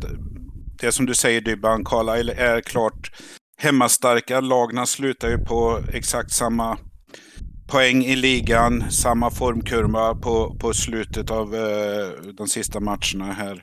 det 0.81 0.92
som 0.92 1.07
du 1.07 1.14
säger 1.14 1.40
Dybban, 1.40 1.85
Carlisle 1.85 2.33
är 2.33 2.61
klart 2.61 3.11
hemmastarka. 3.59 4.40
Lagna 4.40 4.87
slutar 4.87 5.29
ju 5.29 5.38
på 5.38 5.81
exakt 5.92 6.33
samma 6.33 6.79
poäng 7.68 8.05
i 8.05 8.16
ligan, 8.16 8.90
samma 8.90 9.31
formkurva 9.31 10.14
på, 10.14 10.57
på 10.61 10.75
slutet 10.75 11.31
av 11.31 11.55
eh, 11.55 12.33
de 12.35 12.49
sista 12.49 12.81
matcherna 12.81 13.33
här. 13.33 13.62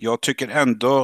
Jag 0.00 0.20
tycker 0.20 0.48
ändå 0.48 1.02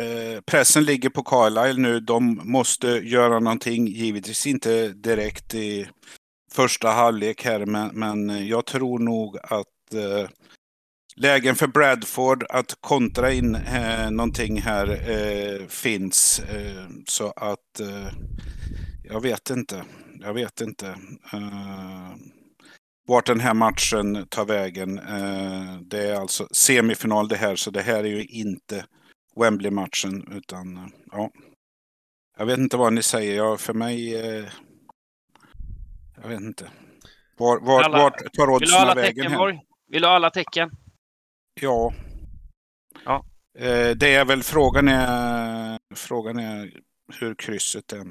eh, 0.00 0.40
pressen 0.46 0.84
ligger 0.84 1.10
på 1.10 1.22
Carlisle 1.22 1.82
nu. 1.82 2.00
De 2.00 2.40
måste 2.44 2.88
göra 2.88 3.40
någonting, 3.40 3.86
givetvis 3.86 4.46
inte 4.46 4.88
direkt 4.88 5.54
i 5.54 5.88
första 6.52 6.88
halvlek 6.88 7.44
här, 7.44 7.66
men, 7.66 7.90
men 7.94 8.46
jag 8.46 8.66
tror 8.66 8.98
nog 8.98 9.38
att 9.42 9.94
eh, 9.94 10.28
lägen 11.16 11.54
för 11.54 11.66
Bradford 11.66 12.44
att 12.48 12.76
kontra 12.80 13.32
in 13.32 13.54
eh, 13.54 14.10
någonting 14.10 14.60
här 14.60 15.10
eh, 15.10 15.66
finns. 15.66 16.38
Eh, 16.38 16.86
så 17.06 17.30
att 17.36 17.80
eh, 17.80 18.08
jag 19.04 19.20
vet 19.20 19.50
inte. 19.50 19.84
Jag 20.20 20.34
vet 20.34 20.60
inte 20.60 20.86
eh, 21.32 22.10
vart 23.08 23.26
den 23.26 23.40
här 23.40 23.54
matchen 23.54 24.26
tar 24.28 24.44
vägen. 24.44 24.98
Eh, 24.98 25.80
det 25.80 26.08
är 26.08 26.20
alltså 26.20 26.48
semifinal 26.50 27.28
det 27.28 27.36
här, 27.36 27.56
så 27.56 27.70
det 27.70 27.82
här 27.82 28.04
är 28.04 28.08
ju 28.08 28.24
inte 28.24 28.84
Wembley-matchen 29.36 30.32
utan 30.32 30.76
eh, 30.76 30.86
ja. 31.12 31.30
Jag 32.38 32.46
vet 32.46 32.58
inte 32.58 32.76
vad 32.76 32.92
ni 32.92 33.02
säger. 33.02 33.36
Jag, 33.36 33.60
för 33.60 33.74
mig... 33.74 34.12
jag 36.22 36.28
vet 36.28 36.40
inte. 36.40 36.70
Var, 37.36 37.60
var, 37.60 37.82
alla, 37.82 37.98
vart 37.98 38.34
tar 38.34 38.50
oddsen 38.50 38.96
vägen 38.96 39.32
här? 39.32 39.60
Vill 39.88 40.02
du 40.02 40.08
ha 40.08 40.14
alla 40.14 40.30
tecken? 40.30 40.70
Ja. 41.60 41.92
Ja. 43.04 43.24
Eh, 43.58 43.90
det 43.96 44.14
är 44.14 44.24
väl 44.24 44.42
frågan 44.42 44.88
är, 44.88 45.78
frågan 45.94 46.38
är 46.38 46.72
hur 47.20 47.34
krysset 47.34 47.92
är. 47.92 48.06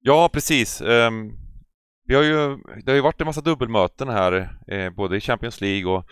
Ja, 0.00 0.30
precis. 0.32 0.80
Um, 0.80 1.32
vi 2.06 2.14
har 2.14 2.22
ju, 2.22 2.56
det 2.56 2.90
har 2.90 2.94
ju 2.94 3.00
varit 3.00 3.20
en 3.20 3.26
massa 3.26 3.40
dubbelmöten 3.40 4.08
här, 4.08 4.58
eh, 4.68 4.90
både 4.90 5.16
i 5.16 5.20
Champions 5.20 5.60
League 5.60 5.92
och 5.92 6.10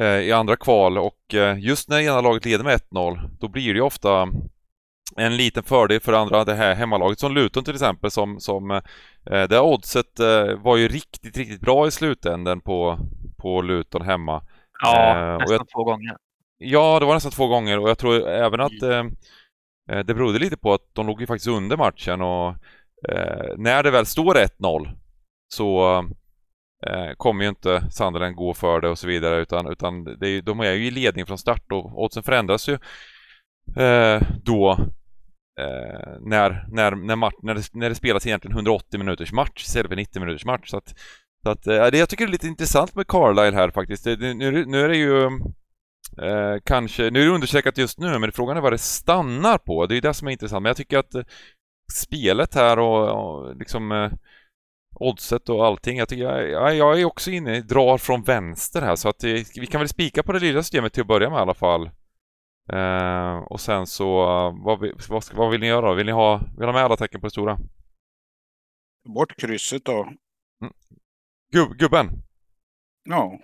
eh, 0.00 0.20
i 0.20 0.32
andra 0.32 0.56
kval 0.56 0.98
och 0.98 1.34
just 1.58 1.88
när 1.88 2.00
ena 2.00 2.20
laget 2.20 2.44
leder 2.44 2.64
med 2.64 2.80
1-0, 2.80 3.30
då 3.40 3.48
blir 3.48 3.72
det 3.72 3.78
ju 3.78 3.80
ofta 3.80 4.28
en 5.16 5.36
liten 5.36 5.62
fördel 5.62 6.00
för 6.00 6.12
andra, 6.12 6.44
det 6.44 6.54
här 6.54 6.74
hemmalaget 6.74 7.18
som 7.18 7.34
Luton 7.34 7.64
till 7.64 7.74
exempel 7.74 8.10
som, 8.10 8.40
som 8.40 8.80
det 9.24 9.60
oddset 9.60 10.18
var 10.58 10.76
ju 10.76 10.88
riktigt, 10.88 11.36
riktigt 11.36 11.60
bra 11.60 11.86
i 11.86 11.90
slutändan 11.90 12.60
på, 12.60 12.98
på 13.36 13.62
Luton 13.62 14.02
hemma. 14.02 14.42
Ja, 14.84 15.18
eh, 15.18 15.38
nästan 15.38 15.56
jag, 15.56 15.68
två 15.68 15.84
gånger. 15.84 16.16
Ja, 16.58 17.00
det 17.00 17.06
var 17.06 17.14
nästan 17.14 17.32
två 17.32 17.46
gånger 17.46 17.78
och 17.78 17.88
jag 17.88 17.98
tror 17.98 18.28
även 18.28 18.60
att 18.60 18.82
mm. 18.82 19.06
eh, 19.90 19.98
det 19.98 20.14
berodde 20.14 20.38
lite 20.38 20.56
på 20.56 20.72
att 20.72 20.90
de 20.92 21.06
låg 21.06 21.20
ju 21.20 21.26
faktiskt 21.26 21.48
under 21.48 21.76
matchen 21.76 22.20
och 22.20 22.48
eh, 23.08 23.54
när 23.56 23.82
det 23.82 23.90
väl 23.90 24.06
står 24.06 24.34
1-0 24.34 24.90
så 25.54 26.04
kommer 27.16 27.44
ju 27.44 27.48
inte 27.48 27.86
Sunderland 27.90 28.36
gå 28.36 28.54
för 28.54 28.80
det 28.80 28.88
och 28.88 28.98
så 28.98 29.06
vidare 29.06 29.36
utan, 29.40 29.66
utan 29.66 30.04
det 30.04 30.28
är, 30.28 30.42
de 30.42 30.60
är 30.60 30.72
ju 30.72 30.86
i 30.86 30.90
ledning 30.90 31.26
från 31.26 31.38
start 31.38 31.72
och 31.72 32.02
oddsen 32.02 32.22
förändras 32.22 32.68
ju 32.68 32.78
eh, 33.76 34.22
då 34.42 34.72
eh, 35.60 36.18
när, 36.20 36.66
när, 36.68 36.94
när, 36.94 37.16
när, 37.42 37.54
det, 37.54 37.62
när 37.72 37.88
det 37.88 37.94
spelas 37.94 38.26
egentligen 38.26 38.56
180 38.56 38.98
minuters 38.98 39.32
match 39.32 39.62
istället 39.64 39.88
för 39.88 39.96
90 39.96 40.20
minuters 40.20 40.44
match. 40.44 40.70
Så 40.70 40.76
att, 40.76 40.94
så 41.44 41.50
att, 41.50 41.66
eh, 41.66 41.86
det, 41.86 41.98
jag 41.98 42.08
tycker 42.08 42.26
det 42.26 42.30
är 42.30 42.32
lite 42.32 42.46
intressant 42.46 42.94
med 42.94 43.06
Carlisle 43.06 43.56
här 43.56 43.70
faktiskt. 43.70 44.04
Det, 44.04 44.34
nu, 44.34 44.66
nu 44.66 44.80
är 44.80 44.88
det 44.88 44.96
ju 44.96 45.24
eh, 46.22 46.60
kanske, 46.64 47.10
nu 47.10 47.22
är 47.22 47.26
det 47.26 47.32
undersökat 47.32 47.78
just 47.78 47.98
nu, 47.98 48.18
men 48.18 48.32
frågan 48.32 48.56
är 48.56 48.60
vad 48.60 48.72
det 48.72 48.78
stannar 48.78 49.58
på. 49.58 49.86
Det 49.86 49.96
är 49.96 50.00
det 50.00 50.14
som 50.14 50.28
är 50.28 50.32
intressant. 50.32 50.62
Men 50.62 50.70
jag 50.70 50.76
tycker 50.76 50.98
att 50.98 51.14
eh, 51.14 51.22
spelet 51.92 52.54
här 52.54 52.78
och, 52.78 53.08
och 53.08 53.56
liksom 53.56 53.92
eh, 53.92 54.12
oddset 54.94 55.48
och 55.48 55.66
allting. 55.66 55.98
Jag, 55.98 56.08
tycker, 56.08 56.24
jag, 56.24 56.76
jag 56.76 57.00
är 57.00 57.04
också 57.04 57.30
inne, 57.30 57.60
drar 57.60 57.98
från 57.98 58.22
vänster 58.22 58.82
här 58.82 58.96
så 58.96 59.08
att 59.08 59.24
vi 59.24 59.66
kan 59.70 59.80
väl 59.80 59.88
spika 59.88 60.22
på 60.22 60.32
det 60.32 60.40
lilla 60.40 60.62
systemet 60.62 60.92
till 60.92 61.00
att 61.00 61.06
börja 61.06 61.30
med 61.30 61.38
i 61.38 61.40
alla 61.40 61.54
fall. 61.54 61.90
Uh, 62.72 63.36
och 63.36 63.60
sen 63.60 63.86
så, 63.86 64.06
vad, 64.64 64.92
vad, 65.08 65.24
vad, 65.34 65.50
vill 65.50 65.60
ni 65.60 65.66
göra 65.66 65.88
då? 65.88 65.94
Vill 65.94 66.06
ni 66.06 66.12
ha, 66.12 66.40
vill 66.58 66.66
ha 66.66 66.72
med 66.72 66.84
alla 66.84 66.96
tecken 66.96 67.20
på 67.20 67.26
det 67.26 67.30
stora? 67.30 67.58
Bort 69.14 69.36
krysset 69.40 69.84
då. 69.84 70.02
Mm. 70.62 70.72
Gub, 71.54 71.78
gubben? 71.78 72.22
Ja. 73.04 73.38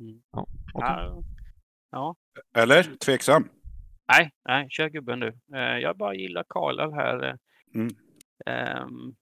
Mm. 0.00 0.22
ja, 0.32 0.46
okay. 0.74 1.22
ja. 1.90 2.16
Eller? 2.56 2.82
Tveksam? 2.82 3.48
Nej, 4.12 4.30
nej, 4.48 4.66
kör 4.70 4.88
gubben 4.88 5.20
du. 5.20 5.28
Uh, 5.28 5.78
jag 5.80 5.96
bara 5.96 6.14
gillar 6.14 6.44
Karl 6.48 6.92
här. 6.94 7.38
Mm. 7.74 7.88
Um, 8.82 9.16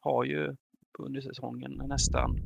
har 0.00 0.24
ju 0.24 0.56
under 0.98 1.20
säsongen 1.20 1.82
nästan 1.88 2.36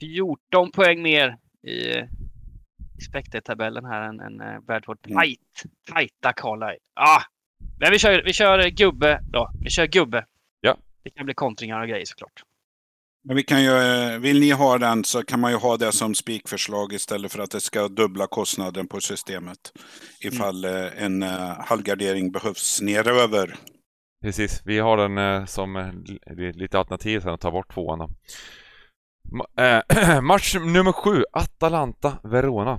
14 0.00 0.70
poäng 0.70 1.02
mer 1.02 1.36
i 1.62 2.08
Spectre-tabellen 3.08 3.84
här 3.84 4.02
än, 4.02 4.20
än 4.20 4.40
uh, 4.40 4.60
Bradford. 4.60 4.98
Mm. 5.06 5.22
Tight, 5.22 5.64
tajta 5.92 6.32
Carlisle. 6.32 6.78
Ah! 6.94 7.22
Men 7.80 7.90
vi 7.90 7.98
kör, 7.98 8.22
vi 8.24 8.32
kör 8.32 8.68
gubbe 8.68 9.20
då. 9.32 9.50
Vi 9.64 9.70
kör 9.70 9.86
gubbe. 9.86 10.26
Ja. 10.60 10.76
Det 11.02 11.10
kan 11.10 11.24
bli 11.24 11.34
kontringar 11.34 11.80
och 11.80 11.88
grejer 11.88 12.04
såklart. 12.04 12.42
Men 13.28 13.36
vi 13.36 13.42
kan 13.42 13.62
ju, 13.62 13.70
eh, 13.70 14.18
vill 14.18 14.40
ni 14.40 14.50
ha 14.50 14.78
den 14.78 15.04
så 15.04 15.22
kan 15.22 15.40
man 15.40 15.50
ju 15.50 15.56
ha 15.56 15.76
det 15.76 15.92
som 15.92 16.14
spikförslag 16.14 16.92
istället 16.92 17.32
för 17.32 17.38
att 17.38 17.50
det 17.50 17.60
ska 17.60 17.88
dubbla 17.88 18.26
kostnaden 18.26 18.88
på 18.88 19.00
systemet. 19.00 19.58
Ifall 20.20 20.64
mm. 20.64 20.92
en 20.96 21.22
uh, 21.22 21.60
halvgardering 21.60 22.32
behövs 22.32 22.80
neröver. 22.80 23.56
Precis, 24.22 24.62
vi 24.64 24.78
har 24.78 24.96
den 24.96 25.46
som 25.46 25.92
lite 26.54 26.78
alternativ 26.78 27.20
sen 27.20 27.34
att 27.34 27.40
ta 27.40 27.50
bort 27.50 27.74
tvåan 27.74 27.98
match 30.22 30.54
nummer 30.54 30.92
sju, 30.92 31.24
Atalanta-Verona. 31.32 32.78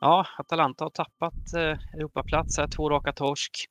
Ja, 0.00 0.26
Atalanta 0.38 0.84
har 0.84 0.90
tappat 0.90 1.54
eh, 1.56 1.98
Europaplats 1.98 2.58
här, 2.58 2.66
två 2.66 2.90
raka 2.90 3.12
torsk. 3.12 3.66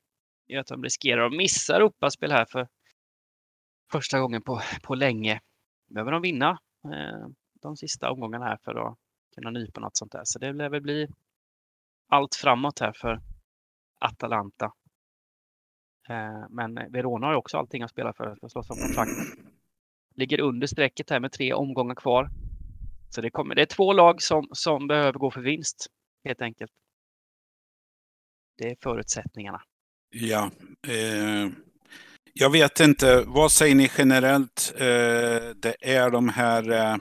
Gör 0.48 0.60
att 0.60 0.66
de 0.66 0.82
riskerar 0.82 1.26
att 1.26 1.36
missa 1.36 1.76
Europaspel 1.76 2.32
här 2.32 2.46
för 2.52 2.66
första 3.92 4.20
gången 4.20 4.42
på, 4.42 4.60
på 4.82 4.94
länge. 4.94 5.40
Behöver 5.90 6.12
de 6.12 6.22
vinna 6.22 6.50
eh, 6.84 7.26
de 7.62 7.76
sista 7.76 8.10
omgångarna 8.10 8.44
här 8.44 8.58
för 8.64 8.74
att 8.74 8.98
kunna 9.34 9.50
nypa 9.50 9.80
något 9.80 9.96
sånt 9.96 10.12
där. 10.12 10.22
Så 10.24 10.38
det 10.38 10.52
lär 10.52 10.68
väl 10.68 10.82
bli 10.82 11.08
allt 12.08 12.34
framåt 12.34 12.78
här 12.78 12.92
för 12.92 13.20
Atalanta. 14.00 14.72
Eh, 16.08 16.44
men 16.50 16.74
Verona 16.74 17.26
har 17.26 17.32
ju 17.32 17.38
också 17.38 17.58
allting 17.58 17.82
att 17.82 17.90
spela 17.90 18.12
för, 18.12 18.36
för 18.36 18.46
att 18.46 18.52
slåss 18.52 18.70
om 18.70 18.76
kontrakt 18.76 19.10
ligger 20.14 20.40
under 20.40 20.66
strecket 20.66 21.10
här 21.10 21.20
med 21.20 21.32
tre 21.32 21.52
omgångar 21.52 21.94
kvar. 21.94 22.30
Så 23.10 23.20
det, 23.20 23.30
kommer, 23.30 23.54
det 23.54 23.62
är 23.62 23.66
två 23.66 23.92
lag 23.92 24.22
som, 24.22 24.48
som 24.52 24.86
behöver 24.86 25.18
gå 25.18 25.30
för 25.30 25.40
vinst 25.40 25.86
helt 26.24 26.40
enkelt. 26.40 26.72
Det 28.58 28.70
är 28.70 28.76
förutsättningarna. 28.82 29.62
Ja. 30.10 30.50
Eh, 30.88 31.50
jag 32.32 32.50
vet 32.50 32.80
inte, 32.80 33.24
vad 33.26 33.52
säger 33.52 33.74
ni 33.74 33.90
generellt? 33.98 34.72
Eh, 34.76 34.86
det 35.56 35.76
är 35.80 36.10
de 36.10 36.28
här, 36.28 36.70
eh, 36.70 36.96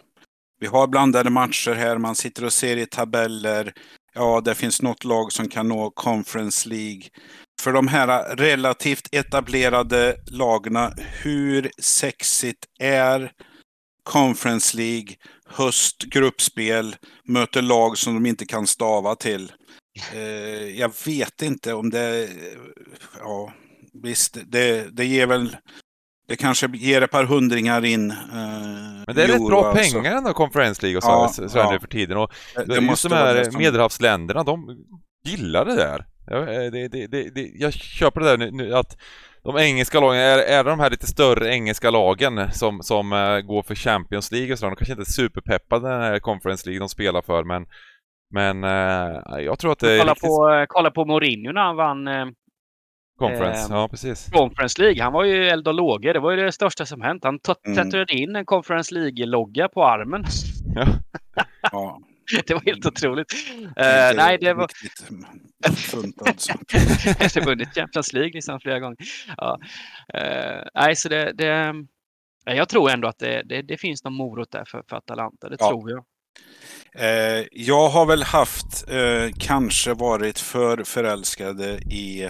vi 0.60 0.68
har 0.68 0.88
blandade 0.88 1.30
matcher 1.30 1.72
här, 1.72 1.98
man 1.98 2.16
sitter 2.16 2.46
och 2.46 2.54
ser 2.54 2.78
i 2.78 2.86
tabeller. 2.86 3.74
Ja, 4.14 4.42
det 4.42 4.56
finns 4.56 4.82
något 4.82 5.04
lag 5.04 5.32
som 5.32 5.50
kan 5.50 5.68
nå 5.68 5.90
Conference 5.90 6.70
League 6.70 7.04
för 7.62 7.74
de 7.74 7.88
här 7.88 8.36
relativt 8.36 9.08
etablerade 9.12 10.18
lagna, 10.32 10.94
hur 11.24 11.72
sexigt 11.78 12.66
är 12.80 13.32
Conference 14.04 14.78
League, 14.78 15.16
Höst, 15.46 16.04
gruppspel, 16.04 16.96
möter 17.24 17.62
lag 17.62 17.98
som 17.98 18.14
de 18.14 18.26
inte 18.26 18.46
kan 18.46 18.68
stava 18.68 19.16
till. 19.16 19.52
Eh, 20.14 20.80
jag 20.80 20.92
vet 21.06 21.42
inte 21.42 21.74
om 21.74 21.90
det... 21.90 22.30
Ja, 23.20 23.54
visst, 24.04 24.38
det, 24.46 24.96
det 24.98 25.06
ger 25.06 25.28
väl... 25.28 25.58
Det 26.28 26.36
kanske 26.36 26.68
ger 26.74 27.02
ett 27.02 27.12
par 27.12 27.24
hundringar 27.24 27.86
in. 27.86 28.12
Eh, 28.12 28.18
Men 29.08 29.16
det 29.16 29.24
är 29.24 29.28
rätt 29.28 29.48
bra 29.48 29.66
alltså. 29.66 30.00
pengar 30.00 30.16
ändå, 30.18 30.34
Conference 30.34 30.82
League 30.82 30.98
och 30.98 31.04
så, 31.04 31.10
ja, 31.10 31.50
så, 31.50 31.58
ja. 31.58 31.72
nu 31.72 31.80
för 31.80 31.88
tiden. 31.88 32.18
Och 32.18 32.32
det, 32.56 32.66
det 32.66 32.76
just 32.76 33.10
de 33.10 33.16
här 33.16 33.58
medelhavsländerna, 33.58 34.44
de 34.44 34.78
gillar 35.26 35.66
det 35.66 35.76
där. 35.76 36.06
Ja, 36.28 36.38
eh, 36.38 36.72
det, 36.72 36.88
det, 36.88 37.08
det, 37.08 37.52
jag 37.54 37.74
köper 37.74 38.22
det 38.22 38.28
där 38.28 38.38
nu, 38.38 38.52
nu 38.52 38.76
att 38.76 38.98
de 39.44 39.58
engelska 39.58 40.00
lagen, 40.00 40.20
är, 40.20 40.38
är 40.38 40.64
det 40.64 40.70
de 40.70 40.80
här 40.80 40.90
lite 40.90 41.08
större 41.08 41.54
engelska 41.54 41.90
lagen 41.90 42.52
som, 42.52 42.84
som 42.84 43.14
uh, 43.14 43.40
går 43.40 43.64
för 43.64 43.76
Champions 43.76 44.32
League 44.32 44.54
och 44.54 44.60
sådär, 44.60 44.70
de 44.72 44.76
kanske 44.76 44.94
inte 44.94 45.04
är 45.04 45.14
superpeppade 45.14 45.90
den 45.90 46.02
här 46.02 46.20
Conference 46.20 46.70
League 46.70 46.80
de 46.80 46.90
spelar 46.90 47.22
för 47.22 47.44
men 47.44 47.66
Men 48.34 48.64
uh, 48.64 49.40
jag 49.40 49.60
tror 49.60 49.72
att 49.72 49.80
det 49.80 49.92
är 49.92 50.00
kolla, 50.00 50.14
riktigt... 50.14 50.28
på, 50.28 50.66
kolla 50.68 50.92
på 50.92 51.06
Mourinho 51.06 51.52
när 51.52 51.62
han 51.62 51.76
vann 51.76 52.08
uh, 52.08 52.26
Conference, 53.22 53.74
ja 53.74 53.88
precis. 53.88 54.30
Conference 54.32 54.82
League, 54.82 55.04
han 55.04 55.14
var 55.14 55.24
ju 55.24 55.48
eld 55.48 55.68
och 55.68 55.74
lågor, 55.74 56.14
det 56.14 56.20
var 56.20 56.32
ju 56.32 56.38
det 56.38 56.52
största 56.52 56.86
som 56.86 57.02
hänt. 57.02 57.24
Han 57.24 57.40
mm. 57.66 57.76
tatuerade 57.76 58.14
in 58.14 58.36
en 58.36 58.46
Conference 58.46 58.94
League-logga 58.94 59.68
på 59.68 59.86
armen. 59.86 60.24
Ja. 60.76 60.88
ja. 61.72 62.02
det 62.48 62.54
var 62.54 62.62
helt 62.62 62.86
otroligt. 62.86 63.34
Uh, 63.62 64.16
nej, 64.16 64.38
det 64.42 64.54
var... 64.54 64.68
Funt 65.76 66.22
alltså. 66.28 66.54
det 67.20 67.36
har 67.36 67.46
vunnit 67.46 67.76
Champions 67.76 68.14
League 68.14 68.32
liksom 68.34 68.60
flera 68.60 68.80
gånger. 68.80 68.98
Ja. 69.38 69.60
Uh, 70.18 70.64
nej, 70.74 70.96
så 70.96 71.10
det, 71.10 71.32
det, 71.34 71.74
jag 72.46 72.70
tror 72.70 72.92
ändå 72.92 73.08
att 73.08 73.20
det, 73.20 73.44
det, 73.46 73.62
det 73.62 73.78
finns 73.78 74.04
någon 74.04 74.14
morot 74.14 74.52
där 74.52 74.66
för, 74.68 74.84
för 74.90 74.96
Atalanta. 74.96 75.50
Det 75.50 75.56
ja. 75.60 75.70
tror 75.70 75.90
jag. 75.90 76.04
Uh, 77.00 77.46
jag 77.52 77.90
har 77.90 78.06
väl 78.06 78.24
haft, 78.24 78.88
kanske 79.40 79.94
varit 79.94 80.40
för 80.40 80.84
förälskade 80.84 81.78
i 81.78 82.30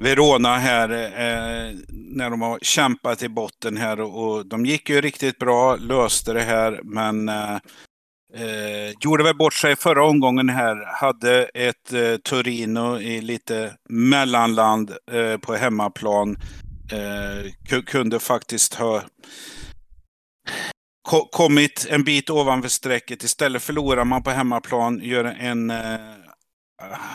Verona 0.00 0.56
här 0.56 0.88
eh, 0.90 1.74
när 1.90 2.30
de 2.30 2.42
har 2.42 2.58
kämpat 2.62 3.22
i 3.22 3.28
botten 3.28 3.76
här 3.76 4.00
och, 4.00 4.24
och, 4.24 4.46
de 4.46 4.66
gick 4.66 4.90
ju 4.90 5.00
riktigt 5.00 5.38
bra, 5.38 5.76
löste 5.76 6.32
det 6.32 6.42
här 6.42 6.80
men 6.82 7.28
eh, 7.28 7.58
Eh, 8.34 8.94
gjorde 9.00 9.24
väl 9.24 9.36
bort 9.36 9.54
sig 9.54 9.76
förra 9.76 10.04
omgången 10.04 10.48
här. 10.48 11.00
Hade 11.00 11.44
ett 11.44 11.92
eh, 11.92 12.16
Torino 12.16 12.98
i 12.98 13.20
lite 13.20 13.74
mellanland 13.88 14.90
eh, 15.12 15.36
på 15.36 15.54
hemmaplan. 15.54 16.36
Eh, 16.92 17.82
kunde 17.82 18.18
faktiskt 18.18 18.74
ha 18.74 19.02
ko 21.08 21.28
kommit 21.32 21.86
en 21.90 22.04
bit 22.04 22.30
ovanför 22.30 22.68
strecket. 22.68 23.22
Istället 23.22 23.62
förlorar 23.62 24.04
man 24.04 24.22
på 24.22 24.30
hemmaplan, 24.30 25.00
gör 25.02 25.24
en 25.24 25.70
eh, 25.70 25.98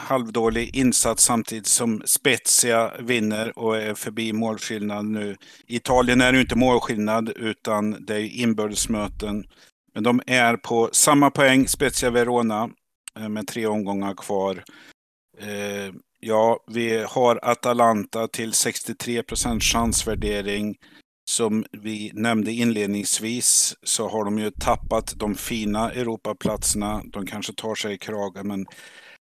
halvdålig 0.07 0.75
insats 0.75 1.23
samtidigt 1.23 1.67
som 1.67 2.01
Spezia 2.05 2.91
vinner 2.99 3.59
och 3.59 3.77
är 3.77 3.93
förbi 3.93 4.33
målskillnad 4.33 5.05
nu. 5.05 5.37
I 5.67 5.75
Italien 5.75 6.21
är 6.21 6.33
det 6.33 6.41
inte 6.41 6.55
målskillnad 6.55 7.29
utan 7.29 8.05
det 8.05 8.15
är 8.15 8.39
inbördesmöten. 8.39 9.45
Men 9.93 10.03
de 10.03 10.21
är 10.27 10.57
på 10.57 10.89
samma 10.91 11.29
poäng, 11.31 11.67
Spezia 11.67 12.09
Verona. 12.09 12.69
Eh, 13.19 13.29
med 13.29 13.47
tre 13.47 13.67
omgångar 13.67 14.13
kvar. 14.13 14.63
Eh, 15.39 15.93
ja, 16.19 16.63
vi 16.67 17.05
har 17.09 17.39
Atalanta 17.43 18.27
till 18.27 18.53
63 18.53 19.23
chansvärdering. 19.59 20.75
Som 21.25 21.65
vi 21.71 22.11
nämnde 22.13 22.51
inledningsvis 22.51 23.75
så 23.83 24.09
har 24.09 24.25
de 24.25 24.39
ju 24.39 24.51
tappat 24.51 25.13
de 25.15 25.35
fina 25.35 25.91
Europaplatserna. 25.91 27.01
De 27.05 27.25
kanske 27.25 27.53
tar 27.53 27.75
sig 27.75 27.93
i 27.93 27.97
kragen, 27.97 28.47
men 28.47 28.65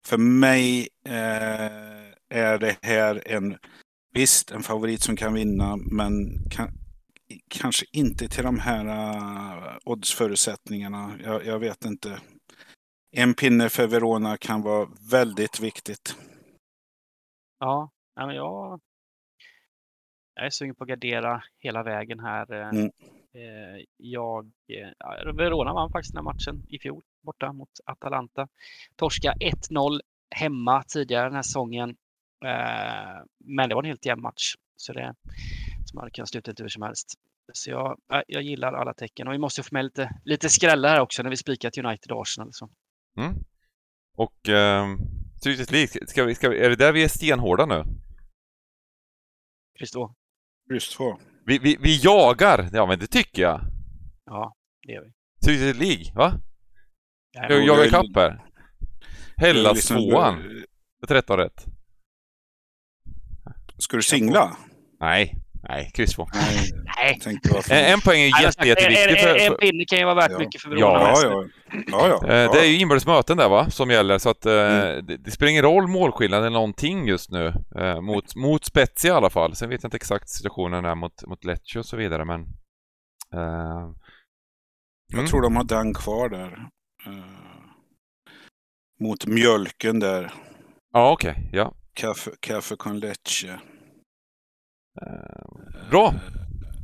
för 0.06 0.18
mig 0.18 0.88
eh, 1.06 1.72
är 2.30 2.58
det 2.58 2.78
här 2.82 3.24
en, 3.26 3.58
visst, 4.14 4.52
en 4.52 4.64
favorit 4.64 5.02
som 5.02 5.16
kan 5.16 5.34
vinna, 5.34 5.78
men 5.78 6.16
kan, 6.50 6.72
kanske 7.48 7.86
inte 7.92 8.28
till 8.28 8.44
de 8.44 8.60
här 8.60 8.86
uh, 8.86 9.78
oddsförutsättningarna. 9.86 11.12
Jag, 11.24 11.46
jag 11.46 11.60
vet 11.60 11.86
inte. 11.86 12.20
En 13.12 13.34
pinne 13.34 13.70
för 13.70 13.88
Verona 13.88 14.38
kan 14.38 14.62
vara 14.62 14.90
väldigt 15.12 15.60
viktigt. 15.60 16.18
Ja, 17.60 17.92
men 18.16 18.36
jag, 18.36 18.80
jag 20.36 20.46
är 20.46 20.50
sugen 20.50 20.76
på 20.76 20.84
att 20.84 20.90
gardera 20.90 21.44
hela 21.60 21.84
vägen 21.84 22.20
här. 22.20 22.54
Eh, 22.54 22.70
Mm. 22.70 22.92
Eh, 23.36 23.84
Jag, 23.98 24.46
eh, 24.46 24.90
ja, 24.98 25.32
Verona 25.34 25.74
vann 25.74 25.92
faktiskt 25.92 26.14
den 26.14 26.26
här 26.26 26.34
matchen 26.34 26.66
i 26.70 26.80
fjol 26.80 27.04
borta 27.22 27.54
mot 27.54 27.70
Atalanta. 27.86 28.48
Torska 28.96 29.34
1-0 29.40 30.00
hemma 30.36 30.84
tidigare 30.84 31.26
den 31.26 31.36
här 31.36 31.42
säsongen. 31.42 31.90
Eh, 32.46 33.24
Men 33.40 33.70
det 33.70 33.76
var 33.76 33.84
en 33.84 33.88
helt 33.88 34.06
jämn 34.06 34.22
match. 34.22 34.54
Så 34.76 34.94
det 34.94 35.16
som 35.86 36.00
hade 36.00 36.12
kunnat 36.12 36.30
sluta 36.30 36.52
lite 36.52 36.64
hur 36.64 36.70
som 36.70 36.82
helst. 36.82 37.14
Så 37.54 37.70
jag, 37.70 38.00
ja, 38.08 38.24
jag 38.28 38.44
gillar 38.44 38.74
alla 38.74 38.94
tecken 38.94 39.28
och 39.28 39.34
vi 39.34 39.38
måste 39.38 39.64
få 39.64 39.70
med 39.72 39.86
lite, 39.86 40.10
lite 40.26 40.50
skrällar 40.50 40.90
här 40.90 41.02
också 41.02 41.24
när 41.24 41.30
vi 41.30 41.38
spikat 41.38 41.78
United 41.78 42.12
och 42.12 42.22
Arsenal. 42.22 42.50
Så. 42.54 42.70
Mm. 43.18 43.34
Och 44.16 44.50
eh, 44.50 44.86
ska 46.06 46.24
vi, 46.26 46.36
ska 46.36 46.50
vi, 46.50 46.60
är 46.60 46.70
det 46.70 46.76
där 46.76 46.94
vi 46.94 47.04
är 47.04 47.08
stenhårda 47.08 47.66
nu? 47.66 47.84
Christo, 49.78 50.16
Just 50.74 50.98
två. 50.98 51.18
Vi, 51.46 51.58
vi, 51.60 51.78
vi 51.80 52.00
jagar! 52.04 52.70
Ja 52.74 52.86
men 52.86 53.00
det 53.00 53.08
tycker 53.08 53.42
jag. 53.42 53.62
ja 54.26 54.56
det 54.88 54.92
gör 54.94 55.02
vi. 55.04 55.12
Stryket 55.42 55.76
League, 55.78 56.14
va? 56.16 56.34
Nej, 57.36 57.46
Jag 57.50 57.66
jagar 57.66 57.78
jag- 57.80 57.88
ikapp 57.88 58.06
här. 58.16 58.46
Hellas 59.38 59.74
Liksom, 59.76 59.98
tvåan. 59.98 60.34
eh, 60.40 61.08
13 61.08 61.38
rätt. 61.38 61.66
Ska 63.78 63.98
du 63.98 64.04
singla? 64.04 64.58
Nej, 65.00 65.36
nej, 65.70 65.92
kryss 65.94 66.16
två. 66.16 66.28
Nej, 66.34 66.72
Nej, 66.98 67.12
jag 67.12 67.22
tänkte 67.22 67.54
varför. 67.54 67.76
En, 67.76 68.02
poäng 68.02 68.22
är 68.22 68.42
jätte, 68.44 68.68
jätteviktig 68.68 69.20
för, 69.20 69.36
en, 69.36 69.52
en 69.52 69.58
pinne 69.58 69.86
kan 69.86 70.00
ju 70.00 70.06
vara 70.06 70.16
värt 70.16 70.32
Ja. 70.32 70.38
mycket 70.40 70.62
för 70.62 70.70
Verona. 70.70 71.00
Ja. 71.00 71.22
Ja, 71.24 71.46
ja. 71.72 71.78
ja, 71.88 72.08
ja, 72.08 72.28
Eh, 72.34 72.36
ja. 72.40 72.52
Det 72.52 72.60
är 72.60 72.66
ju 72.66 72.80
inbördes 72.80 73.06
möten 73.06 73.38
där 73.38 73.50
va, 73.50 73.70
som 73.70 73.90
gäller 73.90 74.18
så 74.18 74.30
att 74.30 74.46
eh, 74.46 74.54
Mm. 74.54 75.06
det, 75.06 75.18
det 75.18 75.32
spelar 75.32 75.50
ingen 75.50 75.64
roll 75.64 75.88
målskillnad 75.88 76.40
eller 76.40 76.50
någonting 76.50 77.08
just 77.08 77.32
nu. 77.32 77.54
Eh, 77.80 78.02
mot, 78.02 78.36
mot 78.36 78.66
Spezia 78.66 79.12
i 79.12 79.16
alla 79.16 79.30
fall. 79.30 79.56
Sen 79.56 79.70
vet 79.70 79.84
jag 79.84 79.88
inte 79.88 79.98
exakt 79.98 80.30
situationen 80.30 80.86
är 80.86 80.96
mot, 80.96 81.28
mot 81.28 81.44
Lecce 81.44 81.80
och 81.80 81.86
så 81.86 81.98
vidare 81.98 82.26
men... 82.26 82.46
Jag 85.08 85.20
mm. 85.20 85.28
tror 85.28 85.42
de 85.42 85.56
har 85.56 85.64
den 85.64 85.94
kvar 85.94 86.30
där. 86.30 86.68
Eh, 87.08 87.12
mot 89.00 89.26
mjölken 89.26 90.00
där. 90.00 90.34
Ja 90.94 91.12
okej, 91.12 91.50
ja. 91.54 91.74
Kaffe, 91.94 92.32
kaffe 92.40 92.76
con 92.76 93.00
leche. 93.00 93.60
Eh, 95.96 96.12
bra! 96.12 96.14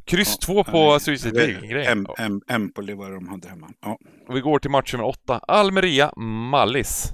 Kryss 0.05 0.37
Ja, 0.41 0.45
två 0.45 0.63
på. 0.63 0.99
Suicide 0.99 1.47
League-grejen. 1.47 2.07
em- 2.07 2.41
Empoli 2.47 2.93
var 2.93 3.11
de 3.11 3.27
hade 3.27 3.49
hemma. 3.49 3.69
Ja. 3.81 3.97
Och 4.27 4.35
vi 4.35 4.41
går 4.41 4.59
till 4.59 4.71
match 4.71 4.93
nummer 4.93 5.05
åtta. 5.05 5.39
Almeria, 5.47 6.13
Mallis. 6.51 7.11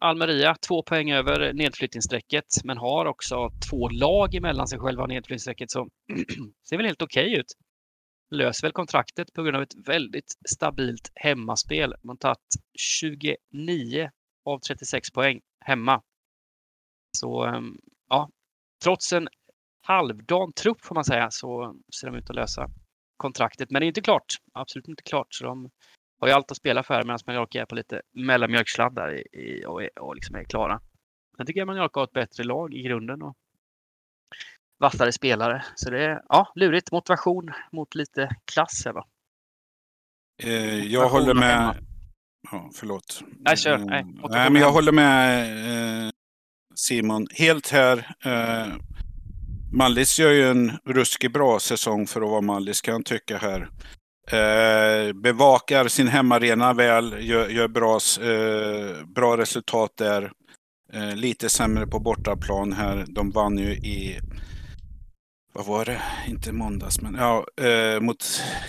Almeria, 0.00 0.56
två 0.68 0.82
poäng 0.82 1.10
över 1.12 1.52
nedflyttningsstrecket, 1.52 2.44
men 2.64 2.78
har 2.78 3.06
också 3.06 3.50
två 3.70 3.88
lag 3.88 4.34
emellan 4.34 4.68
sig 4.68 4.78
själva 4.78 5.02
och 5.02 5.08
nedflyttningsstrecket. 5.08 5.70
Så 5.70 5.88
ser 6.68 6.76
väl 6.76 6.86
helt 6.86 7.02
okej 7.02 7.34
ut. 7.38 7.46
Löser 8.30 8.66
väl 8.66 8.72
kontraktet 8.72 9.32
på 9.32 9.42
grund 9.42 9.56
av 9.56 9.62
ett 9.62 9.88
väldigt 9.88 10.32
stabilt 10.50 11.12
hemmaspel. 11.14 11.94
Man 12.02 12.16
tagit 12.18 12.38
29 12.78 14.10
av 14.44 14.58
36 14.58 15.10
poäng 15.10 15.40
hemma. 15.64 16.02
Så 17.16 17.44
ehm, 17.44 17.76
ja, 17.84 17.87
trots 18.82 19.12
en 19.12 19.28
halvdan 19.86 20.52
trupp 20.52 20.84
får 20.84 20.94
man 20.94 21.04
säga 21.04 21.30
så 21.30 21.74
ser 22.00 22.10
de 22.10 22.16
ut 22.16 22.30
att 22.30 22.36
lösa 22.36 22.70
kontraktet. 23.16 23.70
Men 23.70 23.80
det 23.80 23.86
är 23.86 23.88
inte 23.88 24.00
klart. 24.00 24.34
Absolut 24.52 24.88
inte 24.88 25.02
klart. 25.02 25.26
Så 25.30 25.44
de 25.44 25.70
har 26.20 26.28
ju 26.28 26.34
allt 26.34 26.50
att 26.50 26.56
spela 26.56 26.82
för 26.82 27.02
medan 27.02 27.18
Mallorca 27.26 27.60
är 27.60 27.66
på 27.66 27.74
lite 27.74 28.02
mellanmjölksladd 28.12 28.94
där 28.94 29.14
i, 29.14 29.20
i, 29.40 29.64
och, 29.66 29.82
är, 29.82 29.98
och 29.98 30.14
liksom 30.14 30.36
är 30.36 30.44
klara. 30.44 30.80
Sen 31.36 31.46
tycker 31.46 31.60
jag 31.60 31.66
Mallorca 31.66 32.00
har 32.00 32.04
ett 32.04 32.12
bättre 32.12 32.44
lag 32.44 32.74
i 32.74 32.82
grunden 32.82 33.22
och 33.22 33.36
vassare 34.78 35.12
spelare. 35.12 35.64
Så 35.74 35.90
det 35.90 36.04
är 36.04 36.22
ja, 36.28 36.52
lurigt. 36.54 36.92
Motivation 36.92 37.50
mot 37.72 37.94
lite 37.94 38.28
klass 38.52 38.82
här 38.84 38.92
va. 38.92 39.06
Eh, 40.42 40.84
jag 40.84 41.08
håller 41.08 41.34
med. 41.34 41.86
Ja, 42.50 42.70
förlåt. 42.74 43.22
Nej, 43.38 43.56
kör. 43.56 43.72
Eh, 43.72 43.78
Nej, 43.78 44.04
nej, 44.04 44.14
återkom 44.22 44.52
men 44.52 44.62
jag 44.62 44.72
håller 44.72 44.92
med 44.92 46.06
eh, 46.06 46.10
Simon. 46.78 47.26
Helt 47.30 47.68
här. 47.68 48.16
Eh, 48.24 48.74
Mallis 49.72 50.18
gör 50.18 50.30
ju 50.30 50.50
en 50.50 50.72
ruskigt 50.84 51.32
bra 51.32 51.60
säsong 51.60 52.06
för 52.06 52.22
att 52.22 52.28
vara 52.28 52.40
Mallis 52.40 52.80
kan 52.80 52.94
jag 52.94 53.04
tycka 53.04 53.38
här. 53.38 53.68
Eh, 54.30 55.12
bevakar 55.12 55.88
sin 55.88 56.08
hemmaarena 56.08 56.72
väl, 56.72 57.16
gör, 57.20 57.48
gör 57.48 57.68
bra, 57.68 57.98
eh, 58.22 59.06
bra 59.06 59.36
resultat 59.36 59.92
där. 59.96 60.32
Eh, 60.92 61.16
lite 61.16 61.48
sämre 61.48 61.86
på 61.86 61.98
bortaplan 61.98 62.72
här. 62.72 63.04
De 63.08 63.30
vann 63.30 63.58
ju 63.58 63.72
i, 63.72 64.18
vad 65.52 65.66
var 65.66 65.84
det? 65.84 66.02
Inte 66.28 66.52
måndags, 66.52 67.00
men 67.00 67.14
ja, 67.14 67.46
eh, 67.66 68.00
mot 68.00 68.24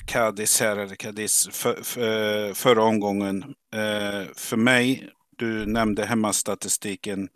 Cadiz 0.05 0.61
här, 0.61 0.77
eller 0.77 0.95
Cadiz, 0.95 1.49
för, 1.51 1.83
för, 1.83 2.47
eh, 2.47 2.53
förra 2.53 2.83
omgången. 2.83 3.43
Eh, 3.73 4.27
för 4.35 4.57
mig, 4.57 5.09
du 5.37 5.65
nämnde 5.65 6.05
hemmastatistiken. 6.05 7.29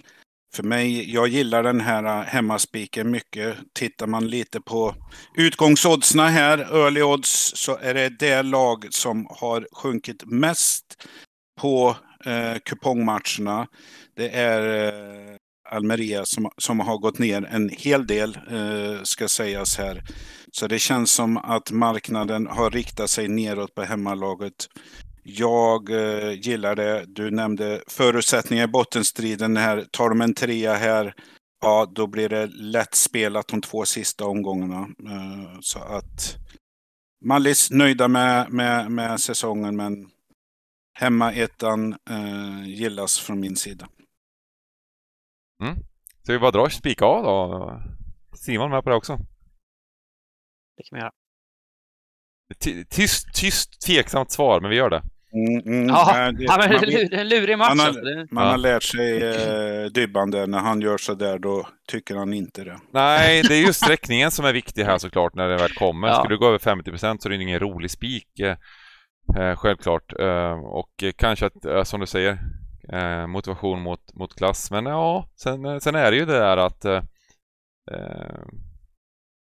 För 0.55 0.63
mig, 0.63 1.13
jag 1.13 1.27
gillar 1.27 1.63
den 1.63 1.81
här 1.81 2.03
äh, 2.03 2.25
hemmaspiken 2.25 3.11
mycket. 3.11 3.57
Tittar 3.73 4.07
man 4.07 4.27
lite 4.27 4.61
på 4.61 4.95
utgångsoddsen 5.37 6.19
här, 6.19 6.57
early 6.57 7.01
odds, 7.01 7.51
så 7.55 7.77
är 7.77 7.93
det 7.93 8.09
det 8.09 8.41
lag 8.41 8.87
som 8.89 9.27
har 9.29 9.67
sjunkit 9.71 10.25
mest 10.25 11.07
på 11.61 11.95
eh, 12.25 12.57
kupongmatcherna. 12.65 13.67
Det 14.15 14.29
är 14.29 14.87
eh, 14.87 15.35
Almeria 15.69 16.25
som, 16.25 16.49
som 16.57 16.79
har 16.79 16.97
gått 16.97 17.19
ner 17.19 17.45
en 17.45 17.69
hel 17.69 18.07
del, 18.07 18.37
eh, 18.51 19.03
ska 19.03 19.27
sägas 19.27 19.77
här. 19.77 20.03
Så 20.51 20.67
det 20.67 20.79
känns 20.79 21.11
som 21.11 21.37
att 21.37 21.71
marknaden 21.71 22.47
har 22.47 22.71
riktat 22.71 23.09
sig 23.09 23.27
neråt 23.27 23.75
på 23.75 23.81
hemmalaget. 23.81 24.67
Jag 25.23 25.89
eh, 25.89 26.31
gillar 26.31 26.75
det. 26.75 27.05
Du 27.07 27.31
nämnde 27.31 27.83
förutsättningar 27.87 28.63
i 28.63 28.67
bottenstriden 28.67 29.57
här. 29.57 29.85
Tar 29.91 30.09
de 30.09 30.21
en 30.21 30.33
trea 30.33 30.73
här, 30.73 31.13
ja 31.61 31.91
då 31.95 32.07
blir 32.07 32.29
det 32.29 32.47
lätt 32.47 32.95
spelat 32.95 33.47
de 33.47 33.61
två 33.61 33.85
sista 33.85 34.25
omgångarna. 34.25 34.79
Eh, 34.81 35.59
så 35.61 35.79
att 35.79 36.35
Mallis 37.25 37.71
nöjda 37.71 38.07
med, 38.07 38.51
med, 38.51 38.91
med 38.91 39.19
säsongen 39.19 39.75
men 39.75 40.09
hemma 40.99 41.31
ettan 41.33 41.95
eh, 42.09 42.67
gillas 42.67 43.19
från 43.19 43.39
min 43.39 43.55
sida. 43.55 43.89
Ska 46.23 46.33
vi 46.33 46.39
bara 46.39 46.51
dra 46.51 46.69
spika 46.69 47.05
av 47.05 47.23
då? 47.23 47.81
Simon 48.37 48.71
med 48.71 48.83
på 48.83 48.89
det 48.89 48.95
också? 48.95 49.17
Det 50.77 50.83
kan 50.83 50.97
man 50.97 50.99
göra. 50.99 51.11
Ty- 52.59 52.85
Tyst, 52.85 53.33
tyst, 53.35 53.81
tveksamt 53.81 54.31
svar, 54.31 54.61
men 54.61 54.69
vi 54.69 54.75
gör 54.75 54.89
det. 54.89 55.01
Mm, 55.33 55.61
mm, 55.65 55.87
Ja, 55.87 56.31
det- 56.31 56.47
man 56.47 56.61
är 56.61 57.13
en 57.13 57.29
lurig 57.29 57.57
match. 57.57 57.69
man 57.69 57.79
har- 57.79 57.87
alltså. 57.87 58.01
Man 58.35 58.43
Ja. 58.45 58.49
har 58.51 58.57
lärt 58.57 58.83
sig 58.83 59.23
eh, 59.23 59.85
Dybban 59.85 60.31
där, 60.31 60.47
när 60.47 60.59
han 60.59 60.81
gör 60.81 60.97
så 60.97 61.13
där 61.13 61.39
då 61.39 61.67
tycker 61.87 62.15
han 62.15 62.33
inte 62.33 62.63
det. 62.63 62.79
Nej, 62.91 63.41
det 63.47 63.55
är 63.55 63.65
ju 63.67 63.73
sträckningen 63.73 64.31
som 64.31 64.45
är 64.45 64.53
viktig 64.53 64.83
här 64.83 64.97
såklart 64.97 65.35
när 65.35 65.47
det 65.49 65.55
väl 65.57 65.71
kommer. 65.73 66.07
Ja. 66.07 66.13
Skulle 66.19 66.35
du 66.35 66.39
gå 66.39 66.47
över 66.47 66.57
50% 66.59 67.21
så 67.21 67.29
är 67.29 67.37
det 67.37 67.43
ingen 67.43 67.59
rolig 67.59 67.91
spik. 67.91 68.39
Eh, 68.39 68.57
eh, 69.43 69.55
självklart. 69.55 70.13
Eh, 70.19 70.51
och 70.53 71.03
kanske 71.17 71.45
att, 71.45 71.65
eh, 71.65 71.83
som 71.83 71.99
du 71.99 72.05
säger, 72.05 72.37
eh, 72.93 73.27
motivation 73.27 73.81
mot, 73.81 74.13
mot 74.13 74.35
klass. 74.35 74.71
Men 74.71 74.85
ja, 74.85 75.29
sen, 75.35 75.65
eh, 75.65 75.77
sen 75.79 75.95
är 75.95 76.11
det 76.11 76.17
ju 76.17 76.25
det 76.25 76.39
där 76.39 76.57
att 76.57 76.85
eh, 76.85 77.03
eh, 77.91 78.39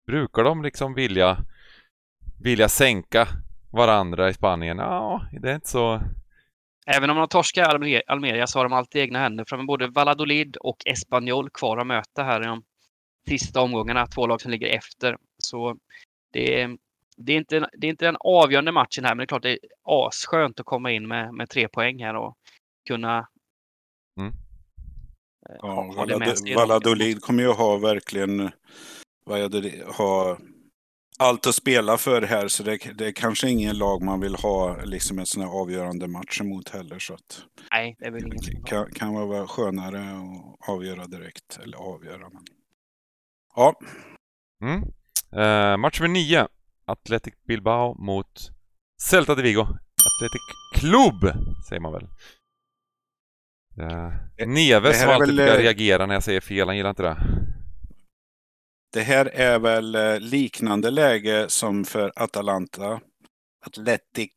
brukar 0.07 0.45
de 0.45 0.63
liksom 0.63 0.95
vilja, 0.95 1.39
vilja 2.43 2.69
sänka 2.69 3.29
varandra 3.73 4.29
i 4.29 4.35
Spanien? 4.35 4.79
Ja, 4.79 5.27
det 5.43 5.51
är 5.51 5.55
inte 5.55 5.69
så... 5.69 6.01
Även 6.87 7.11
om 7.11 7.17
de 7.17 7.29
torskar 7.29 7.65
Almeria, 7.65 8.03
Almeria 8.07 8.47
så 8.47 8.59
har 8.59 8.65
de 8.65 8.73
alltid 8.73 9.03
egna 9.03 9.19
händer. 9.19 9.45
För 9.49 9.63
både 9.63 9.87
Valladolid 9.87 10.57
och 10.57 10.77
Espanyol 10.87 11.51
kvar 11.51 11.77
att 11.77 11.87
möta 11.87 12.23
här 12.23 12.43
i 12.43 12.47
de 12.47 12.63
sista 13.29 13.61
omgångarna. 13.61 14.07
Två 14.07 14.27
lag 14.27 14.41
som 14.41 14.51
ligger 14.51 14.69
efter. 14.69 15.17
Så 15.39 15.77
det 16.33 16.61
är 16.61 16.77
det, 17.17 17.33
är 17.33 17.37
inte, 17.37 17.69
det 17.73 17.87
är 17.87 17.91
inte 17.91 18.05
den 18.05 18.17
avgörande 18.21 18.73
matchen 18.73 19.05
här, 19.05 19.11
men 19.11 19.19
det 19.19 19.25
är 19.25 19.27
klart 19.27 19.43
det 19.43 19.51
är 19.51 19.59
asskönt 19.83 20.61
att 20.61 20.67
komma 20.67 20.91
in 20.91 21.09
med, 21.09 21.35
med 21.35 21.49
tre 21.49 21.69
poäng 21.69 22.03
här 22.03 22.17
och 22.17 22.37
kunna 22.89 23.29
Mm. 24.17 24.33
eh, 25.49 25.57
Ja. 25.63 26.57
Valladolid 26.57 27.23
kommer 27.23 27.43
ju 27.43 27.49
ha 27.49 27.77
verkligen 27.77 28.51
Valladolid, 29.27 29.83
ha 29.83 30.39
allt 31.23 31.47
att 31.47 31.55
spela 31.55 31.99
för 31.99 32.23
här. 32.23 32.49
Så 32.49 32.63
det, 32.63 32.79
det 32.95 33.07
är 33.07 33.13
kanske 33.13 33.51
ingen 33.51 33.79
lag 33.79 34.03
man 34.03 34.21
vill 34.21 34.35
ha 34.35 34.77
liksom 34.85 35.19
en 35.19 35.27
sån 35.27 35.43
här 35.43 35.51
avgörande 35.61 36.09
match 36.09 36.41
emot 36.41 36.69
heller. 36.69 36.99
Så 36.99 37.15
att 37.15 37.43
Nej, 37.71 37.97
det 37.99 38.07
är 38.07 38.11
väl 38.11 38.27
ingen 38.27 38.65
kan, 38.65 38.91
kan 38.93 39.15
vara 39.15 39.47
skönare 39.47 40.01
att 40.01 40.69
avgöra 40.69 41.07
direkt. 41.07 41.59
Eller 41.63 41.79
avgöra. 41.79 42.19
Men... 42.19 42.45
Ja, 43.57 43.75
Mm. 44.63 44.83
Eh, 45.37 45.77
match 45.77 46.01
nummer 46.01 46.15
9. 46.15 46.49
Athletic 46.85 47.35
Bilbao 47.47 47.95
mot 47.95 48.51
Celta 49.03 49.35
de 49.35 49.43
Vigo. 49.43 49.61
Athletic 49.61 50.43
Club, 50.75 51.33
säger 51.69 51.81
man 51.81 51.93
väl. 51.93 52.09
Eh, 53.81 54.47
Neves 54.47 55.03
är 55.03 55.07
alltid 55.07 55.37
väl, 55.37 55.49
eh, 55.49 55.63
reagera 55.63 56.07
när 56.07 56.15
jag 56.15 56.23
säger 56.23 56.41
fel, 56.41 56.69
han 56.69 56.77
gillar 56.77 56.91
inte 56.91 57.03
det 57.03 57.17
det 58.93 59.03
här 59.03 59.27
är 59.27 59.59
väl 59.59 59.95
eh, 59.95 60.21
liknande 60.21 60.91
läge 60.91 61.49
som 61.49 61.85
för 61.85 62.13
Atalanta. 62.17 63.01
Athletic 63.67 64.33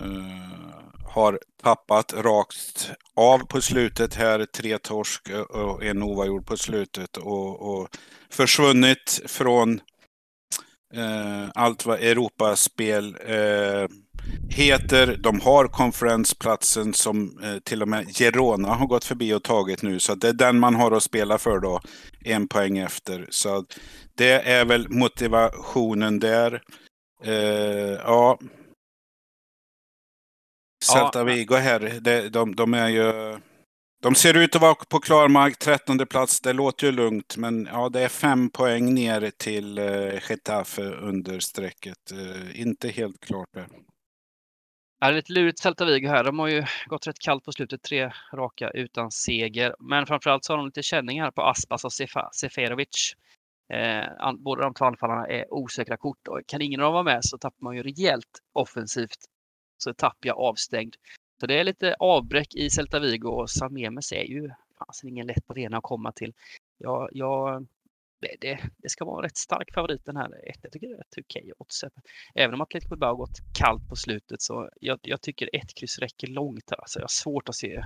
uh, 0.00 0.74
har 1.08 1.40
tappat 1.62 2.12
rakt 2.12 2.90
av 3.14 3.38
på 3.38 3.60
slutet 3.60 4.14
här. 4.14 4.44
Tre 4.44 4.78
torsk 4.78 5.28
eh, 5.28 5.40
och 5.40 5.84
en 5.84 6.02
oavgjord 6.02 6.46
på 6.46 6.56
slutet. 6.56 7.16
Och, 7.16 7.60
och 7.60 7.88
försvunnit 8.30 9.20
från 9.26 9.80
uh, 10.96 11.50
allt 11.54 11.86
vad 11.86 12.00
Europaspel 12.00 13.16
eh, 13.26 13.88
heter. 14.52 15.16
De 15.16 15.40
har 15.40 15.66
konferensplatsen 15.66 16.94
som 16.94 17.38
eh, 17.42 17.58
till 17.58 17.82
och 17.82 17.88
med 17.88 18.16
Girona 18.16 18.68
har 18.68 18.86
gått 18.86 19.04
förbi 19.04 19.34
och 19.34 19.42
tagit 19.42 19.82
nu. 19.82 20.00
Så 20.00 20.14
det 20.14 20.28
är 20.28 20.32
den 20.32 20.58
man 20.58 20.74
har 20.74 20.92
att 20.92 21.02
spela 21.02 21.38
för 21.38 21.58
då. 21.58 21.80
En 22.24 22.48
poäng 22.48 22.78
efter. 22.78 23.26
Så 23.30 23.64
det 24.14 24.32
är 24.32 24.64
väl 24.64 24.88
motivationen 24.88 26.18
där. 26.18 26.62
Eh, 27.24 27.32
ja. 28.04 28.38
Celta 30.84 31.24
Vigo 31.24 31.54
här, 31.54 31.98
det, 32.00 32.28
de, 32.28 32.56
de 32.56 32.74
är 32.74 32.88
ju... 32.88 33.38
De 34.02 34.14
ser 34.14 34.36
ut 34.36 34.56
att 34.56 34.62
vara 34.62 34.74
på 34.74 34.98
klar 35.00 35.28
mark, 35.28 35.58
13 35.58 35.98
plats. 35.98 36.40
Det 36.40 36.52
låter 36.52 36.86
ju 36.86 36.92
lugnt, 36.92 37.36
men 37.36 37.68
ja, 37.72 37.88
det 37.88 38.00
är 38.00 38.08
fem 38.08 38.50
poäng 38.50 38.94
ner 38.94 39.30
till 39.36 39.78
eh, 39.78 40.30
Getafe 40.30 40.82
under 40.82 41.40
strecket. 41.40 42.12
Eh, 42.12 42.60
inte 42.60 42.88
helt 42.88 43.20
klart 43.20 43.48
där. 43.54 43.66
Ja, 45.02 45.08
det 45.08 45.14
är 45.14 45.16
lite 45.16 45.32
lurigt 45.32 45.58
Celta 45.58 45.84
Vigo 45.84 46.08
här. 46.08 46.24
De 46.24 46.38
har 46.38 46.48
ju 46.48 46.64
gått 46.86 47.06
rätt 47.06 47.18
kallt 47.18 47.44
på 47.44 47.52
slutet. 47.52 47.82
Tre 47.82 48.12
raka 48.32 48.70
utan 48.70 49.10
seger. 49.10 49.74
Men 49.78 50.06
framförallt 50.06 50.44
så 50.44 50.52
har 50.52 50.58
de 50.58 50.66
lite 50.66 50.82
känning 50.82 51.22
här 51.22 51.30
på 51.30 51.42
Aspas 51.42 51.84
och 51.84 51.92
Seferovic. 52.32 53.16
Eh, 53.72 54.32
båda 54.38 54.62
de 54.62 54.74
två 54.74 54.84
anfallarna 54.84 55.26
är 55.26 55.54
osäkra 55.54 55.96
kort 55.96 56.28
och 56.28 56.40
kan 56.46 56.62
ingen 56.62 56.80
av 56.80 56.84
dem 56.84 56.92
vara 56.92 57.02
med 57.02 57.24
så 57.24 57.38
tappar 57.38 57.64
man 57.64 57.76
ju 57.76 57.82
rejält 57.82 58.40
offensivt. 58.52 59.18
Så 59.78 59.90
är 59.90 59.94
Tapia 59.94 60.34
avstängd. 60.34 60.96
Så 61.40 61.46
det 61.46 61.60
är 61.60 61.64
lite 61.64 61.94
avbräck 61.98 62.54
i 62.54 62.70
Celta 62.70 63.00
Vigo 63.00 63.28
och 63.28 63.50
Samemes 63.50 64.12
är 64.12 64.24
ju 64.24 64.50
fasen 64.78 65.08
ingen 65.08 65.26
lätt 65.26 65.50
arena 65.50 65.76
att 65.76 65.82
komma 65.82 66.12
till. 66.12 66.32
Jag, 66.78 67.08
jag, 67.12 67.66
det, 68.40 68.58
det, 68.78 68.88
ska 68.88 69.04
vara 69.04 69.18
en 69.18 69.22
rätt 69.22 69.36
stark 69.36 69.74
favorit 69.74 70.04
den 70.04 70.16
här. 70.16 70.48
Ett, 70.50 70.58
jag 70.62 70.72
tycker 70.72 70.86
det 70.86 70.94
är 70.94 70.98
rätt 70.98 71.18
okej 71.18 71.52
odds. 71.58 71.84
Även 72.34 72.54
om 72.54 72.60
Atletico 72.60 72.90
Bilbao 72.90 73.08
har 73.08 73.16
gått 73.16 73.38
kallt 73.58 73.88
på 73.88 73.96
slutet 73.96 74.42
så 74.42 74.68
jag, 74.80 74.98
jag 75.02 75.22
tycker 75.22 75.50
ett 75.52 75.74
kryss 75.74 75.98
räcker 75.98 76.26
långt. 76.26 76.70
här. 76.70 76.80
Alltså 76.80 76.98
jag 76.98 77.04
har 77.04 77.08
svårt 77.08 77.48
att 77.48 77.54
se 77.54 77.84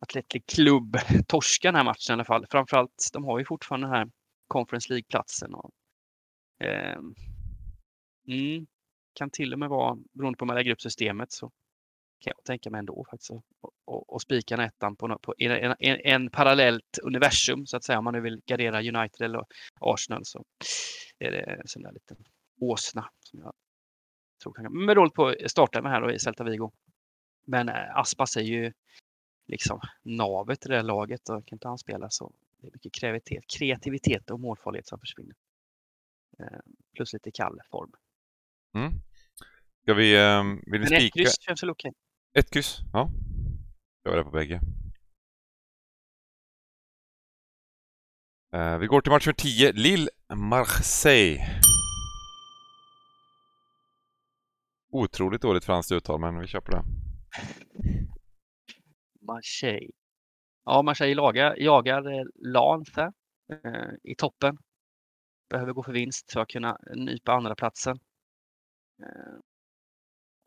Atletic 0.00 0.42
Club 0.46 0.96
torska 1.28 1.68
den 1.68 1.74
här 1.74 1.84
matchen 1.84 2.10
i 2.10 2.12
alla 2.12 2.24
fall. 2.24 2.46
Framförallt, 2.50 3.10
de 3.12 3.24
har 3.24 3.38
ju 3.38 3.44
fortfarande 3.44 3.86
den 3.86 3.96
här 3.96 4.10
Conference 4.48 4.92
League-platsen. 4.92 5.54
Och, 5.54 5.70
eh, 6.66 6.98
mm, 8.28 8.66
kan 9.14 9.30
till 9.30 9.52
och 9.52 9.58
med 9.58 9.68
vara, 9.68 9.96
beroende 10.12 10.36
på 10.36 10.44
hur 10.44 10.46
man 10.46 10.56
lägger 10.56 10.72
upp 10.72 10.80
systemet, 10.80 11.32
så 11.32 11.50
kan 12.20 12.32
jag 12.36 12.44
tänka 12.44 12.70
mig 12.70 12.78
ändå 12.78 13.04
faktiskt 13.10 13.30
och, 13.30 13.44
och, 13.84 14.12
och 14.14 14.22
spika 14.22 14.54
en 14.54 14.60
ettan 14.60 14.96
på, 14.96 15.18
på 15.22 15.34
en, 15.38 15.74
en, 15.78 16.00
en, 16.04 16.30
parallellt 16.30 16.98
universum 17.02 17.66
så 17.66 17.76
att 17.76 17.84
säga. 17.84 17.98
Om 17.98 18.04
man 18.04 18.14
nu 18.14 18.20
vill 18.20 18.40
gardera 18.46 18.78
United 18.78 19.24
eller 19.24 19.44
Arsenal 19.80 20.24
så 20.24 20.44
är 21.18 21.30
det 21.30 21.40
en 21.40 21.68
sån 21.68 21.82
där 21.82 21.92
liten 21.92 22.16
åsna 22.60 23.10
som 23.20 23.40
jag 23.40 23.52
tror 24.42 24.52
kan... 24.52 24.72
Men 24.72 24.86
beroende 24.86 25.14
på 25.14 25.34
starta 25.46 25.82
med 25.82 25.92
här 25.92 26.00
då 26.00 26.10
i 26.10 26.18
Celta 26.18 26.44
Vigo. 26.44 26.72
Men 27.46 27.68
eh, 27.68 27.96
Aspas 27.96 28.36
är 28.36 28.40
ju 28.40 28.72
liksom 29.46 29.80
navet 30.02 30.66
i 30.66 30.68
det 30.68 30.76
här 30.76 30.82
laget 30.82 31.28
och 31.28 31.46
kan 31.46 31.56
inte 31.56 31.68
han 31.68 31.78
spela 31.78 32.10
så 32.10 32.32
det 32.60 32.66
är 32.66 32.70
mycket 32.72 32.92
kreativitet, 32.92 33.44
kreativitet 33.58 34.30
och 34.30 34.40
målfarlighet 34.40 34.86
som 34.86 34.98
försvinner. 34.98 35.34
Eh, 36.38 36.60
plus 36.94 37.12
lite 37.12 37.30
kall 37.30 37.60
form. 37.70 37.92
Mm. 38.74 38.92
Ska 39.82 39.94
vi, 39.94 40.16
eh, 40.16 40.44
vill 40.44 40.54
ni 40.64 40.78
Men 40.78 40.82
ett 40.82 40.88
spika? 40.88 41.18
kryss 41.18 41.40
känns 41.40 41.62
väl 41.62 41.70
okej. 41.70 41.92
Ett 42.34 42.50
kryss? 42.50 42.78
Ja. 42.92 43.10
Jag 44.02 44.12
är 44.12 44.18
det 44.18 44.24
på 44.24 44.30
bägge. 44.30 44.60
Eh, 48.52 48.78
vi 48.78 48.86
går 48.86 49.00
till 49.00 49.12
match 49.12 49.26
nummer 49.26 49.34
10, 49.34 49.72
Lille 49.72 50.10
Marseille. 50.34 51.40
Otroligt 54.92 55.42
dåligt 55.42 55.64
franskt 55.64 55.92
uttal, 55.92 56.20
men 56.20 56.40
vi 56.40 56.46
på 56.60 56.70
det. 56.70 56.84
Marseille. 59.20 59.90
Ja, 60.64 60.82
Marseille 60.82 61.14
jagar, 61.14 61.56
jagar 61.56 62.12
eh, 62.12 62.24
här, 62.96 63.12
eh, 63.52 63.94
i 64.02 64.14
toppen. 64.14 64.58
Behöver 65.48 65.72
gå 65.72 65.82
för 65.82 65.92
vinst 65.92 66.32
för 66.32 66.40
att 66.40 66.48
kunna 66.48 66.78
nypa 66.94 67.32
andra 67.32 67.54
platsen. 67.54 67.96
Eh, 69.02 69.49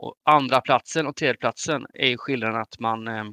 och 0.03 0.15
andra 0.23 0.61
platsen 0.61 1.07
och 1.07 1.15
tredje 1.15 1.37
platsen 1.37 1.85
är 1.93 2.07
ju 2.07 2.17
skillnaden 2.17 2.61
att 2.61 2.79
man 2.79 3.07
eh, 3.07 3.23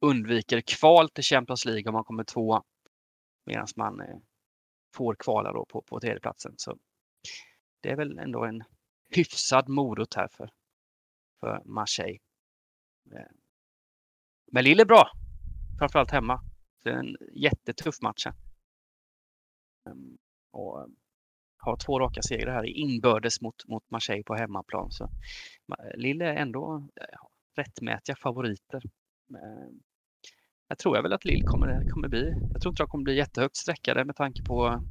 undviker 0.00 0.60
kval 0.60 1.08
till 1.08 1.24
Champions 1.24 1.64
League 1.64 1.88
om 1.88 1.92
man 1.92 2.04
kommer 2.04 2.24
tvåa. 2.24 2.62
Medan 3.46 3.66
man 3.76 4.00
eh, 4.00 4.16
får 4.94 5.14
kvala 5.14 5.52
då 5.52 5.66
på, 5.66 5.82
på 5.82 6.00
tredje 6.00 6.20
platsen. 6.20 6.54
Så 6.56 6.78
det 7.82 7.90
är 7.90 7.96
väl 7.96 8.18
ändå 8.18 8.44
en 8.44 8.64
hyfsad 9.14 9.68
morot 9.68 10.14
här 10.14 10.28
för, 10.28 10.50
för 11.40 11.62
Marseille. 11.64 12.18
Eh, 13.12 13.32
men 14.52 14.64
Lille 14.64 14.82
är 14.82 14.86
bra. 14.86 15.10
Framförallt 15.78 16.10
hemma. 16.10 16.40
Det 16.84 16.90
är 16.90 16.96
en 16.96 17.16
jättetuff 17.32 18.00
match 18.02 18.26
här. 18.26 18.34
Ehm, 19.90 20.18
och 20.50 20.88
har 21.58 21.76
två 21.76 21.98
raka 22.00 22.22
segrar 22.22 22.52
här 22.52 22.64
inbördes 22.64 23.40
mot, 23.40 23.68
mot 23.68 23.90
Marseille 23.90 24.22
på 24.22 24.34
hemmaplan. 24.34 24.90
Så 24.90 25.08
Lille 25.94 26.24
är 26.24 26.36
ändå 26.36 26.88
rättmätiga 27.56 28.16
favoriter. 28.16 28.82
Jag 30.68 30.78
tror 30.78 30.96
jag 30.96 31.02
väl 31.02 31.12
att 31.12 31.24
Lille 31.24 31.44
kommer, 31.44 31.90
kommer 31.90 32.08
bli. 32.08 32.34
Jag 32.52 32.62
tror 32.62 32.72
inte 32.72 32.82
de 32.82 32.88
kommer 32.88 33.04
bli 33.04 33.16
jättehögt 33.16 33.56
sträckade 33.56 34.04
med 34.04 34.16
tanke 34.16 34.42
på 34.42 34.82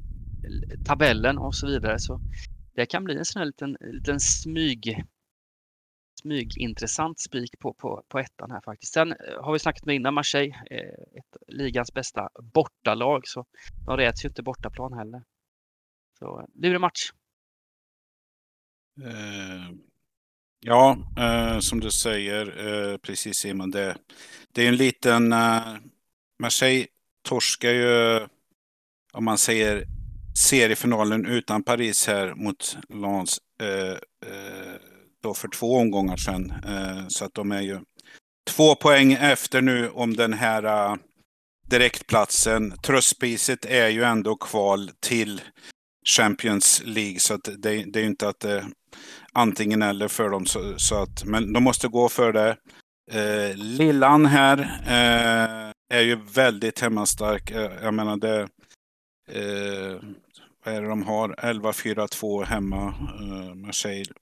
tabellen 0.86 1.38
och 1.38 1.54
så 1.54 1.66
vidare. 1.66 1.98
Så 1.98 2.20
det 2.74 2.86
kan 2.86 3.04
bli 3.04 3.18
en 3.18 3.24
sån 3.24 3.40
här 3.40 3.46
liten, 3.46 3.76
liten 3.80 4.20
smyg 4.20 5.04
smygintressant 6.22 7.20
spik 7.20 7.58
på, 7.58 7.74
på, 7.74 8.02
på 8.08 8.18
ettan 8.18 8.50
här 8.50 8.60
faktiskt. 8.60 8.92
Sen 8.92 9.12
eh, 9.12 9.44
har 9.44 9.52
vi 9.52 9.58
snackat 9.58 9.84
med 9.84 9.96
innan 9.96 10.14
Marseille, 10.14 10.54
eh, 10.70 11.18
ett 11.18 11.36
ligans 11.46 11.92
bästa 11.94 12.28
bortalag, 12.54 13.28
så 13.28 13.44
de 13.86 13.96
räds 13.96 14.24
ju 14.24 14.28
inte 14.28 14.42
bortaplan 14.42 14.92
heller. 14.92 15.22
Så 16.18 16.46
lurig 16.54 16.80
match. 16.80 17.10
Eh, 19.04 19.70
ja, 20.60 20.96
eh, 21.18 21.58
som 21.58 21.80
du 21.80 21.90
säger, 21.90 22.66
eh, 22.66 22.96
precis 22.96 23.36
Simon, 23.36 23.70
det, 23.70 23.96
det 24.52 24.64
är 24.64 24.68
en 24.68 24.76
liten... 24.76 25.32
Eh, 25.32 25.76
Marseille 26.42 26.86
torskar 27.22 27.70
ju, 27.70 28.20
om 29.12 29.24
man 29.24 29.38
säger 29.38 29.84
seriefinalen 30.38 31.26
utan 31.26 31.62
Paris 31.62 32.06
här 32.06 32.34
mot 32.34 32.78
Lens 32.88 33.40
eh, 33.60 33.92
eh, 34.32 34.74
då 35.22 35.34
för 35.34 35.48
två 35.48 35.76
omgångar 35.76 36.16
sedan. 36.16 36.52
Eh, 36.66 37.08
så 37.08 37.24
att 37.24 37.34
de 37.34 37.52
är 37.52 37.60
ju 37.60 37.80
två 38.46 38.74
poäng 38.74 39.12
efter 39.12 39.60
nu 39.62 39.90
om 39.90 40.16
den 40.16 40.32
här 40.32 40.62
eh, 40.64 40.96
direktplatsen. 41.66 42.78
Tröstpriset 42.78 43.64
är 43.64 43.88
ju 43.88 44.02
ändå 44.02 44.36
kval 44.36 44.90
till 45.00 45.40
Champions 46.08 46.82
League 46.84 47.20
så 47.20 47.34
att 47.34 47.44
det, 47.44 47.84
det 47.84 47.98
är 47.98 48.02
ju 48.02 48.06
inte 48.08 48.28
att 48.28 48.40
det 48.40 48.64
antingen 49.32 49.82
eller 49.82 50.08
för 50.08 50.30
dem. 50.30 50.46
Så, 50.46 50.78
så 50.78 51.02
att, 51.02 51.24
men 51.24 51.52
de 51.52 51.62
måste 51.62 51.88
gå 51.88 52.08
för 52.08 52.32
det. 52.32 52.56
Eh, 53.10 53.56
Lillan 53.56 54.26
här 54.26 54.58
eh, 54.86 55.72
är 55.98 56.02
ju 56.02 56.16
väldigt 56.34 56.80
hemmastark. 56.80 57.50
Eh, 57.50 57.72
jag 57.82 57.94
menar 57.94 58.16
det. 58.16 58.40
Eh, 59.30 60.00
vad 60.64 60.74
är 60.74 60.82
det 60.82 60.88
de 60.88 61.02
har? 61.02 61.28
11-4-2 61.28 62.44
hemma. 62.44 62.94
Eh, 63.20 63.54
Marseille. 63.54 64.12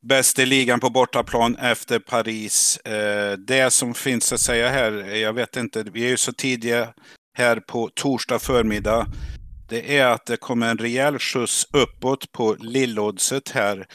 Bäst 0.00 0.38
i 0.38 0.46
ligan 0.46 0.80
på 0.80 0.90
bortaplan 0.90 1.56
efter 1.56 1.98
Paris. 1.98 2.76
Eh, 2.76 3.32
det 3.38 3.72
som 3.72 3.94
finns 3.94 4.32
att 4.32 4.40
säga 4.40 4.68
här, 4.68 4.92
jag 5.14 5.32
vet 5.32 5.56
inte, 5.56 5.82
vi 5.82 6.04
är 6.04 6.08
ju 6.08 6.16
så 6.16 6.32
tidiga 6.32 6.94
här 7.38 7.60
på 7.60 7.90
torsdag 7.94 8.38
förmiddag. 8.38 9.06
Det 9.68 9.98
är 9.98 10.06
att 10.06 10.26
det 10.26 10.36
kommer 10.36 10.70
en 10.70 10.78
rejäl 10.78 11.18
skjuts 11.18 11.66
uppåt 11.72 12.32
på 12.32 12.56
lilloddset 12.60 13.50
här 13.50 13.86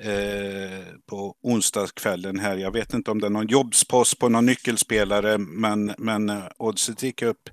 eh, 0.00 0.84
på 1.06 1.34
onsdagskvällen 1.42 2.38
här. 2.38 2.56
Jag 2.56 2.70
vet 2.70 2.94
inte 2.94 3.10
om 3.10 3.20
det 3.20 3.26
är 3.26 3.30
någon 3.30 3.46
jobbspost 3.46 4.18
på 4.18 4.28
någon 4.28 4.46
nyckelspelare, 4.46 5.38
men, 5.38 5.94
men 5.98 6.30
eh, 6.30 6.44
oddset 6.58 7.02
gick 7.02 7.22
upp. 7.22 7.50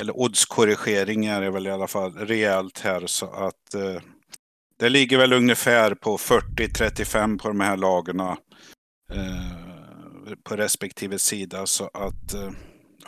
Eller 0.00 0.18
oddskorrigering 0.18 1.26
är 1.26 1.40
det 1.40 1.50
väl 1.50 1.66
i 1.66 1.70
alla 1.70 1.88
fall 1.88 2.12
rejält 2.12 2.80
här. 2.80 3.06
Så 3.06 3.26
att 3.26 3.74
eh, 3.74 4.02
det 4.78 4.88
ligger 4.88 5.18
väl 5.18 5.32
ungefär 5.32 5.94
på 5.94 6.16
40-35 6.16 7.38
på 7.38 7.48
de 7.48 7.60
här 7.60 7.76
lagarna 7.76 8.36
eh, 9.12 10.34
på 10.44 10.56
respektive 10.56 11.18
sida. 11.18 11.66
Så 11.66 11.90
att 11.94 12.34
eh, 12.34 12.50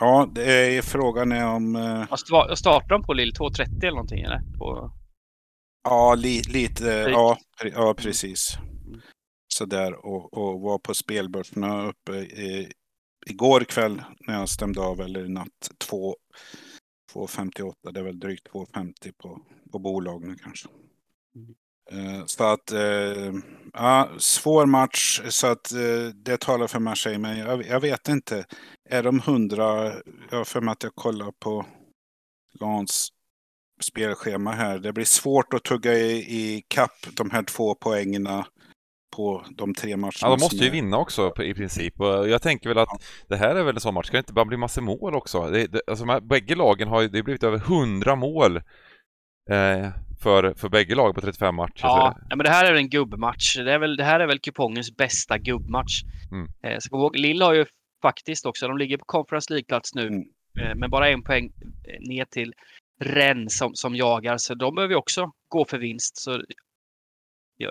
ja, 0.01 0.29
det 0.35 0.77
är 0.77 0.81
frågan 0.81 1.31
är 1.31 1.47
om... 1.47 1.75
Eh, 1.75 2.15
startar 2.55 2.89
de 2.89 3.03
på 3.03 3.13
Lill 3.13 3.33
230 3.33 3.77
eller 3.81 3.91
någonting 3.91 4.21
eller? 4.21 4.41
På... 4.57 4.91
Ja, 5.83 6.15
li, 6.15 6.41
lite, 6.41 6.85
ja, 6.85 7.37
ja 7.75 7.93
precis. 7.97 8.57
Mm. 8.87 9.01
Sådär 9.47 10.05
och, 10.05 10.33
och 10.33 10.61
var 10.61 10.77
på 10.77 10.93
spelbörserna 10.93 11.87
uppe 11.87 12.11
i, 12.11 12.71
igår 13.27 13.61
kväll 13.61 14.03
när 14.27 14.39
jag 14.39 14.49
stämde 14.49 14.81
av 14.81 15.01
eller 15.01 15.25
i 15.25 15.29
natt 15.29 15.71
2 15.77 16.15
2,58. 17.13 17.73
Det 17.93 17.99
är 17.99 18.03
väl 18.03 18.19
drygt 18.19 18.47
2,50 18.47 19.11
på, 19.17 19.41
på 19.71 19.79
bolagen 19.79 20.37
kanske. 20.43 20.69
Mm. 21.35 21.55
Uh, 21.93 22.25
så 22.25 22.43
att, 22.43 22.71
uh, 22.73 23.33
ja, 23.73 24.09
svår 24.17 24.65
match. 24.65 25.21
Så 25.29 25.47
att 25.47 25.71
uh, 25.75 26.07
det 26.07 26.39
talar 26.39 26.67
för 26.67 26.79
Marseille. 26.79 27.19
Men 27.19 27.37
jag, 27.37 27.65
jag, 27.65 27.79
vet 27.79 28.07
inte. 28.07 28.45
Är 28.89 29.03
de 29.03 29.19
hundra? 29.19 29.93
Jag 30.29 30.37
har 30.37 30.45
för 30.45 30.61
mig 30.61 30.71
att 30.71 30.83
jag 30.83 30.95
kollar 30.95 31.31
på 31.39 31.65
Lans 32.59 33.09
spelschema 33.81 34.51
här. 34.51 34.79
Det 34.79 34.93
blir 34.93 35.05
svårt 35.05 35.53
att 35.53 35.63
tugga 35.63 35.93
i, 35.93 36.17
i 36.17 36.63
kapp 36.67 37.07
de 37.13 37.29
här 37.31 37.43
två 37.43 37.75
poängerna 37.75 38.45
på 39.15 39.45
de 39.49 39.73
tre 39.73 39.97
matcherna. 39.97 40.11
Ja, 40.21 40.29
de 40.29 40.39
måste 40.39 40.55
ju 40.55 40.67
är... 40.67 40.71
vinna 40.71 40.97
också 40.97 41.33
i 41.43 41.53
princip. 41.53 42.01
Och 42.01 42.29
jag 42.29 42.41
tänker 42.41 42.69
väl 42.69 42.77
att 42.77 42.89
ja. 42.91 42.99
det 43.27 43.35
här 43.35 43.55
är 43.55 43.63
väl 43.63 43.75
en 43.75 43.81
sån 43.81 43.93
match, 43.93 44.07
ska 44.07 44.17
det 44.17 44.19
inte 44.19 44.33
bara 44.33 44.45
bli 44.45 44.57
massor 44.57 44.81
mål 44.81 45.15
också? 45.15 45.49
Det, 45.49 45.67
det, 45.67 45.81
alltså, 45.87 46.19
bägge 46.21 46.55
lagen 46.55 46.87
har 46.87 47.01
ju, 47.01 47.07
det 47.07 47.23
blivit 47.23 47.43
över 47.43 47.57
100 47.57 48.15
mål 48.15 48.57
eh, 49.49 49.89
för, 50.21 50.53
för 50.57 50.69
bägge 50.69 50.95
lag 50.95 51.15
på 51.15 51.21
35 51.21 51.55
matcher. 51.55 51.81
Ja, 51.81 52.17
ja, 52.29 52.35
men 52.35 52.43
det 52.43 52.49
här 52.49 52.65
är 52.65 52.75
en 52.75 52.89
gubbmatch. 52.89 53.57
Det, 53.57 53.73
är 53.73 53.79
väl, 53.79 53.97
det 53.97 54.03
här 54.03 54.19
är 54.19 54.27
väl 54.27 54.39
kupongens 54.39 54.97
bästa 54.97 55.37
gubbmatch. 55.37 56.01
Mm. 56.31 56.47
Eh, 56.63 56.77
så 56.79 56.97
ihåg, 56.97 57.15
Lill 57.15 57.41
har 57.41 57.53
ju 57.53 57.65
faktiskt 58.01 58.45
också, 58.45 58.67
de 58.67 58.77
ligger 58.77 58.97
på 58.97 59.05
Conference 59.05 59.53
League-plats 59.53 59.95
nu, 59.95 60.07
mm. 60.07 60.23
eh, 60.59 60.75
men 60.75 60.89
bara 60.89 61.09
en 61.09 61.23
poäng 61.23 61.51
eh, 61.87 61.99
ner 61.99 62.25
till 62.25 62.53
Rennes 62.99 63.57
som, 63.57 63.75
som 63.75 63.95
jagar, 63.95 64.37
så 64.37 64.55
de 64.55 64.75
behöver 64.75 64.93
ju 64.93 64.97
också 64.97 65.31
gå 65.47 65.65
för 65.65 65.77
vinst. 65.77 66.17
Så 66.17 66.41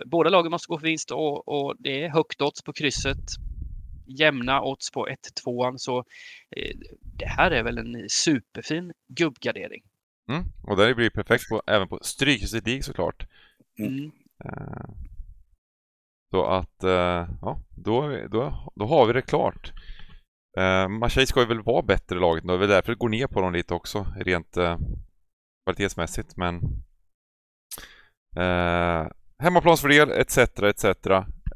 båda 0.07 0.31
lagen 0.31 0.51
måste 0.51 0.69
gå 0.69 0.79
för 0.79 0.87
vinst 0.87 1.11
och, 1.11 1.49
och 1.49 1.75
det 1.79 2.05
är 2.05 2.09
högt 2.09 2.43
odds 2.43 2.63
på 2.63 2.73
krysset. 2.73 3.19
Jämna 4.19 4.63
odds 4.63 4.91
på 4.91 5.09
1-2. 5.45 5.75
Så 5.77 5.99
eh, 6.57 6.77
det 7.19 7.27
här 7.27 7.51
är 7.51 7.63
väl 7.63 7.79
en 7.79 8.09
superfin 8.09 8.93
gubbgardering. 9.09 9.83
Mm, 10.31 10.45
och 10.63 10.77
det 10.77 10.95
blir 10.95 11.11
perfekt 11.11 11.49
på, 11.49 11.63
även 11.67 11.89
på 11.89 11.99
Strykrysset 12.03 12.85
såklart. 12.85 13.27
Mm. 13.79 14.05
Uh, 14.45 14.91
så 16.31 16.45
att, 16.47 16.85
uh, 16.85 17.29
ja, 17.41 17.63
då, 17.71 18.17
då, 18.31 18.73
då 18.75 18.87
har 18.87 19.07
vi 19.07 19.13
det 19.13 19.23
klart. 19.23 19.73
Uh, 20.59 20.89
Marseille 20.89 21.27
ska 21.27 21.41
ju 21.41 21.47
väl 21.47 21.63
vara 21.63 21.83
bättre 21.83 22.21
laget, 22.21 22.47
det 22.47 22.53
är 22.53 22.57
väl 22.57 22.69
därför 22.69 22.93
det 22.93 22.99
går 22.99 23.09
ner 23.09 23.27
på 23.27 23.41
dem 23.41 23.53
lite 23.53 23.75
också, 23.75 24.07
rent 24.17 24.57
uh, 24.57 24.79
kvalitetsmässigt. 25.65 26.37
Men 26.37 26.57
uh, 28.39 29.11
Hemmaplansfördel 29.43 30.11
etc. 30.11 30.39
etc. 30.39 30.85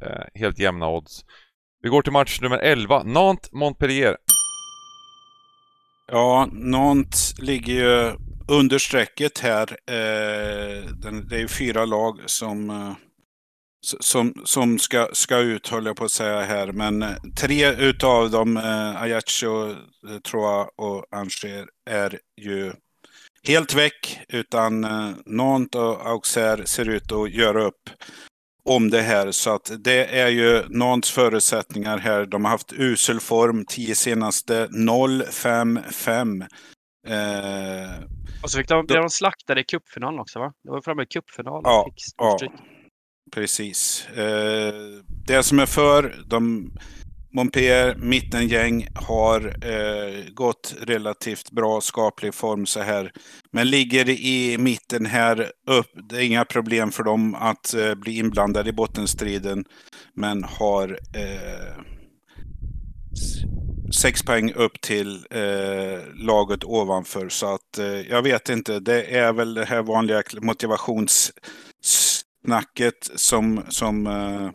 Eh, 0.01 0.25
helt 0.35 0.59
jämna 0.59 0.89
odds. 0.89 1.25
Vi 1.83 1.89
går 1.89 2.03
till 2.03 2.13
match 2.13 2.41
nummer 2.41 2.59
11. 2.59 3.03
Nantes-Montpellier. 3.03 4.17
Ja, 6.07 6.49
Nantes 6.53 7.39
ligger 7.39 7.75
ju 7.75 8.17
under 8.49 8.79
strecket 8.79 9.39
här. 9.39 9.71
Eh, 9.71 10.85
det 11.29 11.37
är 11.37 11.39
ju 11.39 11.49
fyra 11.49 11.85
lag 11.85 12.21
som, 12.27 12.71
eh, 12.71 12.93
som, 14.01 14.43
som 14.45 14.79
ska, 14.79 15.09
ska 15.13 15.39
ut, 15.39 15.69
höll 15.69 15.87
jag 15.87 15.97
på 15.97 16.05
att 16.05 16.11
säga 16.11 16.41
här. 16.41 16.73
Men 16.73 17.03
eh, 17.03 17.17
tre 17.41 17.73
utav 17.73 18.31
dem, 18.31 18.57
Ajaccio, 18.97 19.75
Troa 20.23 20.69
och 20.77 21.07
Angers, 21.11 21.45
är 21.91 22.19
ju 22.41 22.73
helt 23.47 23.75
väck, 23.75 24.21
utan 24.29 24.81
Nantes 25.27 25.79
och 25.79 26.07
Auxerre 26.07 26.67
ser 26.67 26.89
ut 26.89 27.13
att 27.13 27.31
göra 27.31 27.65
upp 27.65 27.91
om 28.65 28.91
det 28.91 29.03
här. 29.03 29.31
Så 29.31 29.55
att 29.55 29.73
det 29.79 30.05
är 30.05 30.29
ju 30.29 30.63
Nantes 30.69 31.11
förutsättningar 31.11 31.99
här. 31.99 32.27
De 32.27 32.45
har 32.45 32.53
haft 32.53 32.73
usel 32.73 33.21
form, 33.21 33.65
tio 33.65 33.95
senaste 33.95 34.67
0-5-5. 34.67 36.47
Eh, 37.07 38.05
och 38.43 38.51
så 38.51 38.59
fick 38.59 38.69
de, 38.69 38.87
blev 38.87 39.01
de 39.01 39.11
slaktade 39.11 39.61
i 39.61 39.65
cupfinalen 39.65 40.21
också 40.21 40.39
va? 40.39 40.53
Det 40.65 40.71
var 40.71 40.81
framme 40.81 41.03
i 41.03 41.07
cupfinalen. 41.07 41.63
Ja, 41.65 41.89
ja 42.17 42.39
precis. 43.33 44.09
Eh, 44.09 44.75
det 45.27 45.43
som 45.43 45.59
är 45.59 45.67
för, 45.67 46.15
de 46.27 46.71
Montpellier, 47.35 47.95
mittengäng, 47.95 48.89
har 48.95 49.47
eh, 49.47 50.25
gått 50.35 50.75
relativt 50.81 51.51
bra 51.51 51.81
skaplig 51.81 52.35
form 52.35 52.67
så 52.67 52.81
här. 52.81 53.13
Men 53.51 53.71
ligger 53.71 54.09
i 54.09 54.59
mitten 54.59 55.07
här 55.07 55.51
upp. 55.67 55.91
Det 56.09 56.17
är 56.17 56.27
inga 56.27 56.45
problem 56.45 56.91
för 56.91 57.03
dem 57.03 57.35
att 57.35 57.75
eh, 57.75 57.95
bli 57.95 58.19
inblandade 58.19 58.71
i 58.71 58.73
bottenstriden. 58.73 59.65
Men 60.15 60.45
har 60.45 60.99
eh, 61.15 61.83
sex 63.93 64.23
poäng 64.23 64.53
upp 64.53 64.81
till 64.81 65.27
eh, 65.31 65.99
laget 66.15 66.65
ovanför. 66.65 67.29
Så 67.29 67.55
att 67.55 67.79
eh, 67.79 67.87
jag 67.87 68.23
vet 68.23 68.49
inte. 68.49 68.81
Det 68.81 69.19
är 69.19 69.33
väl 69.33 69.55
det 69.55 69.65
här 69.65 69.83
vanliga 69.83 70.23
motivationssnacket 70.41 73.11
som, 73.15 73.65
som 73.69 74.07
eh, 74.07 74.51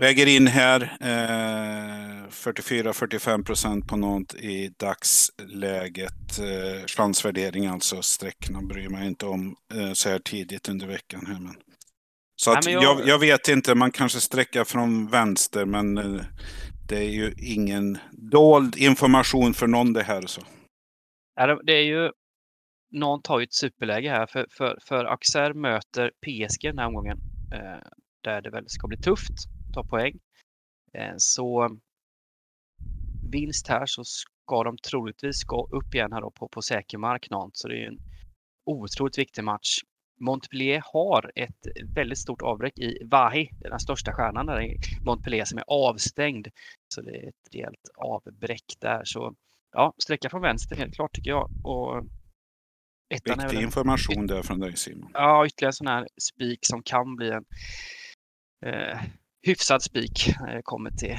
Väger 0.00 0.26
in 0.26 0.46
här 0.46 0.96
eh, 1.00 2.28
44-45 2.30 3.44
procent 3.44 3.88
på 3.88 3.96
något 3.96 4.34
i 4.34 4.70
dagsläget. 4.78 6.38
Eh, 6.38 6.86
chansvärdering 6.86 7.66
alltså, 7.66 8.02
sträckorna 8.02 8.62
bryr 8.62 8.88
mig 8.88 9.06
inte 9.06 9.26
om 9.26 9.56
eh, 9.74 9.92
så 9.92 10.08
här 10.08 10.18
tidigt 10.18 10.68
under 10.68 10.86
veckan. 10.86 11.26
Här, 11.26 11.40
men. 11.40 11.54
Så 12.36 12.52
att 12.52 12.64
Nej, 12.64 12.74
jag... 12.74 12.82
Jag, 12.82 13.08
jag... 13.08 13.18
vet 13.18 13.48
inte, 13.48 13.74
man 13.74 13.90
kanske 13.90 14.20
sträcker 14.20 14.64
från 14.64 15.06
vänster 15.06 15.64
men 15.64 15.98
eh, 15.98 16.22
det 16.90 16.98
är 16.98 17.10
ju 17.10 17.34
ingen 17.38 17.98
dold 18.12 18.76
information 18.76 19.54
för 19.54 19.66
någon 19.66 19.92
det 19.92 20.02
här. 20.02 20.26
Så. 20.26 20.42
Det 21.62 21.72
är 21.72 21.84
ju 21.84 22.10
någon 22.90 23.22
tar 23.22 23.38
ju 23.38 23.44
ett 23.44 23.54
superläge 23.54 24.10
här 24.10 24.26
för, 24.26 24.46
för, 24.50 24.78
för 24.82 25.04
Axer 25.04 25.52
möter 25.52 26.10
PSG 26.10 26.62
den 26.62 26.78
här 26.78 26.86
omgången. 26.86 27.18
Eh, 27.52 27.88
där 28.24 28.42
det 28.42 28.50
väl 28.50 28.64
ska 28.68 28.88
bli 28.88 28.96
tufft 28.96 29.34
ta 29.74 29.84
poäng. 29.84 30.18
Eh, 30.94 31.14
så 31.16 31.78
vinst 33.32 33.68
här 33.68 33.86
så 33.86 34.04
ska 34.04 34.64
de 34.64 34.76
troligtvis 34.78 35.44
gå 35.44 35.68
upp 35.72 35.94
igen 35.94 36.12
här 36.12 36.20
då 36.20 36.30
på, 36.30 36.48
på 36.48 36.62
säker 36.62 36.98
mark 36.98 37.28
Så 37.52 37.68
det 37.68 37.82
är 37.82 37.86
en 37.86 37.98
otroligt 38.64 39.18
viktig 39.18 39.44
match. 39.44 39.78
Montpellier 40.20 40.82
har 40.92 41.32
ett 41.34 41.66
väldigt 41.94 42.18
stort 42.18 42.42
avbräck 42.42 42.78
i 42.78 42.98
Vahi, 43.04 43.50
den 43.60 43.80
största 43.80 44.12
stjärnan 44.12 44.46
där 44.46 44.62
i 44.62 44.78
Montpellier 45.04 45.44
som 45.44 45.58
är 45.58 45.64
avstängd. 45.66 46.48
Så 46.94 47.02
det 47.02 47.10
är 47.10 47.28
ett 47.28 47.54
rejält 47.54 47.88
avbräck 47.96 48.64
där. 48.80 49.04
Så 49.04 49.34
ja, 49.72 49.94
sträcka 49.98 50.30
från 50.30 50.42
vänster 50.42 50.76
helt 50.76 50.94
klart 50.94 51.12
tycker 51.12 51.30
jag. 51.30 51.50
Och 51.64 52.04
Viktig 53.10 53.32
en... 53.32 53.62
information 53.62 54.26
där 54.26 54.42
från 54.42 54.60
dig 54.60 54.76
Simon. 54.76 55.10
Ja, 55.14 55.46
ytterligare 55.46 55.72
sån 55.72 55.86
här 55.86 56.08
spik 56.20 56.58
som 56.62 56.82
kan 56.82 57.16
bli 57.16 57.30
en 57.30 57.44
eh, 58.66 59.00
hyfsad 59.42 59.82
spik 59.82 60.34
när 60.40 60.54
det 60.54 60.62
kommer 60.62 60.90
till. 60.90 61.18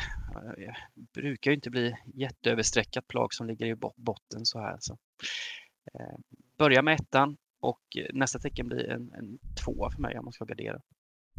Det 0.55 0.65
eh, 0.65 0.73
brukar 1.13 1.51
ju 1.51 1.55
inte 1.55 1.69
bli 1.69 1.95
jätteöverstreckat 2.13 3.13
lag 3.13 3.33
som 3.33 3.47
ligger 3.47 3.65
i 3.65 3.75
botten 3.75 4.45
så 4.45 4.59
här. 4.59 4.77
Så, 4.79 4.97
eh, 5.93 6.17
börja 6.57 6.81
med 6.81 6.93
ettan 6.93 7.37
och 7.61 7.81
nästa 8.13 8.39
tecken 8.39 8.67
blir 8.67 8.89
en, 8.89 9.01
en 9.13 9.39
tvåa 9.63 9.91
för 9.91 10.01
mig 10.01 10.17
om 10.17 10.25
man 10.25 10.33
ska 10.33 10.45
gardera. 10.45 10.81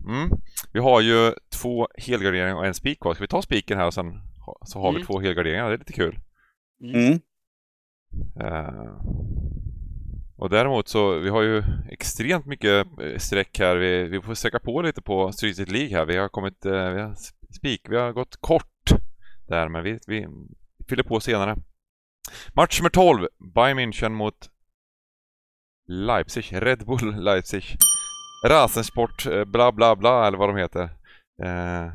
Mm. 0.09 0.31
Vi 0.73 0.81
har 0.81 1.01
ju 1.01 1.35
två 1.63 1.89
helgarderingar 1.99 2.55
och 2.55 2.67
en 2.67 2.75
spik 2.75 3.01
kvar. 3.01 3.15
Ska 3.15 3.25
vi 3.25 3.29
ta 3.29 3.43
spiken 3.43 3.79
här 3.79 3.87
och 3.87 3.95
sen 3.95 4.21
så 4.65 4.81
har 4.81 4.89
mm. 4.89 5.01
vi 5.01 5.07
två 5.07 5.21
helgarderingar? 5.21 5.69
Det 5.69 5.75
är 5.75 5.79
lite 5.79 5.93
kul. 5.93 6.19
Mm. 6.83 7.21
Uh, 8.41 9.03
Och 10.43 10.51
däremot 10.51 10.89
så, 10.89 11.19
vi 11.19 11.29
har 11.29 11.43
ju 11.43 11.63
extremt 11.91 12.47
mycket 12.47 12.87
eh, 13.01 13.19
streck 13.19 13.59
här. 13.59 13.77
Vi, 13.77 14.09
vi 14.09 14.21
får 14.21 14.35
söka 14.35 14.59
på 14.59 14.83
lite 14.83 15.03
på 15.03 15.33
Street 15.33 15.69
League 15.69 15.99
här. 15.99 16.07
Vi 16.07 16.17
har 16.17 16.29
kommit, 16.29 16.67
eh, 16.67 16.91
vi 16.91 17.01
har 17.01 17.15
spik, 17.59 17.81
vi 17.89 17.97
har 17.97 18.13
gått 18.13 18.37
kort 18.41 18.91
där, 19.49 19.69
men 19.69 19.85
vi, 19.85 19.99
vi 20.07 20.27
fyller 20.89 21.03
på 21.03 21.21
senare. 21.21 21.57
Match 22.55 22.81
nummer 22.81 22.91
12, 22.91 23.29
Bayern 23.55 23.79
München 23.79 24.09
mot 24.09 24.51
Leipzig, 25.89 26.53
Red 26.53 26.87
Bull 26.87 27.15
Leipzig. 27.25 27.65
Rasensport, 28.49 29.27
eh, 29.27 29.45
bla 29.45 29.73
bla 29.73 29.97
bla 29.97 30.27
eller 30.27 30.39
vad 30.39 30.49
de 30.49 30.57
heter. 30.57 30.83
Eh, 31.43 31.93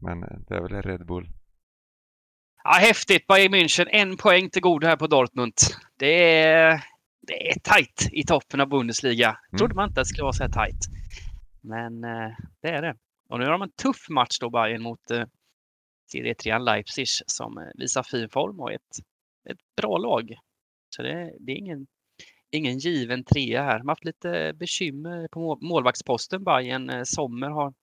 men 0.00 0.20
det 0.20 0.54
är 0.54 0.60
väl 0.60 0.82
Red 0.82 1.06
Bull. 1.06 1.28
Ja, 2.64 2.70
häftigt! 2.70 3.26
Bayern 3.26 3.54
München, 3.54 3.88
en 3.90 4.16
poäng 4.16 4.50
till 4.50 4.62
godo 4.62 4.86
här 4.86 4.96
på 4.96 5.06
Dortmund. 5.06 5.54
Det 5.96 6.42
är, 6.42 6.84
det 7.26 7.50
är 7.50 7.60
tajt 7.60 8.08
i 8.12 8.24
toppen 8.24 8.60
av 8.60 8.68
Bundesliga. 8.68 9.28
Mm. 9.28 9.58
Trodde 9.58 9.74
man 9.74 9.88
inte 9.88 10.00
att 10.00 10.04
det 10.04 10.08
skulle 10.08 10.22
vara 10.22 10.32
så 10.32 10.42
här 10.42 10.50
tajt. 10.50 10.86
Men 11.60 12.04
eh, 12.04 12.30
det 12.62 12.68
är 12.68 12.82
det. 12.82 12.96
Och 13.28 13.38
nu 13.38 13.44
har 13.44 13.52
de 13.52 13.62
en 13.62 13.72
tuff 13.72 14.08
match 14.08 14.38
då, 14.40 14.50
Bayern 14.50 14.82
mot 14.82 15.00
Serie 16.12 16.34
3 16.34 16.58
Leipzig 16.58 17.06
som 17.08 17.70
visar 17.74 18.02
fin 18.02 18.28
form 18.28 18.60
och 18.60 18.72
ett, 18.72 18.96
ett 19.50 19.58
bra 19.76 19.98
lag. 19.98 20.34
Så 20.96 21.02
det, 21.02 21.32
det 21.40 21.52
är 21.52 21.56
ingen, 21.56 21.86
ingen 22.52 22.78
given 22.78 23.24
trea 23.24 23.62
här. 23.62 23.78
De 23.78 23.88
har 23.88 23.92
haft 23.92 24.04
lite 24.04 24.52
bekymmer 24.54 25.28
på 25.28 25.58
målvaktsposten. 25.60 26.44
Bayern 26.44 26.90
eh, 26.90 27.02
Sommer 27.04 27.50
har 27.50 27.74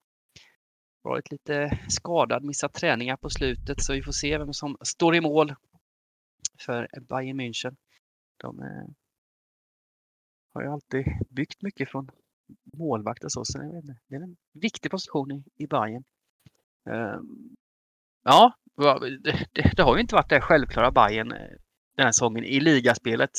varit 1.02 1.30
lite 1.30 1.78
skadad, 1.88 2.44
missat 2.44 2.74
träningar 2.74 3.16
på 3.16 3.30
slutet 3.30 3.82
så 3.82 3.92
vi 3.92 4.02
får 4.02 4.12
se 4.12 4.38
vem 4.38 4.52
som 4.52 4.76
står 4.80 5.14
i 5.14 5.20
mål 5.20 5.54
för 6.66 6.88
Bayern 7.00 7.40
München. 7.40 7.76
De 8.36 8.60
eh, 8.62 8.86
har 10.54 10.62
ju 10.62 10.68
alltid 10.68 11.04
byggt 11.30 11.62
mycket 11.62 11.90
från 11.90 12.10
målvakt 12.72 13.24
och 13.24 13.32
så, 13.32 13.44
så 13.44 13.58
det 14.08 14.16
är 14.16 14.20
en 14.20 14.36
viktig 14.52 14.90
position 14.90 15.32
i, 15.32 15.44
i 15.56 15.66
Bayern. 15.66 16.04
Ehm, 16.90 17.56
ja, 18.22 18.54
det, 19.76 19.82
har 19.82 19.96
ju 19.96 20.00
inte 20.00 20.14
varit 20.14 20.28
det 20.28 20.40
självklara 20.40 20.90
Bayern 20.90 21.32
eh, 21.32 21.56
den 21.96 22.04
här 22.04 22.12
säsongen 22.12 22.44
i 22.44 22.60
ligaspelet. 22.60 23.30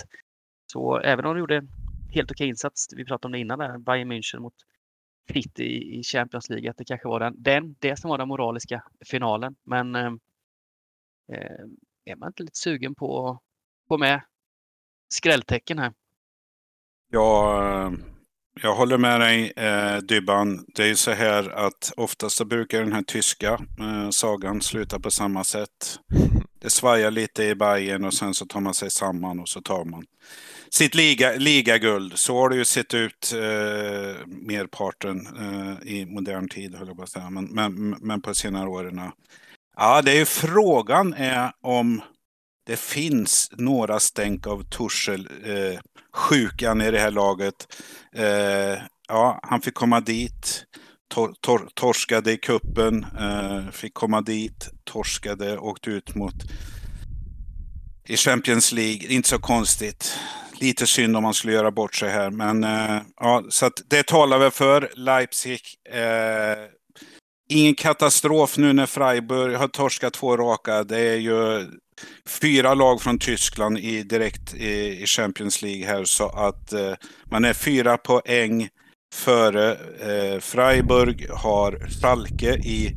Så 0.71 0.99
även 0.99 1.25
om 1.25 1.33
de 1.35 1.39
gjorde 1.39 1.57
en 1.57 1.69
helt 2.09 2.31
okej 2.31 2.47
insats, 2.47 2.87
vi 2.95 3.05
pratade 3.05 3.27
om 3.27 3.31
det 3.31 3.39
innan 3.39 3.59
där, 3.59 3.77
Bayern 3.77 4.11
München 4.11 4.39
mot 4.39 4.53
fritt 5.27 5.59
i, 5.59 5.99
i 5.99 6.03
Champions 6.03 6.49
League, 6.49 6.69
att 6.69 6.77
det 6.77 6.85
kanske 6.85 7.07
var 7.07 7.19
den, 7.19 7.33
den, 7.37 7.75
det 7.79 7.99
som 7.99 8.09
var 8.09 8.17
den 8.17 8.27
moraliska 8.27 8.83
finalen. 9.05 9.55
Men 9.63 9.95
eh, 9.95 10.11
eh 11.33 11.65
är 12.05 12.15
man 12.15 12.29
inte 12.29 12.43
lite 12.43 12.57
sugen 12.57 12.95
på 12.95 13.29
att 13.29 13.39
få 13.87 13.97
med 13.97 14.21
skrälltecken 15.09 15.79
här? 15.79 15.93
Ja, 17.11 17.63
eh, 17.63 17.91
jag 18.61 18.75
håller 18.75 18.97
med 18.97 19.19
dig 19.19 19.53
eh, 19.55 19.97
Dybban. 19.97 20.65
Det 20.75 20.83
är 20.83 20.87
ju 20.87 20.95
så 20.95 21.11
här 21.11 21.49
att 21.49 21.93
oftast 21.97 22.37
så 22.37 22.45
brukar 22.45 22.79
den 22.79 22.93
här 22.93 23.03
tyska 23.03 23.53
eh, 23.79 24.09
sagan 24.09 24.61
sluta 24.61 24.99
på 24.99 25.11
samma 25.11 25.43
sätt. 25.43 25.99
Det 26.61 26.69
svajar 26.69 27.11
lite 27.11 27.43
i 27.43 27.55
Bayern 27.55 28.05
och 28.05 28.13
sen 28.13 28.33
så 28.33 28.45
tar 28.45 28.59
man 28.59 28.73
sig 28.73 28.91
samman 28.91 29.39
och 29.39 29.49
så 29.49 29.61
tar 29.61 29.85
man 29.85 30.05
sitt 30.73 30.95
liga, 30.95 31.31
ligaguld. 31.37 32.19
Så 32.19 32.37
har 32.37 32.49
det 32.49 32.55
ju 32.55 32.65
sett 32.65 32.93
ut 32.93 33.33
eh, 33.33 34.27
merparten 34.27 35.27
eh, 35.27 35.93
i 35.93 36.05
modern 36.05 36.49
tid, 36.49 36.75
höll 36.75 36.87
jag 36.87 36.97
på 36.97 37.03
att 37.03 37.09
säga. 37.09 37.29
Men, 37.29 37.45
men, 37.45 37.89
men 37.89 38.21
på 38.21 38.33
senare 38.33 38.69
åren. 38.69 39.01
Ja, 39.77 40.01
det 40.01 40.11
är 40.11 40.19
ju 40.19 40.25
frågan 40.25 41.13
är 41.13 41.51
om 41.61 42.01
det 42.65 42.79
finns 42.79 43.51
några 43.57 43.99
stänk 43.99 44.47
av 44.47 44.63
Torshäll 44.63 45.29
eh, 45.43 45.79
sjukan 46.13 46.81
i 46.81 46.91
det 46.91 46.99
här 46.99 47.11
laget. 47.11 47.67
Eh, 48.15 48.83
ja, 49.07 49.39
han 49.43 49.61
fick 49.61 49.73
komma 49.73 49.99
dit. 49.99 50.65
Tor, 51.13 51.33
tor, 51.41 51.69
torskade 51.73 52.31
i 52.31 52.37
kuppen, 52.37 53.05
eh, 53.19 53.71
fick 53.71 53.93
komma 53.93 54.21
dit, 54.21 54.69
torskade, 54.83 55.57
åkte 55.57 55.89
ut 55.89 56.15
mot 56.15 56.35
i 58.07 58.17
Champions 58.17 58.71
League. 58.71 59.07
Inte 59.07 59.29
så 59.29 59.39
konstigt. 59.39 60.19
Lite 60.61 60.87
synd 60.87 61.17
om 61.17 61.23
man 61.23 61.33
skulle 61.33 61.53
göra 61.53 61.71
bort 61.71 61.95
sig 61.95 62.09
här, 62.09 62.29
men 62.29 62.63
eh, 62.63 63.01
ja, 63.19 63.43
så 63.49 63.65
att 63.65 63.81
det 63.87 64.07
talar 64.07 64.37
väl 64.37 64.51
för 64.51 64.91
Leipzig. 64.95 65.61
Eh, 65.89 66.57
ingen 67.49 67.75
katastrof 67.75 68.57
nu 68.57 68.73
när 68.73 68.85
Freiburg 68.85 69.55
har 69.55 69.67
torskat 69.67 70.13
två 70.13 70.37
raka. 70.37 70.83
Det 70.83 70.99
är 70.99 71.17
ju 71.17 71.67
fyra 72.27 72.73
lag 72.73 73.01
från 73.01 73.19
Tyskland 73.19 73.77
i, 73.77 74.03
direkt 74.03 74.53
i, 74.53 75.01
i 75.01 75.05
Champions 75.05 75.61
League 75.61 75.85
här 75.85 76.03
så 76.03 76.29
att 76.29 76.73
eh, 76.73 76.93
man 77.31 77.45
är 77.45 77.53
fyra 77.53 77.97
poäng 77.97 78.69
före 79.13 79.71
eh, 79.99 80.39
Freiburg 80.39 81.29
har 81.29 81.87
Schalke 82.01 82.53
i 82.53 82.95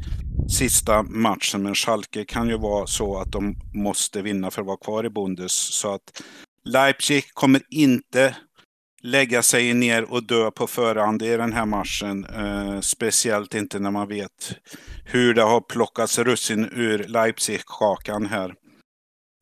sista 0.49 1.03
matchen. 1.03 1.63
Men 1.63 1.75
Schalke 1.75 2.25
kan 2.25 2.49
ju 2.49 2.59
vara 2.59 2.87
så 2.87 3.19
att 3.19 3.33
de 3.33 3.57
måste 3.75 4.23
vinna 4.23 4.51
för 4.51 4.61
att 4.61 4.67
vara 4.67 4.77
kvar 4.77 5.07
i 5.07 5.11
Bundes. 5.11 5.53
Så 5.53 5.95
att 5.95 6.23
Leipzig 6.65 7.35
kommer 7.35 7.63
inte 7.71 8.37
lägga 9.03 9.43
sig 9.43 9.75
ner 9.75 10.13
och 10.13 10.27
dö 10.27 10.51
på 10.51 10.67
förhand 10.67 11.23
i 11.23 11.37
den 11.37 11.53
här 11.53 11.67
matchen. 11.67 12.25
Eh, 12.25 12.81
speciellt 12.81 13.55
inte 13.55 13.79
när 13.79 13.91
man 13.91 14.09
vet 14.09 14.59
hur 15.05 15.35
det 15.35 15.43
har 15.43 15.61
plockats 15.61 16.19
russin 16.19 16.69
ur 16.73 16.99
Leipzig-kakan 16.99 18.27
här. 18.27 18.55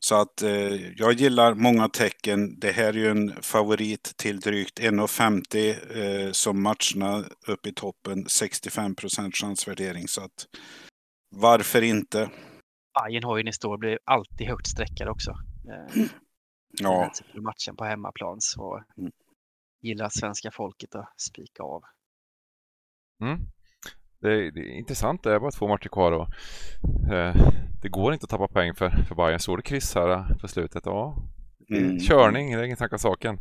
Så 0.05 0.15
att 0.15 0.43
eh, 0.43 0.93
jag 0.97 1.13
gillar 1.13 1.55
många 1.55 1.89
tecken. 1.89 2.59
Det 2.59 2.73
här 2.73 2.89
är 2.89 2.93
ju 2.93 3.11
en 3.11 3.43
favorit 3.43 4.13
till 4.17 4.41
drygt 4.41 4.81
1,50 4.81 6.27
eh, 6.27 6.33
som 6.33 6.63
matcherna 6.63 7.25
uppe 7.47 7.69
i 7.69 7.73
toppen. 7.73 8.25
65 8.29 8.95
chansvärdering. 9.33 10.09
Så 10.09 10.25
att 10.25 10.47
varför 11.37 11.83
inte? 11.83 12.31
Bayern 13.03 13.25
har 13.25 13.37
ju 13.37 13.45
nästa 13.45 13.69
år 13.69 13.79
blir 13.79 13.99
alltid 14.05 14.47
högt 14.47 14.67
streckade 14.67 15.11
också. 15.11 15.31
Eh, 15.31 16.05
ja. 16.73 17.11
Matchen 17.35 17.77
på 17.77 17.85
hemmaplan 17.85 18.37
så 18.41 18.85
mm. 18.99 19.13
gillar 19.81 20.09
svenska 20.09 20.51
folket 20.51 20.95
att 20.95 21.21
spika 21.21 21.63
av. 21.63 21.83
Mm. 23.23 23.39
Det, 24.21 24.29
är, 24.29 24.53
det 24.53 24.61
är 24.61 24.79
intressant, 24.79 25.23
det 25.23 25.35
är 25.35 25.41
bara 25.41 25.51
två 25.51 25.69
matcher 25.69 25.89
kvar 25.89 26.13
och 26.13 26.29
eh, 27.13 27.37
det 27.83 27.89
går 27.89 28.13
inte 28.13 28.25
att 28.25 28.31
tappa 28.31 28.49
poäng 28.49 28.75
för, 28.75 28.91
för 28.91 29.15
Bayern. 29.15 29.39
Står 29.39 29.57
det 29.57 29.63
kryss 29.63 29.95
här 29.95 30.09
eh, 30.11 30.37
på 30.41 30.49
slutet, 30.49 30.83
ja. 30.87 31.17
Mm. 31.71 31.99
Körning, 31.99 32.53
det 32.53 32.61
är 32.61 32.65
ingen 32.65 32.77
snack 32.77 32.93
om 32.93 32.99
saken. 32.99 33.41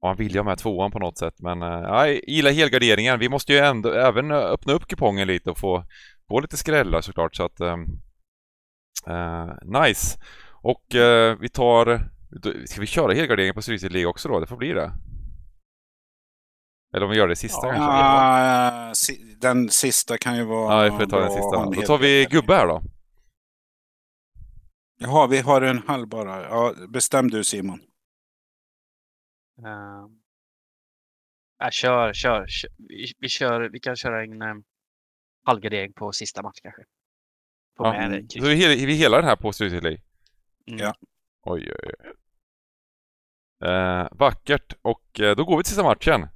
Ja, 0.00 0.08
han 0.08 0.16
vill 0.16 0.32
ju 0.32 0.38
ha 0.38 0.44
med 0.44 0.58
tvåan 0.58 0.90
på 0.90 0.98
något 0.98 1.18
sätt, 1.18 1.34
men 1.38 1.62
eh, 1.62 1.68
jag 1.68 2.28
gillar 2.28 2.50
helgarderingen. 2.50 3.18
Vi 3.18 3.28
måste 3.28 3.52
ju 3.52 3.58
ändå 3.58 3.92
även 3.92 4.32
öppna 4.32 4.72
upp 4.72 4.86
kupongen 4.86 5.28
lite 5.28 5.50
och 5.50 5.58
få, 5.58 5.84
få 6.28 6.40
lite 6.40 6.56
skrällar 6.56 7.00
såklart, 7.00 7.36
så 7.36 7.44
att 7.44 7.60
uh, 7.60 7.76
nice. 9.82 10.18
Och 10.62 10.84
vi 11.40 11.48
tar, 11.48 12.10
ska 12.66 12.80
vi 12.80 12.86
köra 12.86 13.12
helgarderingen 13.12 13.54
på 13.54 13.62
Stryket 13.62 13.92
League 13.92 14.10
också 14.10 14.28
då? 14.28 14.40
Det 14.40 14.46
får 14.46 14.56
bli 14.56 14.72
det. 14.72 14.92
Eller 16.94 17.04
om 17.04 17.10
vi 17.10 17.16
gör 17.16 17.28
det 17.28 17.36
sista 17.36 17.66
ja, 17.66 17.72
kanske? 17.72 19.12
Ja, 19.12 19.24
den 19.40 19.68
sista 19.70 20.18
kan 20.18 20.36
ju 20.36 20.44
vara... 20.44 20.86
Ja, 20.86 20.92
vi 20.92 20.98
får 20.98 21.10
ta 21.10 21.20
den 21.20 21.30
sista. 21.30 21.64
Då 21.64 21.82
tar 21.82 21.98
vi 21.98 22.26
gubbe 22.30 22.54
här 22.54 22.66
då. 22.66 22.82
Jaha, 25.00 25.26
vi 25.26 25.38
har 25.38 25.62
en 25.62 25.78
halv 25.78 26.08
bara. 26.08 26.42
Ja, 26.42 26.74
bestäm 26.88 27.30
du 27.30 27.44
Simon. 27.44 27.80
Uh, 29.58 30.06
ja, 31.58 31.70
kör, 31.70 32.12
kör. 32.12 32.46
kör. 32.48 32.70
Vi, 32.88 33.12
vi, 33.18 33.28
kör. 33.28 33.68
Vi 33.72 33.80
kan 33.80 33.96
köra 33.96 34.22
en 34.22 34.42
um, 34.42 34.64
halvgardering 35.44 35.92
på 35.92 36.12
sista 36.12 36.42
match 36.42 36.58
kanske. 36.62 36.82
På 37.76 37.86
ja, 37.86 37.92
med, 37.92 38.32
så 38.32 38.40
vi, 38.40 38.86
vi 38.86 38.94
hela 38.94 39.16
den 39.16 39.26
här 39.26 39.36
på 39.36 39.52
slutet? 39.52 39.84
Mm. 39.84 39.98
Ja. 40.66 40.94
Oj, 41.50 41.72
oj, 41.82 41.92
oj. 42.04 42.10
Uh, 43.70 44.08
vackert. 44.10 44.74
Och 44.82 45.20
uh, 45.20 45.30
då 45.36 45.44
går 45.44 45.56
vi 45.56 45.62
till 45.62 45.70
sista 45.70 45.82
matchen. 45.82 46.26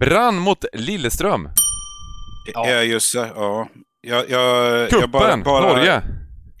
Brann 0.00 0.38
mot 0.38 0.64
Lilleström. 0.72 1.48
Ja, 2.54 2.82
just 2.82 3.14
det. 3.14 3.32
Ja. 3.34 3.68
Jag, 4.00 4.30
jag, 4.30 4.88
Kuppen, 4.90 5.00
jag 5.00 5.10
bara, 5.10 5.36
bara, 5.36 5.72
Norge. 5.72 6.02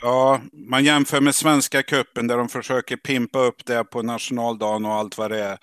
Ja, 0.00 0.40
man 0.70 0.84
jämför 0.84 1.20
med 1.20 1.34
Svenska 1.34 1.82
kuppen 1.82 2.26
där 2.26 2.36
de 2.36 2.48
försöker 2.48 2.96
pimpa 2.96 3.38
upp 3.38 3.66
det 3.66 3.84
på 3.84 4.02
nationaldagen 4.02 4.84
och 4.84 4.92
allt 4.92 5.18
vad 5.18 5.30
det 5.30 5.44
är. 5.44 5.58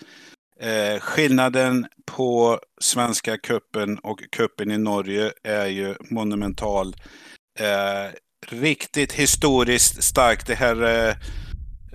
Eh, 0.60 1.00
skillnaden 1.00 1.88
på 2.06 2.60
Svenska 2.82 3.38
kuppen 3.38 4.00
och 4.00 4.20
kuppen 4.32 4.72
i 4.72 4.78
Norge 4.78 5.32
är 5.44 5.68
ju 5.68 5.96
monumental. 6.12 6.96
Eh, 7.60 8.14
riktigt 8.48 9.14
historiskt 9.14 10.04
starkt. 10.04 10.48
Det 10.48 10.56
här, 10.56 11.08
eh, 11.08 11.16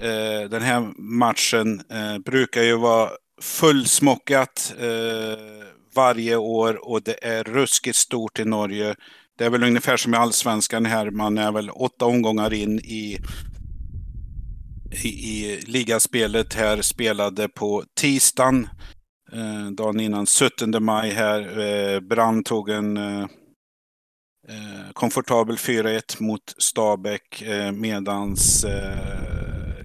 eh 0.01 0.49
den 0.49 0.63
här 0.63 0.93
matchen 0.99 1.83
eh, 1.91 2.19
brukar 2.19 2.63
ju 2.63 2.77
vara 2.77 3.11
fullsmockat 3.43 4.75
eh, 4.81 5.39
varje 5.95 6.37
år 6.37 6.89
och 6.89 7.03
det 7.03 7.25
är 7.25 7.45
ruskigt 7.45 7.97
stort 7.97 8.39
i 8.39 8.45
Norge. 8.45 8.95
Det 9.39 9.45
är 9.45 9.51
väl 9.51 9.65
ungefär 9.65 9.97
som 9.97 10.15
i 10.15 10.17
allsvenskan 10.17 10.87
här, 10.87 11.11
man 11.11 11.39
är 11.39 11.53
väl 11.53 11.71
åtta 11.71 12.05
omgångar 12.05 12.53
in 12.53 12.79
i 12.79 13.19
i, 14.91 15.09
i 15.09 15.61
ligaspelet 15.67 16.55
här 16.55 16.83
spelade 16.83 17.49
på 17.49 17.85
tisdagen. 18.01 18.69
Eh, 19.33 19.71
dagen 19.71 20.01
innan 20.01 20.27
17 20.27 20.85
maj 20.85 21.11
här. 21.11 21.59
Eh, 21.59 22.01
Brand 22.01 22.45
tog 22.45 22.71
en 22.71 22.97
eh, 22.97 23.23
eh 24.49 24.93
komfortabel 24.93 25.57
4-1 25.57 26.23
mot 26.23 26.55
Stabäck 26.59 27.43
eh, 27.43 27.73
medans 27.73 28.65
eh, 28.65 29.40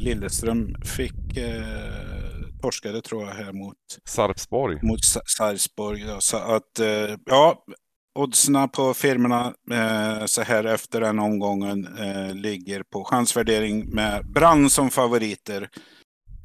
Lilleström 0.05 0.75
fick 0.81 1.37
eh, 1.37 2.61
torskade 2.61 3.01
tror 3.01 3.23
jag 3.23 3.33
här 3.33 3.53
mot 3.53 3.77
Sarpsborg. 4.05 4.79
Mot 4.81 5.03
Sarpsborg. 5.37 6.01
Ja, 6.01 6.21
så 6.21 6.37
att 6.37 6.79
eh, 6.79 7.17
ja, 7.25 7.65
Oddsna 8.19 8.67
på 8.67 8.93
firmorna 8.93 9.53
eh, 9.71 10.25
så 10.25 10.41
här 10.41 10.63
efter 10.63 11.01
den 11.01 11.19
omgången 11.19 11.97
eh, 11.97 12.35
ligger 12.35 12.83
på 12.83 13.03
chansvärdering 13.03 13.89
med 13.89 14.31
Brann 14.31 14.69
som 14.69 14.89
favoriter. 14.89 15.69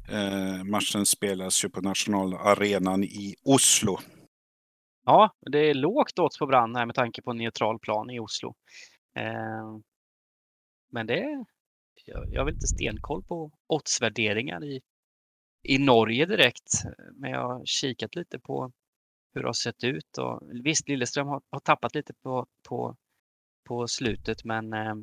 Eh, 0.09 0.63
matchen 0.63 1.05
spelas 1.05 1.63
ju 1.63 1.69
på 1.69 1.81
nationalarenan 1.81 3.03
i 3.03 3.35
Oslo. 3.43 3.97
Ja, 5.05 5.35
det 5.51 5.69
är 5.69 5.73
lågt 5.73 6.19
odds 6.19 6.37
på 6.37 6.47
Brann 6.47 6.75
här 6.75 6.85
med 6.85 6.95
tanke 6.95 7.21
på 7.21 7.33
neutral 7.33 7.79
plan 7.79 8.09
i 8.09 8.19
Oslo. 8.19 8.55
Eh, 9.17 9.79
men 10.91 11.07
det 11.07 11.45
jag, 12.05 12.25
jag 12.31 12.41
har 12.41 12.45
väl 12.45 12.53
inte 12.53 12.67
stenkoll 12.67 13.23
på 13.23 13.51
oddsvärderingar 13.67 14.63
i, 14.63 14.81
i 15.63 15.77
Norge 15.77 16.25
direkt. 16.25 16.83
Men 17.15 17.31
jag 17.31 17.47
har 17.47 17.65
kikat 17.65 18.15
lite 18.15 18.39
på 18.39 18.71
hur 19.33 19.41
det 19.41 19.47
har 19.47 19.53
sett 19.53 19.83
ut. 19.83 20.17
Och 20.17 20.41
visst, 20.63 20.87
Lilleström 20.87 21.27
har, 21.27 21.41
har 21.49 21.59
tappat 21.59 21.95
lite 21.95 22.13
på, 22.13 22.47
på, 22.69 22.95
på 23.67 23.87
slutet, 23.87 24.43
men 24.43 24.73
eh, 24.73 24.95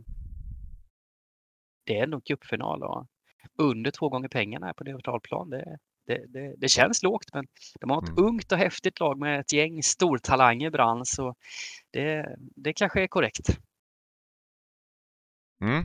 det 1.86 1.98
är 1.98 2.06
nog 2.06 2.24
cupfinal 2.24 2.82
och 2.82 3.06
under 3.58 3.90
två 3.90 4.08
gånger 4.08 4.28
pengarna 4.28 4.74
på 4.74 4.84
neutralplan. 4.84 5.50
Det, 5.50 5.78
det, 6.06 6.26
det, 6.28 6.54
det, 6.58 6.68
känns 6.68 7.02
lågt, 7.02 7.34
men 7.34 7.46
de 7.80 7.90
har 7.90 8.02
ett 8.02 8.08
mm. 8.08 8.24
ungt 8.24 8.52
och 8.52 8.58
häftigt 8.58 9.00
lag 9.00 9.18
med 9.18 9.40
ett 9.40 9.52
gäng 9.52 9.82
stortalanger 9.82 10.70
brann, 10.70 11.06
så 11.06 11.34
det, 11.90 12.36
det 12.38 12.72
kanske 12.72 13.02
är 13.02 13.06
korrekt. 13.06 13.58
Mm. 15.60 15.84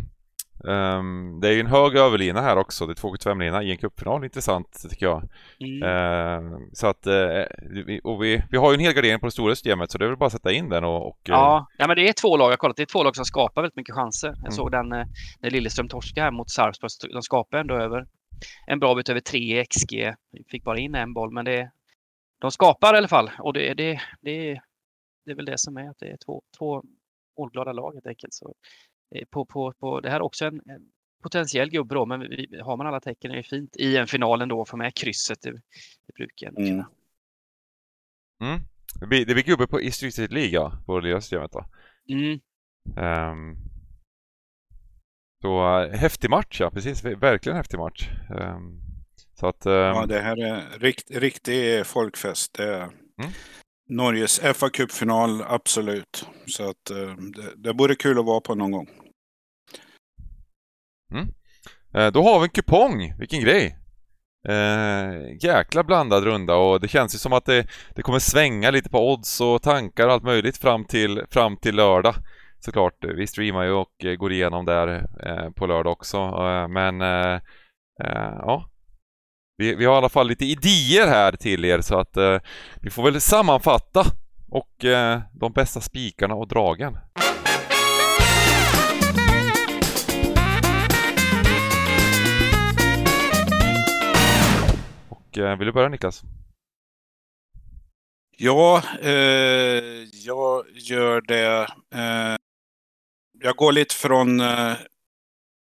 Um, 0.64 1.40
det 1.40 1.48
är 1.48 1.52
ju 1.52 1.60
en 1.60 1.68
hög 1.68 1.96
överlina 1.96 2.42
här 2.42 2.58
också. 2.58 2.86
Det 2.86 2.92
är 2.92 2.96
2,75-lina 2.96 3.64
i 3.64 3.72
en 3.72 3.78
cupfinal. 3.78 4.24
Intressant 4.24 4.86
tycker 4.90 5.06
jag. 5.06 5.30
Mm. 5.60 5.84
Uh, 5.84 6.60
så 6.74 6.88
att, 6.88 7.08
uh, 7.08 8.02
och 8.04 8.24
vi, 8.24 8.44
vi 8.50 8.58
har 8.58 8.72
ju 8.72 8.74
en 8.74 8.80
hel 8.80 8.94
gardering 8.94 9.20
på 9.20 9.26
det 9.26 9.32
stora 9.32 9.56
systemet 9.56 9.92
så 9.92 9.98
det 9.98 10.06
är 10.06 10.10
väl 10.10 10.18
bara 10.18 10.26
att 10.26 10.32
sätta 10.32 10.52
in 10.52 10.70
den 10.70 10.84
och... 10.84 11.08
och 11.08 11.20
ja, 11.24 11.68
uh... 11.70 11.76
ja, 11.78 11.88
men 11.88 11.96
det 11.96 12.10
är 12.10 12.14
två 12.14 12.38
lag. 12.38 12.52
Jag 12.52 12.60
kollat. 12.60 12.78
Det 12.78 12.84
är 12.84 12.86
två 12.86 13.04
lag 13.04 13.16
som 13.16 13.26
skapar 13.26 13.62
väldigt 13.62 13.76
mycket 13.76 13.96
chanser. 13.96 14.28
Jag 14.28 14.38
mm. 14.38 14.52
såg 14.52 14.72
den 14.72 14.90
när 14.90 15.50
Lilleström 15.50 15.88
torskade 15.88 16.24
här 16.24 16.32
mot 16.32 16.50
Sarpsborg. 16.50 17.14
De 17.14 17.22
skapar 17.22 17.58
ändå 17.58 17.76
över 17.76 18.08
en 18.68 18.80
bra 18.80 18.96
bit 18.96 19.10
över 19.10 19.22
3 19.22 19.66
XG. 19.66 20.14
Fick 20.48 20.64
bara 20.64 20.80
in 20.80 20.96
en 20.96 21.14
boll, 21.14 21.32
men 21.32 21.46
det, 21.46 21.72
de 22.42 22.52
skapar 22.52 22.94
i 22.94 22.98
alla 22.98 23.08
fall. 23.08 23.32
Och 23.40 23.54
det, 23.54 23.74
det, 23.74 24.02
det, 24.22 24.62
det 25.26 25.32
är 25.32 25.36
väl 25.36 25.46
det 25.46 25.58
som 25.58 25.78
är 25.78 25.90
att 25.90 26.00
det 26.00 26.08
är 26.08 26.18
två, 26.26 26.42
två 26.58 26.84
målglada 27.40 27.74
lag 27.74 27.94
helt 27.94 28.08
enkelt. 28.08 28.34
Så 28.34 28.54
Eh, 28.54 28.93
på, 29.30 29.46
på, 29.46 29.74
på 29.80 30.00
det 30.00 30.10
här 30.10 30.16
är 30.16 30.22
också 30.22 30.46
en, 30.46 30.62
en 30.66 30.82
potentiell 31.24 31.70
gubbe 31.70 31.96
då, 31.96 32.06
men 32.06 32.20
vi, 32.20 32.60
har 32.64 32.78
man 32.78 32.88
alla 32.88 33.00
tecken 33.00 33.32
är 33.32 33.36
det 33.36 33.44
fint 33.44 33.76
i 33.76 33.98
en 33.98 34.08
final 34.08 34.42
ändå 34.42 34.66
få 34.66 34.78
med 34.78 34.96
krysset. 34.96 35.42
Det, 35.42 35.52
det 36.08 36.14
brukar 36.16 36.48
jag 36.48 36.56
kunna. 36.56 36.90
Mm. 38.42 38.62
Det, 39.00 39.08
blir, 39.08 39.26
det 39.26 39.34
blir 39.34 39.44
gubbe 39.44 39.68
på 39.68 39.82
i 39.82 39.92
Street 39.92 40.32
Liga 40.32 40.72
på 40.86 41.00
det 41.00 41.22
systemet 41.22 41.52
då. 41.52 41.66
Mm. 42.10 42.40
Um, 43.32 43.58
så 45.42 45.82
uh, 45.84 45.96
häftig 45.96 46.30
match 46.30 46.62
ja, 46.62 46.72
precis. 46.72 47.04
Verkligen 47.04 47.58
häftig 47.58 47.78
match. 47.78 48.10
Um, 48.30 48.82
så 49.34 49.48
att, 49.48 49.66
um... 49.66 49.74
Ja, 49.74 50.06
det 50.06 50.20
här 50.20 50.38
är 50.38 50.80
rikt, 50.80 51.12
riktig 51.12 51.86
folkfest. 51.86 52.54
Det 52.54 52.64
är... 52.64 52.84
Mm. 52.84 53.32
Norges 53.90 54.40
fa 54.40 54.70
Cup-final, 54.70 55.42
absolut. 55.42 56.28
Så 56.48 56.70
att 56.70 56.92
uh, 56.92 57.16
det, 57.16 57.56
det 57.56 57.74
vore 57.74 57.96
kul 57.96 58.20
att 58.20 58.26
vara 58.26 58.42
på 58.42 58.56
någon 58.56 58.72
gång. 58.72 58.88
Mm. 61.14 61.34
Eh, 61.94 62.12
då 62.12 62.24
har 62.24 62.40
vi 62.40 62.44
en 62.44 62.50
kupong, 62.50 63.14
vilken 63.20 63.42
grej! 63.42 63.78
Eh, 64.48 65.36
jäkla 65.42 65.84
blandad 65.84 66.24
runda 66.24 66.56
och 66.56 66.80
det 66.80 66.88
känns 66.88 67.16
ju 67.16 67.20
som 67.20 67.34
att 67.34 67.46
det, 67.46 67.68
det 67.96 68.02
kommer 68.02 68.20
svänga 68.20 68.72
lite 68.72 68.90
på 68.90 69.12
odds 69.12 69.42
och 69.42 69.62
tankar 69.62 70.08
och 70.08 70.14
allt 70.14 70.24
möjligt 70.24 70.58
fram 70.58 70.86
till, 70.86 71.24
fram 71.32 71.58
till 71.58 71.76
lördag. 71.76 72.16
Såklart, 72.60 73.04
eh, 73.04 73.10
vi 73.10 73.28
streamar 73.28 73.64
ju 73.64 73.72
och 73.72 74.06
eh, 74.06 74.16
går 74.16 74.32
igenom 74.32 74.66
där 74.66 74.88
eh, 75.26 75.50
på 75.50 75.66
lördag 75.66 75.92
också 75.92 76.18
eh, 76.18 76.68
men 76.68 77.02
eh, 77.02 77.40
ja 78.40 78.70
vi, 79.58 79.76
vi, 79.76 79.86
har 79.86 79.94
i 79.94 79.98
alla 79.98 80.10
fall 80.10 80.28
lite 80.28 80.46
idéer 80.46 81.08
här 81.08 81.32
till 81.32 81.66
er 81.66 81.82
så 81.82 82.00
att 82.00 82.18
vi 82.82 82.90
får 82.90 83.04
väl 83.04 83.22
sammanfatta 83.22 84.06
och 84.50 84.86
de 85.34 85.54
bästa 85.54 85.82
spikarna 85.82 86.36
och 86.36 86.48
dragen. 86.48 86.98
Eh, 95.38 95.58
vill 95.58 95.66
du 95.66 95.72
börja 95.72 95.90
Niklas? 95.90 96.24
Ja, 98.38 98.84
eh, 99.02 99.12
jag 100.14 100.66
gör 100.74 101.22
det. 101.22 101.68
Eh, 101.96 102.36
jag 103.40 103.56
går 103.56 103.72
lite 103.72 103.96
från, 103.96 104.40
eh, 104.40 104.74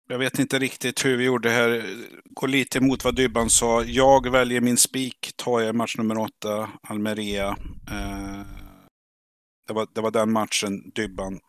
jag 0.09 0.17
vet 0.19 0.39
inte 0.39 0.59
riktigt 0.59 1.05
hur 1.05 1.17
vi 1.17 1.23
gjorde 1.23 1.49
här, 1.49 1.85
går 2.23 2.47
lite 2.47 2.77
emot 2.77 3.03
vad 3.03 3.15
Dybban 3.15 3.49
sa. 3.49 3.83
Jag 3.83 4.31
väljer 4.31 4.61
min 4.61 4.77
spik, 4.77 5.31
tar 5.35 5.61
jag 5.61 5.75
match 5.75 5.97
nummer 5.97 6.17
åtta, 6.17 6.69
Almeria. 6.81 7.47
Eh, 7.91 8.41
det, 9.67 9.73
var, 9.73 9.87
det 9.95 10.01
var 10.01 10.11
den 10.11 10.31
matchen 10.31 10.91
Dybban 10.95 11.39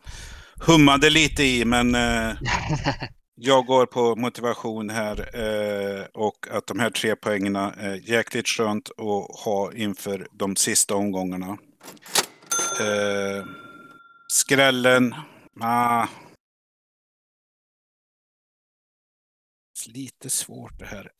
hummade 0.59 1.09
lite 1.09 1.43
i, 1.43 1.65
men 1.65 1.95
eh, 1.95 2.35
Jag 3.39 3.65
går 3.65 3.85
på 3.85 4.15
motivation 4.15 4.89
här 4.89 5.35
eh, 5.35 6.05
och 6.13 6.47
att 6.51 6.67
de 6.67 6.79
här 6.79 6.89
tre 6.89 7.15
poängen 7.15 7.55
är 7.55 8.09
jäkligt 8.09 8.47
skönt 8.47 8.89
att 8.89 9.39
ha 9.43 9.73
inför 9.73 10.27
de 10.31 10.55
sista 10.55 10.95
omgångarna. 10.95 11.57
Eh, 12.79 13.45
skrällen, 14.27 15.15
ah. 15.59 16.07
Lite 19.87 20.29
svårt 20.29 20.79
det 20.79 20.85
här. 20.85 21.11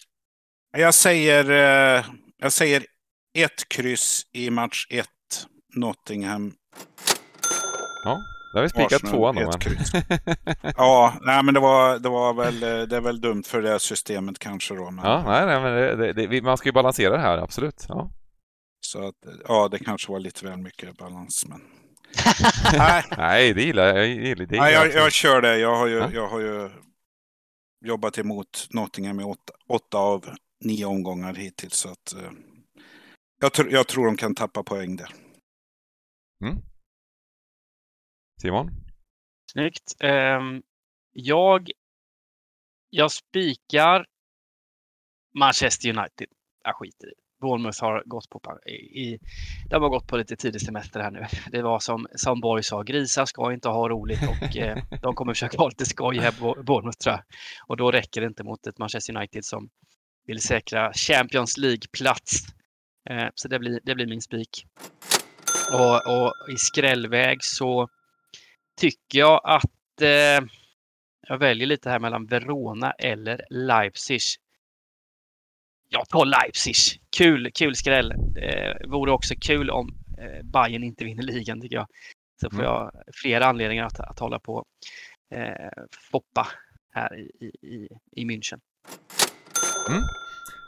Jag 0.77 0.93
säger, 0.93 1.51
eh, 1.51 2.05
jag 2.37 2.53
säger 2.53 2.85
ett 3.33 3.69
kryss 3.69 4.27
i 4.31 4.49
match 4.49 4.87
ett, 4.89 5.47
Nottingham. 5.75 6.53
Ja. 8.03 8.36
Då 8.57 8.61
har 8.61 8.63
vi 8.63 8.69
spikat 8.69 9.11
tvåan 9.11 9.35
då. 9.35 9.51
ja, 10.77 11.13
nej, 11.21 11.43
men 11.43 11.53
det 11.53 11.59
var, 11.59 11.99
det 11.99 12.09
var 12.09 12.33
väl, 12.33 12.59
det 12.59 12.97
är 12.97 13.01
väl 13.01 13.21
dumt 13.21 13.43
för 13.43 13.61
det 13.61 13.79
systemet 13.79 14.39
kanske 14.39 14.75
då. 14.75 14.91
Men... 14.91 15.05
Ja, 15.05 15.23
nej, 15.25 15.45
nej, 15.45 15.61
men 15.61 15.99
det, 15.99 16.13
det, 16.13 16.41
man 16.41 16.57
ska 16.57 16.69
ju 16.69 16.73
balansera 16.73 17.13
det 17.13 17.21
här, 17.21 17.37
absolut. 17.37 17.85
Ja. 17.87 18.11
Så 18.85 19.07
att, 19.07 19.15
ja, 19.47 19.67
det 19.67 19.79
kanske 19.79 20.11
var 20.11 20.19
lite 20.19 20.45
väl 20.45 20.57
mycket 20.57 20.97
balans, 20.97 21.45
men... 21.49 21.61
nej. 22.77 23.03
nej, 23.17 23.53
det 23.53 23.61
gillar 23.61 23.87
jag. 23.87 23.97
Jag, 23.97 24.07
gillar, 24.07 24.45
det 24.45 24.59
nej, 24.59 24.73
jag, 24.73 24.93
jag 24.93 25.11
kör 25.11 25.41
det. 25.41 25.57
Jag 25.57 25.75
har 25.75 25.87
ju, 25.87 25.97
ja. 25.97 26.09
jag 26.13 26.27
har 26.27 26.39
ju 26.39 26.69
jobbat 27.85 28.17
emot 28.17 28.67
Nottingham 28.69 29.19
i 29.19 29.23
åtta, 29.23 29.53
åtta 29.69 29.97
av 29.97 30.29
nio 30.63 30.85
omgångar 30.85 31.33
hittills. 31.33 31.73
Så 31.73 31.89
att, 31.89 32.15
uh, 32.17 32.31
jag, 33.41 33.53
tr 33.53 33.67
jag 33.69 33.87
tror 33.87 34.05
de 34.05 34.17
kan 34.17 34.35
tappa 34.35 34.63
poäng 34.63 34.95
där. 34.95 35.09
Mm. 36.43 36.57
Simon? 38.41 38.71
Snyggt. 39.51 39.95
Um, 40.03 40.63
jag, 41.11 41.71
jag 42.89 43.11
spikar 43.11 44.05
Manchester 45.33 45.89
United. 45.89 46.27
Jag 46.63 46.75
skiter 46.75 47.07
i 47.07 47.13
Bournemouth 47.41 47.81
har 47.81 48.03
gått 48.05 48.29
på, 48.29 48.41
i, 48.69 49.19
de 49.69 49.83
har 49.83 49.89
gått 49.89 50.07
på 50.07 50.17
lite 50.17 50.35
tidig 50.35 50.61
semester 50.61 50.99
här 50.99 51.11
nu. 51.11 51.25
Det 51.51 51.61
var 51.61 51.79
som, 51.79 52.07
som 52.15 52.39
Borg 52.39 52.63
sa, 52.63 52.83
grisar 52.83 53.25
ska 53.25 53.53
inte 53.53 53.69
ha 53.69 53.89
roligt 53.89 54.19
och 54.29 54.57
eh, 54.57 54.77
de 55.01 55.15
kommer 55.15 55.33
försöka 55.33 55.57
ha 55.57 55.67
lite 55.67 55.85
skoj 55.85 56.17
här 56.17 56.31
på 56.31 56.63
Bournemouth 56.63 56.97
tror 56.97 57.13
jag. 57.13 57.23
Och 57.67 57.77
då 57.77 57.91
räcker 57.91 58.21
det 58.21 58.27
inte 58.27 58.43
mot 58.43 58.67
ett 58.67 58.77
Manchester 58.77 59.17
United 59.17 59.45
som 59.45 59.69
vill 60.27 60.41
säkra 60.41 60.93
Champions 60.93 61.57
League-plats. 61.57 62.45
Eh, 63.09 63.27
så 63.35 63.47
det 63.47 63.59
blir, 63.59 63.79
det 63.83 63.95
blir 63.95 64.07
min 64.07 64.21
spik. 64.21 64.65
Och, 65.73 65.95
och 65.95 66.33
i 66.53 66.57
skrällväg 66.57 67.43
så 67.43 67.89
tycker 68.77 69.19
jag 69.19 69.41
att 69.43 70.01
eh, 70.01 70.47
jag 71.27 71.37
väljer 71.37 71.67
lite 71.67 71.89
här 71.89 71.99
mellan 71.99 72.25
Verona 72.25 72.91
eller 72.91 73.41
Leipzig. 73.49 74.21
Jag 75.89 76.09
tar 76.09 76.25
Leipzig. 76.25 76.75
Kul, 77.17 77.51
kul 77.53 77.75
skräll. 77.75 78.13
Det 78.33 78.81
vore 78.87 79.11
också 79.11 79.33
kul 79.41 79.69
om 79.69 79.97
eh, 80.17 80.43
Bayern 80.43 80.83
inte 80.83 81.05
vinner 81.05 81.23
ligan 81.23 81.61
tycker 81.61 81.75
jag. 81.75 81.87
Så 82.41 82.49
får 82.49 82.59
mm. 82.59 82.65
jag 82.65 82.91
flera 83.13 83.45
anledningar 83.45 83.85
att, 83.85 83.99
att 83.99 84.19
hålla 84.19 84.39
på 84.39 84.65
eh, 85.31 85.83
Foppa 86.11 86.47
här 86.93 87.19
i, 87.19 87.45
i, 87.61 87.87
i 88.11 88.25
München. 88.25 88.59
Mm. 89.89 90.03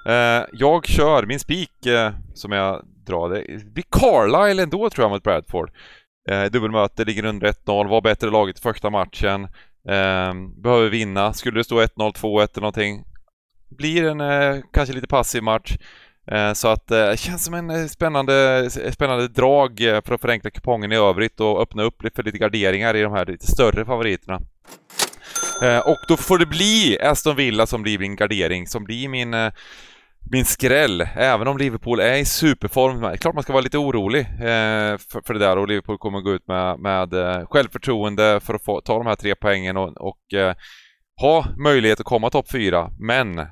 Eh, 0.05 0.47
jag 0.53 0.85
kör 0.85 1.25
min 1.25 1.39
spik 1.39 1.85
eh, 1.85 2.11
som 2.33 2.51
jag 2.51 2.85
drar. 2.85 3.29
Det 3.29 3.65
blir 3.65 3.83
Carlisle 3.89 4.63
ändå 4.63 4.89
tror 4.89 5.03
jag 5.03 5.11
mot 5.11 5.23
Bradford. 5.23 5.71
Eh, 6.29 6.45
dubbelmöte, 6.45 7.05
ligger 7.05 7.25
under 7.25 7.47
1-0, 7.47 7.89
var 7.89 8.01
bättre 8.01 8.29
laget 8.29 8.57
i 8.57 8.61
första 8.61 8.89
matchen. 8.89 9.43
Eh, 9.87 10.33
behöver 10.57 10.89
vinna. 10.89 11.33
Skulle 11.33 11.59
det 11.59 11.63
stå 11.63 11.81
1-0, 11.81 12.13
2-1 12.13 12.47
eller 12.53 12.61
någonting 12.61 13.05
blir 13.69 14.05
en 14.05 14.21
eh, 14.21 14.61
kanske 14.73 14.95
lite 14.95 15.07
passiv 15.07 15.43
match. 15.43 15.77
Eh, 16.31 16.53
så 16.53 16.67
att 16.67 16.91
eh, 16.91 16.97
det 16.97 17.19
känns 17.19 17.45
som 17.45 17.53
en 17.53 17.69
eh, 17.69 17.85
spännande, 17.85 18.69
spännande 18.91 19.27
drag 19.27 19.79
för 19.79 20.13
att 20.13 20.21
förenkla 20.21 20.49
kupongen 20.49 20.91
i 20.91 20.95
övrigt 20.95 21.39
och 21.39 21.61
öppna 21.61 21.83
upp 21.83 22.15
för 22.15 22.23
lite 22.23 22.37
garderingar 22.37 22.95
i 22.95 23.01
de 23.01 23.13
här 23.13 23.25
lite 23.25 23.47
större 23.47 23.85
favoriterna. 23.85 24.39
Och 25.85 25.97
då 26.07 26.17
får 26.17 26.37
det 26.37 26.45
bli 26.45 26.97
Aston 27.01 27.35
Villa 27.35 27.67
som 27.67 27.81
blir 27.81 27.99
min 27.99 28.15
gardering, 28.15 28.67
som 28.67 28.83
blir 28.83 29.09
min 29.09 29.35
min 30.31 30.45
skräll, 30.45 31.07
även 31.15 31.47
om 31.47 31.57
Liverpool 31.57 31.99
är 31.99 32.17
i 32.17 32.25
superform. 32.25 33.17
Klart 33.17 33.33
man 33.35 33.43
ska 33.43 33.53
vara 33.53 33.63
lite 33.63 33.77
orolig 33.77 34.19
eh, 34.19 34.97
för, 34.97 35.25
för, 35.25 35.33
det 35.33 35.39
där 35.39 35.57
och 35.57 35.67
Liverpool 35.67 35.97
kommer 35.97 36.21
gå 36.21 36.33
ut 36.33 36.47
med, 36.47 36.79
med 36.79 37.13
eh, 37.13 37.45
självförtroende 37.45 38.39
för 38.39 38.53
att 38.53 38.65
få 38.65 38.81
ta 38.81 38.97
de 38.97 39.07
här 39.07 39.15
tre 39.15 39.35
poängen 39.35 39.77
och, 39.77 39.97
och 39.97 40.33
eh, 40.33 40.55
ha 41.21 41.45
möjlighet 41.57 41.99
att 41.99 42.05
komma 42.05 42.29
topp 42.29 42.51
fyra. 42.51 42.91
Men 42.99 43.39
eh, 43.39 43.45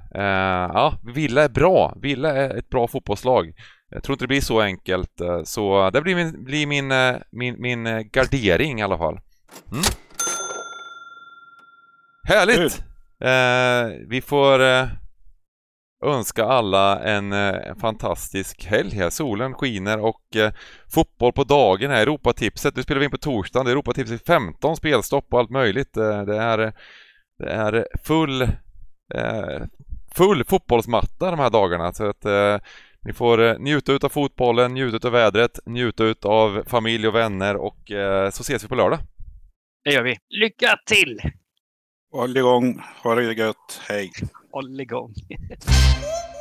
ja, 0.74 1.00
Villa 1.04 1.44
är 1.44 1.50
bra. 1.50 1.94
Villa 2.02 2.36
är 2.36 2.58
ett 2.58 2.70
bra 2.70 2.88
fotbollslag. 2.88 3.54
Jag 3.90 4.04
tror 4.04 4.14
inte 4.14 4.24
det 4.24 4.28
blir 4.28 4.42
så 4.42 4.62
enkelt. 4.62 5.22
Eh, 5.22 5.44
så 5.44 5.90
det 5.90 6.02
blir 6.02 6.16
min, 6.16 6.44
blir 6.44 6.68
min, 6.68 6.92
eh, 6.92 7.16
min, 7.32 7.62
min 7.62 8.10
gardering 8.12 8.80
i 8.80 8.84
alla 8.84 8.98
fall. 8.98 9.20
Mm. 9.72 9.84
Härligt! 12.24 12.84
vi 14.10 14.22
får 14.22 14.60
önska 16.06 16.46
alla 16.46 17.00
en, 17.04 17.32
en, 17.34 17.76
fantastisk 17.76 18.66
helg 18.66 18.96
här. 18.96 19.10
Solen 19.10 19.54
skiner 19.54 20.00
och 20.00 20.36
eh, 20.36 20.52
fotboll 20.94 21.34
på 21.34 21.44
dagen 21.44 21.92
här. 21.92 22.02
Europatipset, 22.02 22.76
nu 22.76 22.84
spelar 22.84 23.00
vi 23.00 23.06
in 23.06 23.12
på 23.12 23.18
torsdagen. 23.18 23.66
Det 23.66 23.72
är 23.72 23.74
Europatipset 23.74 24.26
15 24.26 24.76
spelstopp 24.76 25.34
och 25.34 25.40
allt 25.40 25.50
möjligt. 25.50 25.98
Eh, 25.98 26.22
det 26.22 26.38
är, 26.38 26.58
det 27.38 27.50
är 27.50 27.88
full, 28.04 28.42
eh, 29.14 29.62
full 30.16 30.44
fotbollsmatta 30.44 31.32
de 31.32 31.40
här 31.40 31.50
dagarna. 31.50 31.94
Så 31.94 32.10
att 32.10 32.26
eh, 32.26 32.58
ni 33.02 33.14
får 33.14 33.42
eh, 33.42 33.60
njuta 33.60 34.06
av 34.06 34.10
fotbollen, 34.10 34.74
njuta 34.74 35.08
av 35.08 35.14
vädret, 35.14 35.60
njuta 35.66 36.16
av 36.24 36.64
familj 36.68 37.08
och 37.08 37.16
vänner 37.16 37.56
och 37.56 37.92
eh, 37.92 38.30
så 38.30 38.42
ses 38.42 38.64
vi 38.64 38.68
på 38.68 38.76
lördag. 38.76 39.00
Det 39.84 39.92
gör 39.92 40.04
vi. 40.04 40.18
Lycka 40.30 40.80
till! 40.86 41.20
Håll 42.12 42.38
igång, 42.38 42.82
ha 43.04 43.16
det 43.16 43.34
gött, 43.34 43.82
hej! 43.90 44.12
Håll 44.58 44.82
igång. 44.82 45.14